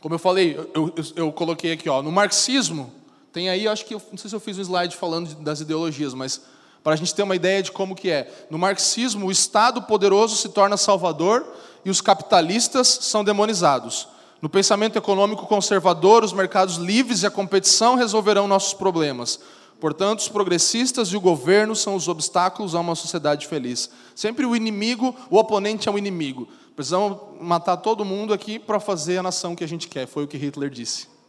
como 0.00 0.14
eu 0.14 0.20
falei, 0.20 0.56
eu, 0.72 0.94
eu, 0.94 1.04
eu 1.16 1.32
coloquei 1.32 1.72
aqui, 1.72 1.88
ó, 1.88 2.00
no 2.00 2.12
marxismo, 2.12 2.99
tem 3.32 3.48
aí, 3.48 3.68
acho 3.68 3.84
que, 3.84 3.94
não 3.94 4.16
sei 4.16 4.28
se 4.28 4.34
eu 4.34 4.40
fiz 4.40 4.58
um 4.58 4.62
slide 4.62 4.96
falando 4.96 5.34
das 5.36 5.60
ideologias, 5.60 6.14
mas 6.14 6.40
para 6.82 6.94
a 6.94 6.96
gente 6.96 7.14
ter 7.14 7.22
uma 7.22 7.36
ideia 7.36 7.62
de 7.62 7.70
como 7.70 7.94
que 7.94 8.10
é. 8.10 8.46
No 8.50 8.58
marxismo, 8.58 9.26
o 9.26 9.30
Estado 9.30 9.82
poderoso 9.82 10.36
se 10.36 10.48
torna 10.48 10.76
salvador 10.76 11.46
e 11.84 11.90
os 11.90 12.00
capitalistas 12.00 12.88
são 12.88 13.22
demonizados. 13.22 14.08
No 14.40 14.48
pensamento 14.48 14.96
econômico 14.96 15.46
conservador, 15.46 16.24
os 16.24 16.32
mercados 16.32 16.76
livres 16.76 17.22
e 17.22 17.26
a 17.26 17.30
competição 17.30 17.94
resolverão 17.94 18.48
nossos 18.48 18.72
problemas. 18.72 19.38
Portanto, 19.78 20.20
os 20.20 20.28
progressistas 20.28 21.08
e 21.08 21.16
o 21.16 21.20
governo 21.20 21.76
são 21.76 21.94
os 21.94 22.08
obstáculos 22.08 22.74
a 22.74 22.80
uma 22.80 22.94
sociedade 22.94 23.46
feliz. 23.46 23.90
Sempre 24.14 24.44
o 24.44 24.56
inimigo, 24.56 25.14
o 25.30 25.36
oponente 25.36 25.88
é 25.88 25.92
o 25.92 25.98
inimigo. 25.98 26.48
Precisamos 26.74 27.18
matar 27.40 27.76
todo 27.76 28.04
mundo 28.04 28.32
aqui 28.32 28.58
para 28.58 28.80
fazer 28.80 29.18
a 29.18 29.22
nação 29.22 29.54
que 29.54 29.64
a 29.64 29.68
gente 29.68 29.88
quer. 29.88 30.06
Foi 30.06 30.24
o 30.24 30.28
que 30.28 30.36
Hitler 30.36 30.70
disse. 30.70 31.19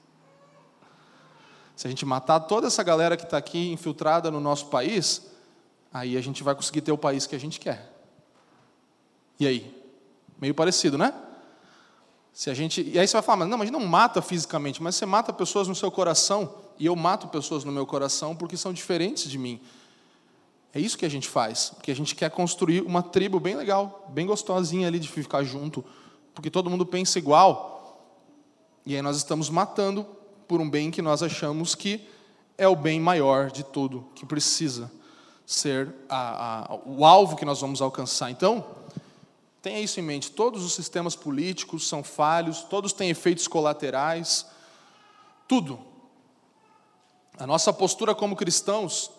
Se 1.75 1.87
a 1.87 1.89
gente 1.89 2.05
matar 2.05 2.39
toda 2.41 2.67
essa 2.67 2.83
galera 2.83 3.17
que 3.17 3.23
está 3.23 3.37
aqui 3.37 3.71
infiltrada 3.71 4.29
no 4.29 4.39
nosso 4.39 4.67
país, 4.67 5.27
aí 5.93 6.17
a 6.17 6.21
gente 6.21 6.43
vai 6.43 6.55
conseguir 6.55 6.81
ter 6.81 6.91
o 6.91 6.97
país 6.97 7.25
que 7.25 7.35
a 7.35 7.39
gente 7.39 7.59
quer. 7.59 7.91
E 9.39 9.47
aí? 9.47 9.81
Meio 10.39 10.53
parecido, 10.53 10.97
né? 10.97 11.13
Se 12.33 12.49
a 12.49 12.53
gente, 12.53 12.81
e 12.81 12.97
aí 12.97 13.07
você 13.07 13.13
vai 13.13 13.21
falar, 13.21 13.37
mas 13.37 13.49
não, 13.49 13.57
mas 13.57 13.71
não 13.71 13.85
mata 13.85 14.21
fisicamente, 14.21 14.81
mas 14.81 14.95
você 14.95 15.05
mata 15.05 15.33
pessoas 15.33 15.67
no 15.67 15.75
seu 15.75 15.91
coração, 15.91 16.55
e 16.79 16.85
eu 16.85 16.95
mato 16.95 17.27
pessoas 17.27 17.63
no 17.63 17.71
meu 17.71 17.85
coração 17.85 18.35
porque 18.35 18.55
são 18.55 18.71
diferentes 18.71 19.29
de 19.29 19.37
mim. 19.37 19.59
É 20.73 20.79
isso 20.79 20.97
que 20.97 21.05
a 21.05 21.09
gente 21.09 21.27
faz, 21.27 21.71
porque 21.75 21.91
a 21.91 21.95
gente 21.95 22.15
quer 22.15 22.31
construir 22.31 22.81
uma 22.81 23.03
tribo 23.03 23.39
bem 23.39 23.55
legal, 23.55 24.07
bem 24.09 24.25
gostosinha 24.25 24.87
ali 24.87 24.97
de 24.97 25.09
ficar 25.09 25.43
junto, 25.43 25.83
porque 26.33 26.49
todo 26.49 26.69
mundo 26.69 26.85
pensa 26.85 27.19
igual. 27.19 28.07
E 28.85 28.95
aí 28.95 29.01
nós 29.01 29.17
estamos 29.17 29.49
matando 29.49 30.07
por 30.51 30.59
um 30.59 30.69
bem 30.69 30.91
que 30.91 31.01
nós 31.01 31.23
achamos 31.23 31.75
que 31.75 32.05
é 32.57 32.67
o 32.67 32.75
bem 32.75 32.99
maior 32.99 33.49
de 33.49 33.63
tudo, 33.63 34.05
que 34.13 34.25
precisa 34.25 34.91
ser 35.45 35.95
a, 36.09 36.73
a, 36.73 36.75
o 36.85 37.05
alvo 37.05 37.37
que 37.37 37.45
nós 37.45 37.61
vamos 37.61 37.81
alcançar. 37.81 38.29
Então, 38.29 38.65
Tenha 39.61 39.79
isso 39.79 39.99
em 39.99 40.03
mente: 40.03 40.31
todos 40.31 40.63
os 40.65 40.73
sistemas 40.73 41.15
políticos 41.15 41.87
são 41.87 42.03
falhos, 42.03 42.63
todos 42.63 42.91
têm 42.91 43.09
efeitos 43.09 43.47
colaterais, 43.47 44.45
tudo. 45.47 45.79
A 47.37 47.47
nossa 47.47 47.71
postura 47.71 48.13
como 48.13 48.35
cristãos, 48.35 49.09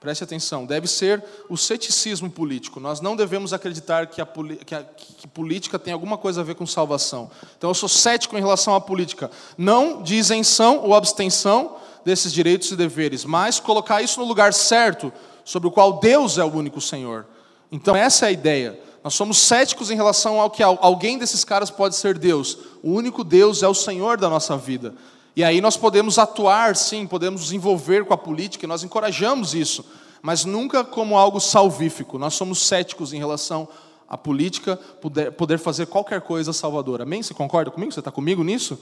preste 0.00 0.22
atenção, 0.22 0.66
deve 0.66 0.86
ser 0.86 1.24
o 1.48 1.56
ceticismo 1.56 2.30
político. 2.30 2.78
Nós 2.78 3.00
não 3.00 3.16
devemos 3.16 3.52
acreditar 3.52 4.06
que, 4.06 4.20
a, 4.20 4.26
que, 4.64 4.74
a, 4.74 4.82
que 4.82 5.26
política 5.26 5.78
tem 5.78 5.92
alguma 5.92 6.18
coisa 6.18 6.42
a 6.42 6.44
ver 6.44 6.54
com 6.54 6.66
salvação. 6.66 7.30
Então 7.56 7.70
eu 7.70 7.74
sou 7.74 7.88
cético 7.88 8.36
em 8.36 8.40
relação 8.40 8.74
à 8.74 8.80
política. 8.80 9.30
Não 9.56 10.02
de 10.02 10.14
isenção 10.14 10.84
ou 10.84 10.94
abstenção 10.94 11.76
desses 12.04 12.32
direitos 12.32 12.70
e 12.70 12.76
deveres, 12.76 13.24
mas 13.24 13.58
colocar 13.58 14.00
isso 14.00 14.20
no 14.20 14.26
lugar 14.26 14.52
certo, 14.52 15.12
sobre 15.44 15.68
o 15.68 15.72
qual 15.72 15.94
Deus 15.94 16.38
é 16.38 16.44
o 16.44 16.52
único 16.52 16.80
Senhor. 16.80 17.26
Então 17.72 17.96
essa 17.96 18.26
é 18.26 18.28
a 18.28 18.32
ideia. 18.32 18.78
Nós 19.02 19.14
somos 19.14 19.38
céticos 19.38 19.90
em 19.90 19.94
relação 19.94 20.40
ao 20.40 20.50
que 20.50 20.62
alguém 20.62 21.16
desses 21.16 21.44
caras 21.44 21.70
pode 21.70 21.94
ser 21.94 22.18
Deus. 22.18 22.58
O 22.82 22.90
único 22.90 23.22
Deus 23.22 23.62
é 23.62 23.68
o 23.68 23.74
Senhor 23.74 24.18
da 24.18 24.28
nossa 24.28 24.56
vida. 24.56 24.94
E 25.36 25.44
aí 25.44 25.60
nós 25.60 25.76
podemos 25.76 26.18
atuar, 26.18 26.74
sim, 26.74 27.06
podemos 27.06 27.42
nos 27.42 27.52
envolver 27.52 28.06
com 28.06 28.14
a 28.14 28.16
política, 28.16 28.64
e 28.64 28.68
nós 28.68 28.82
encorajamos 28.82 29.54
isso, 29.54 29.84
mas 30.22 30.46
nunca 30.46 30.82
como 30.82 31.18
algo 31.18 31.38
salvífico. 31.38 32.18
Nós 32.18 32.32
somos 32.32 32.66
céticos 32.66 33.12
em 33.12 33.18
relação 33.18 33.68
à 34.08 34.16
política, 34.16 34.76
poder, 34.76 35.32
poder 35.32 35.58
fazer 35.58 35.86
qualquer 35.86 36.22
coisa 36.22 36.54
salvadora. 36.54 37.02
Amém? 37.02 37.22
Você 37.22 37.34
concorda 37.34 37.70
comigo? 37.70 37.92
Você 37.92 38.00
está 38.00 38.10
comigo 38.10 38.42
nisso? 38.42 38.78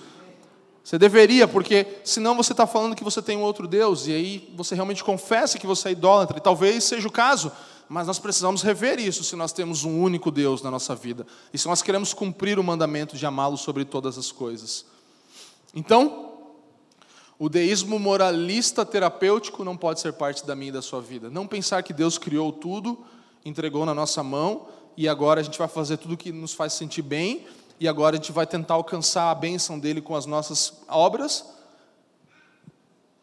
Você 0.85 0.97
deveria, 0.97 1.49
porque 1.49 1.87
senão 2.05 2.37
você 2.37 2.53
está 2.53 2.69
falando 2.69 2.95
que 2.95 3.03
você 3.03 3.21
tem 3.21 3.37
um 3.37 3.43
outro 3.43 3.67
Deus, 3.67 4.07
e 4.07 4.13
aí 4.13 4.55
você 4.55 4.77
realmente 4.77 5.03
confessa 5.03 5.59
que 5.59 5.67
você 5.67 5.89
é 5.89 5.93
idólatra, 5.93 6.39
e 6.39 6.41
talvez 6.41 6.85
seja 6.85 7.09
o 7.09 7.11
caso, 7.11 7.51
mas 7.89 8.07
nós 8.07 8.21
precisamos 8.21 8.63
rever 8.63 9.01
isso 9.01 9.25
se 9.25 9.35
nós 9.35 9.51
temos 9.51 9.83
um 9.83 10.01
único 10.01 10.31
Deus 10.31 10.63
na 10.63 10.71
nossa 10.71 10.95
vida, 10.95 11.27
e 11.53 11.59
se 11.59 11.67
nós 11.67 11.83
queremos 11.83 12.15
cumprir 12.15 12.61
o 12.61 12.63
mandamento 12.63 13.17
de 13.17 13.27
amá-lo 13.27 13.57
sobre 13.57 13.85
todas 13.85 14.17
as 14.19 14.31
coisas. 14.31 14.85
Então, 15.75 16.34
o 17.39 17.49
deísmo 17.49 17.99
moralista 17.99 18.85
terapêutico 18.85 19.65
não 19.65 19.77
pode 19.77 20.01
ser 20.01 20.13
parte 20.13 20.47
da 20.47 20.55
minha 20.55 20.69
e 20.69 20.73
da 20.73 20.83
sua 20.83 21.01
vida. 21.01 21.29
Não 21.29 21.47
pensar 21.47 21.83
que 21.83 21.93
Deus 21.93 22.17
criou 22.17 22.53
tudo, 22.53 23.05
entregou 23.45 23.85
na 23.85 23.95
nossa 23.95 24.23
mão, 24.23 24.69
e 24.97 25.09
agora 25.09 25.41
a 25.41 25.43
gente 25.43 25.59
vai 25.59 25.67
fazer 25.67 25.97
tudo 25.97 26.17
que 26.17 26.31
nos 26.31 26.55
faz 26.55 26.73
sentir 26.75 27.03
bem, 27.03 27.45
e 27.81 27.89
agora 27.89 28.17
a 28.17 28.21
gente 28.21 28.31
vai 28.31 28.47
tentar 28.47 28.75
alcançar 28.75 29.31
a 29.31 29.35
bênção 29.35 29.79
dele 29.79 30.01
com 30.01 30.15
as 30.15 30.27
nossas 30.27 30.85
obras. 30.89 31.45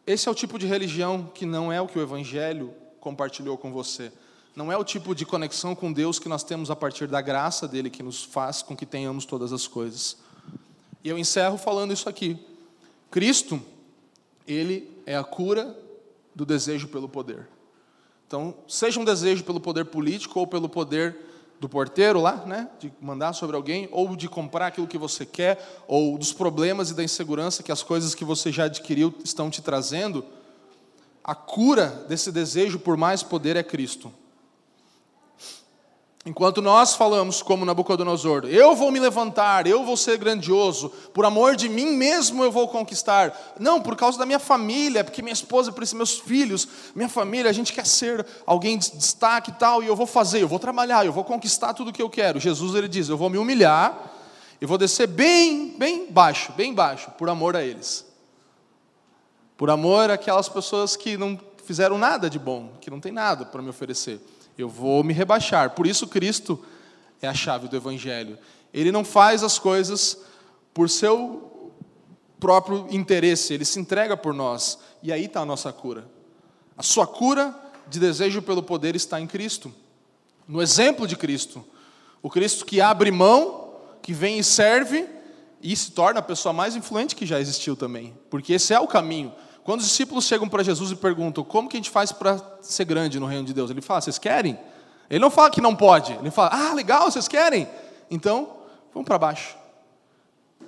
Esse 0.06 0.28
é 0.28 0.30
o 0.30 0.34
tipo 0.34 0.58
de 0.58 0.66
religião 0.66 1.30
que 1.34 1.46
não 1.46 1.72
é 1.72 1.80
o 1.80 1.86
que 1.86 1.98
o 1.98 2.02
Evangelho 2.02 2.74
compartilhou 3.00 3.56
com 3.56 3.72
você. 3.72 4.12
Não 4.54 4.70
é 4.70 4.76
o 4.76 4.84
tipo 4.84 5.14
de 5.14 5.24
conexão 5.24 5.74
com 5.74 5.90
Deus 5.90 6.18
que 6.18 6.28
nós 6.28 6.44
temos 6.44 6.70
a 6.70 6.76
partir 6.76 7.06
da 7.06 7.22
graça 7.22 7.66
dele 7.66 7.88
que 7.88 8.02
nos 8.02 8.22
faz 8.22 8.60
com 8.60 8.76
que 8.76 8.84
tenhamos 8.84 9.24
todas 9.24 9.52
as 9.52 9.66
coisas. 9.66 10.18
E 11.02 11.08
eu 11.08 11.16
encerro 11.16 11.56
falando 11.56 11.92
isso 11.92 12.08
aqui. 12.08 12.38
Cristo, 13.10 13.62
ele 14.46 14.90
é 15.06 15.16
a 15.16 15.24
cura 15.24 15.76
do 16.34 16.44
desejo 16.44 16.88
pelo 16.88 17.08
poder. 17.08 17.48
Então, 18.26 18.54
seja 18.66 18.98
um 18.98 19.04
desejo 19.04 19.44
pelo 19.44 19.60
poder 19.60 19.84
político 19.84 20.40
ou 20.40 20.46
pelo 20.46 20.68
poder 20.68 21.16
do 21.60 21.68
porteiro 21.68 22.20
lá, 22.20 22.44
né, 22.44 22.68
de 22.80 22.92
mandar 23.00 23.34
sobre 23.34 23.54
alguém, 23.54 23.88
ou 23.92 24.16
de 24.16 24.28
comprar 24.28 24.66
aquilo 24.66 24.86
que 24.88 24.98
você 24.98 25.24
quer, 25.24 25.84
ou 25.86 26.18
dos 26.18 26.32
problemas 26.32 26.90
e 26.90 26.94
da 26.94 27.04
insegurança 27.04 27.62
que 27.62 27.70
as 27.70 27.84
coisas 27.84 28.16
que 28.16 28.24
você 28.24 28.50
já 28.50 28.64
adquiriu 28.64 29.14
estão 29.22 29.48
te 29.48 29.62
trazendo, 29.62 30.24
a 31.22 31.36
cura 31.36 32.04
desse 32.08 32.32
desejo 32.32 32.80
por 32.80 32.96
mais 32.96 33.22
poder 33.22 33.54
é 33.54 33.62
Cristo. 33.62 34.12
Enquanto 36.24 36.62
nós 36.62 36.94
falamos 36.94 37.42
como 37.42 37.64
Nabucodonosor, 37.64 38.44
eu 38.44 38.76
vou 38.76 38.92
me 38.92 39.00
levantar, 39.00 39.66
eu 39.66 39.84
vou 39.84 39.96
ser 39.96 40.18
grandioso, 40.18 40.88
por 41.12 41.24
amor 41.24 41.56
de 41.56 41.68
mim 41.68 41.96
mesmo 41.96 42.44
eu 42.44 42.52
vou 42.52 42.68
conquistar. 42.68 43.54
Não, 43.58 43.80
por 43.80 43.96
causa 43.96 44.16
da 44.16 44.24
minha 44.24 44.38
família, 44.38 45.02
porque 45.02 45.20
minha 45.20 45.32
esposa, 45.32 45.72
por 45.72 45.82
isso 45.82 45.96
meus 45.96 46.20
filhos, 46.20 46.68
minha 46.94 47.08
família, 47.08 47.50
a 47.50 47.52
gente 47.52 47.72
quer 47.72 47.84
ser 47.84 48.24
alguém 48.46 48.78
de 48.78 48.92
destaque 48.92 49.50
e 49.50 49.54
tal, 49.54 49.82
e 49.82 49.88
eu 49.88 49.96
vou 49.96 50.06
fazer, 50.06 50.40
eu 50.40 50.46
vou 50.46 50.60
trabalhar, 50.60 51.04
eu 51.04 51.12
vou 51.12 51.24
conquistar 51.24 51.74
tudo 51.74 51.90
o 51.90 51.92
que 51.92 52.00
eu 52.00 52.08
quero. 52.08 52.38
Jesus 52.38 52.76
ele 52.76 52.86
diz, 52.86 53.08
eu 53.08 53.16
vou 53.16 53.28
me 53.28 53.36
humilhar, 53.36 54.12
e 54.60 54.66
vou 54.66 54.78
descer 54.78 55.08
bem, 55.08 55.74
bem 55.76 56.06
baixo, 56.08 56.52
bem 56.52 56.72
baixo, 56.72 57.10
por 57.18 57.28
amor 57.28 57.56
a 57.56 57.64
eles. 57.64 58.06
Por 59.56 59.70
amor 59.70 60.08
àquelas 60.08 60.48
pessoas 60.48 60.94
que 60.94 61.16
não 61.16 61.36
fizeram 61.64 61.98
nada 61.98 62.30
de 62.30 62.38
bom, 62.38 62.74
que 62.80 62.90
não 62.90 63.00
tem 63.00 63.10
nada 63.10 63.44
para 63.44 63.60
me 63.60 63.70
oferecer. 63.70 64.20
Eu 64.56 64.68
vou 64.68 65.02
me 65.02 65.12
rebaixar. 65.12 65.70
Por 65.70 65.86
isso, 65.86 66.06
Cristo 66.06 66.62
é 67.20 67.28
a 67.28 67.34
chave 67.34 67.68
do 67.68 67.76
Evangelho. 67.76 68.38
Ele 68.72 68.92
não 68.92 69.04
faz 69.04 69.42
as 69.42 69.58
coisas 69.58 70.18
por 70.74 70.88
seu 70.88 71.70
próprio 72.40 72.88
interesse, 72.90 73.54
ele 73.54 73.64
se 73.64 73.78
entrega 73.78 74.16
por 74.16 74.34
nós. 74.34 74.78
E 75.02 75.12
aí 75.12 75.26
está 75.26 75.40
a 75.40 75.46
nossa 75.46 75.72
cura. 75.72 76.08
A 76.76 76.82
sua 76.82 77.06
cura 77.06 77.54
de 77.88 78.00
desejo 78.00 78.42
pelo 78.42 78.62
poder 78.62 78.96
está 78.96 79.20
em 79.20 79.26
Cristo, 79.26 79.72
no 80.48 80.60
exemplo 80.60 81.06
de 81.06 81.16
Cristo. 81.16 81.64
O 82.22 82.30
Cristo 82.30 82.64
que 82.64 82.80
abre 82.80 83.10
mão, 83.10 83.74
que 84.00 84.12
vem 84.12 84.38
e 84.38 84.44
serve 84.44 85.08
e 85.62 85.76
se 85.76 85.92
torna 85.92 86.20
a 86.20 86.22
pessoa 86.22 86.52
mais 86.52 86.74
influente 86.74 87.14
que 87.14 87.26
já 87.26 87.38
existiu 87.38 87.76
também, 87.76 88.16
porque 88.28 88.54
esse 88.54 88.74
é 88.74 88.80
o 88.80 88.88
caminho. 88.88 89.32
Quando 89.64 89.80
os 89.80 89.86
discípulos 89.86 90.24
chegam 90.24 90.48
para 90.48 90.62
Jesus 90.62 90.90
e 90.90 90.96
perguntam 90.96 91.44
como 91.44 91.68
que 91.68 91.76
a 91.76 91.80
gente 91.80 91.90
faz 91.90 92.10
para 92.10 92.40
ser 92.60 92.84
grande 92.84 93.20
no 93.20 93.26
reino 93.26 93.44
de 93.44 93.54
Deus, 93.54 93.70
ele 93.70 93.80
fala: 93.80 94.00
vocês 94.00 94.18
querem? 94.18 94.58
Ele 95.08 95.20
não 95.20 95.30
fala 95.30 95.50
que 95.50 95.60
não 95.60 95.76
pode, 95.76 96.12
ele 96.12 96.30
fala: 96.30 96.50
ah, 96.52 96.74
legal, 96.74 97.10
vocês 97.10 97.28
querem? 97.28 97.68
Então, 98.10 98.56
vamos 98.92 99.06
para 99.06 99.18
baixo. 99.18 99.56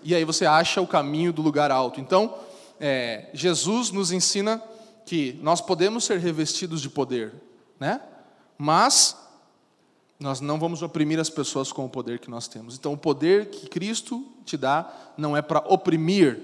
E 0.02 0.14
aí 0.14 0.24
você 0.24 0.46
acha 0.46 0.80
o 0.80 0.86
caminho 0.86 1.32
do 1.32 1.42
lugar 1.42 1.70
alto. 1.70 2.00
Então, 2.00 2.34
é, 2.78 3.30
Jesus 3.32 3.90
nos 3.90 4.12
ensina 4.12 4.62
que 5.06 5.38
nós 5.42 5.60
podemos 5.60 6.04
ser 6.04 6.18
revestidos 6.18 6.80
de 6.80 6.88
poder, 6.88 7.34
né? 7.80 8.00
Mas 8.56 9.16
nós 10.18 10.40
não 10.40 10.58
vamos 10.58 10.82
oprimir 10.82 11.18
as 11.18 11.28
pessoas 11.28 11.72
com 11.72 11.84
o 11.84 11.88
poder 11.88 12.18
que 12.18 12.30
nós 12.30 12.48
temos. 12.48 12.76
Então, 12.76 12.92
o 12.92 12.96
poder 12.96 13.50
que 13.50 13.68
Cristo 13.68 14.24
te 14.44 14.56
dá 14.56 14.90
não 15.16 15.36
é 15.36 15.42
para 15.42 15.60
oprimir, 15.66 16.40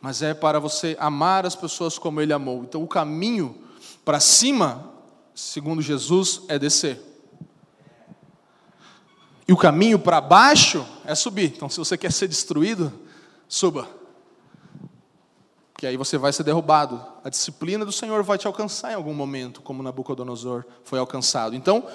mas 0.00 0.22
é 0.22 0.32
para 0.32 0.60
você 0.60 0.96
amar 1.00 1.44
as 1.44 1.56
pessoas 1.56 1.98
como 1.98 2.20
Ele 2.20 2.32
amou. 2.32 2.62
Então, 2.62 2.82
o 2.82 2.88
caminho 2.88 3.56
para 4.04 4.20
cima, 4.20 4.92
segundo 5.34 5.82
Jesus, 5.82 6.42
é 6.48 6.58
descer. 6.58 7.02
E 9.46 9.52
o 9.52 9.56
caminho 9.56 9.98
para 9.98 10.20
baixo 10.20 10.84
é 11.04 11.14
subir. 11.14 11.52
Então, 11.56 11.68
se 11.68 11.78
você 11.78 11.96
quer 11.96 12.12
ser 12.12 12.28
destruído, 12.28 12.92
suba. 13.48 13.88
Que 15.76 15.86
aí 15.86 15.96
você 15.96 16.18
vai 16.18 16.32
ser 16.32 16.42
derrubado. 16.42 17.02
A 17.24 17.30
disciplina 17.30 17.84
do 17.84 17.92
Senhor 17.92 18.22
vai 18.22 18.36
te 18.36 18.46
alcançar 18.46 18.92
em 18.92 18.94
algum 18.94 19.14
momento, 19.14 19.62
como 19.62 19.82
Nabucodonosor 19.82 20.64
foi 20.84 20.98
alcançado. 20.98 21.56
Então, 21.56 21.86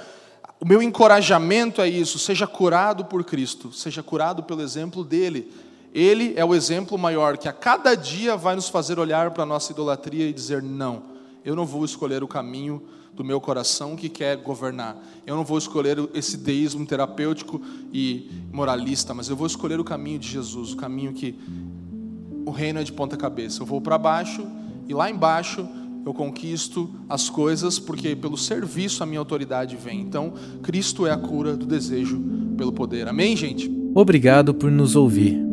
o 0.60 0.66
meu 0.66 0.82
encorajamento 0.82 1.82
é 1.82 1.88
isso: 1.88 2.18
seja 2.18 2.47
curado 2.47 3.06
por 3.06 3.24
Cristo, 3.24 3.72
seja 3.72 4.01
curado 4.01 4.43
pelo 4.43 4.62
exemplo 4.62 5.04
dele 5.04 5.51
ele 5.94 6.34
é 6.36 6.44
o 6.44 6.56
exemplo 6.56 6.98
maior 6.98 7.38
que 7.38 7.48
a 7.48 7.54
cada 7.54 7.94
dia 7.94 8.36
vai 8.36 8.56
nos 8.56 8.68
fazer 8.68 8.98
olhar 8.98 9.30
para 9.32 9.44
a 9.44 9.46
nossa 9.46 9.72
idolatria 9.72 10.28
e 10.28 10.34
dizer: 10.34 10.64
não, 10.64 11.04
eu 11.46 11.56
não 11.56 11.66
vou 11.66 11.86
escolher 11.86 12.24
o 12.24 12.28
caminho 12.28 12.82
do 13.16 13.24
meu 13.24 13.39
coração 13.39 13.96
que 13.96 14.10
quer 14.10 14.38
governar. 14.38 14.98
Eu 15.26 15.36
não 15.36 15.44
vou 15.44 15.58
escolher 15.58 15.98
esse 16.16 16.36
deísmo 16.36 16.84
terapêutico 16.84 17.62
e 17.94 18.28
moralista, 18.52 19.14
mas 19.14 19.30
eu 19.30 19.36
vou 19.36 19.46
escolher 19.46 19.80
o 19.80 19.84
caminho 19.84 20.18
de 20.18 20.28
Jesus, 20.28 20.74
o 20.74 20.78
caminho 20.78 21.14
que 21.14 21.36
o 22.44 22.50
reino 22.50 22.80
é 22.80 22.84
de 22.84 22.91
ponta 22.91 23.16
cabeça. 23.16 23.62
Eu 23.62 23.66
vou 23.68 23.80
para 23.80 23.98
baixo 24.00 24.46
e 24.88 24.96
lá 24.96 25.12
embaixo 25.12 25.68
eu 26.04 26.14
conquisto 26.14 26.89
as 27.08 27.30
coisas 27.30 27.78
porque 27.78 28.16
pelo 28.16 28.38
serviço 28.38 29.04
a 29.04 29.06
minha 29.06 29.20
autoridade 29.20 29.76
vem. 29.76 30.02
Então, 30.02 30.34
Cristo 30.64 31.06
é 31.06 31.12
a 31.12 31.18
cura 31.18 31.56
do 31.56 31.68
desejo 31.68 32.20
pelo 32.58 32.74
poder. 32.74 33.08
Amém, 33.08 33.38
gente? 33.38 33.72
Obrigado 33.94 34.56
por 34.56 34.72
nos 34.72 34.96
ouvir. 34.96 35.53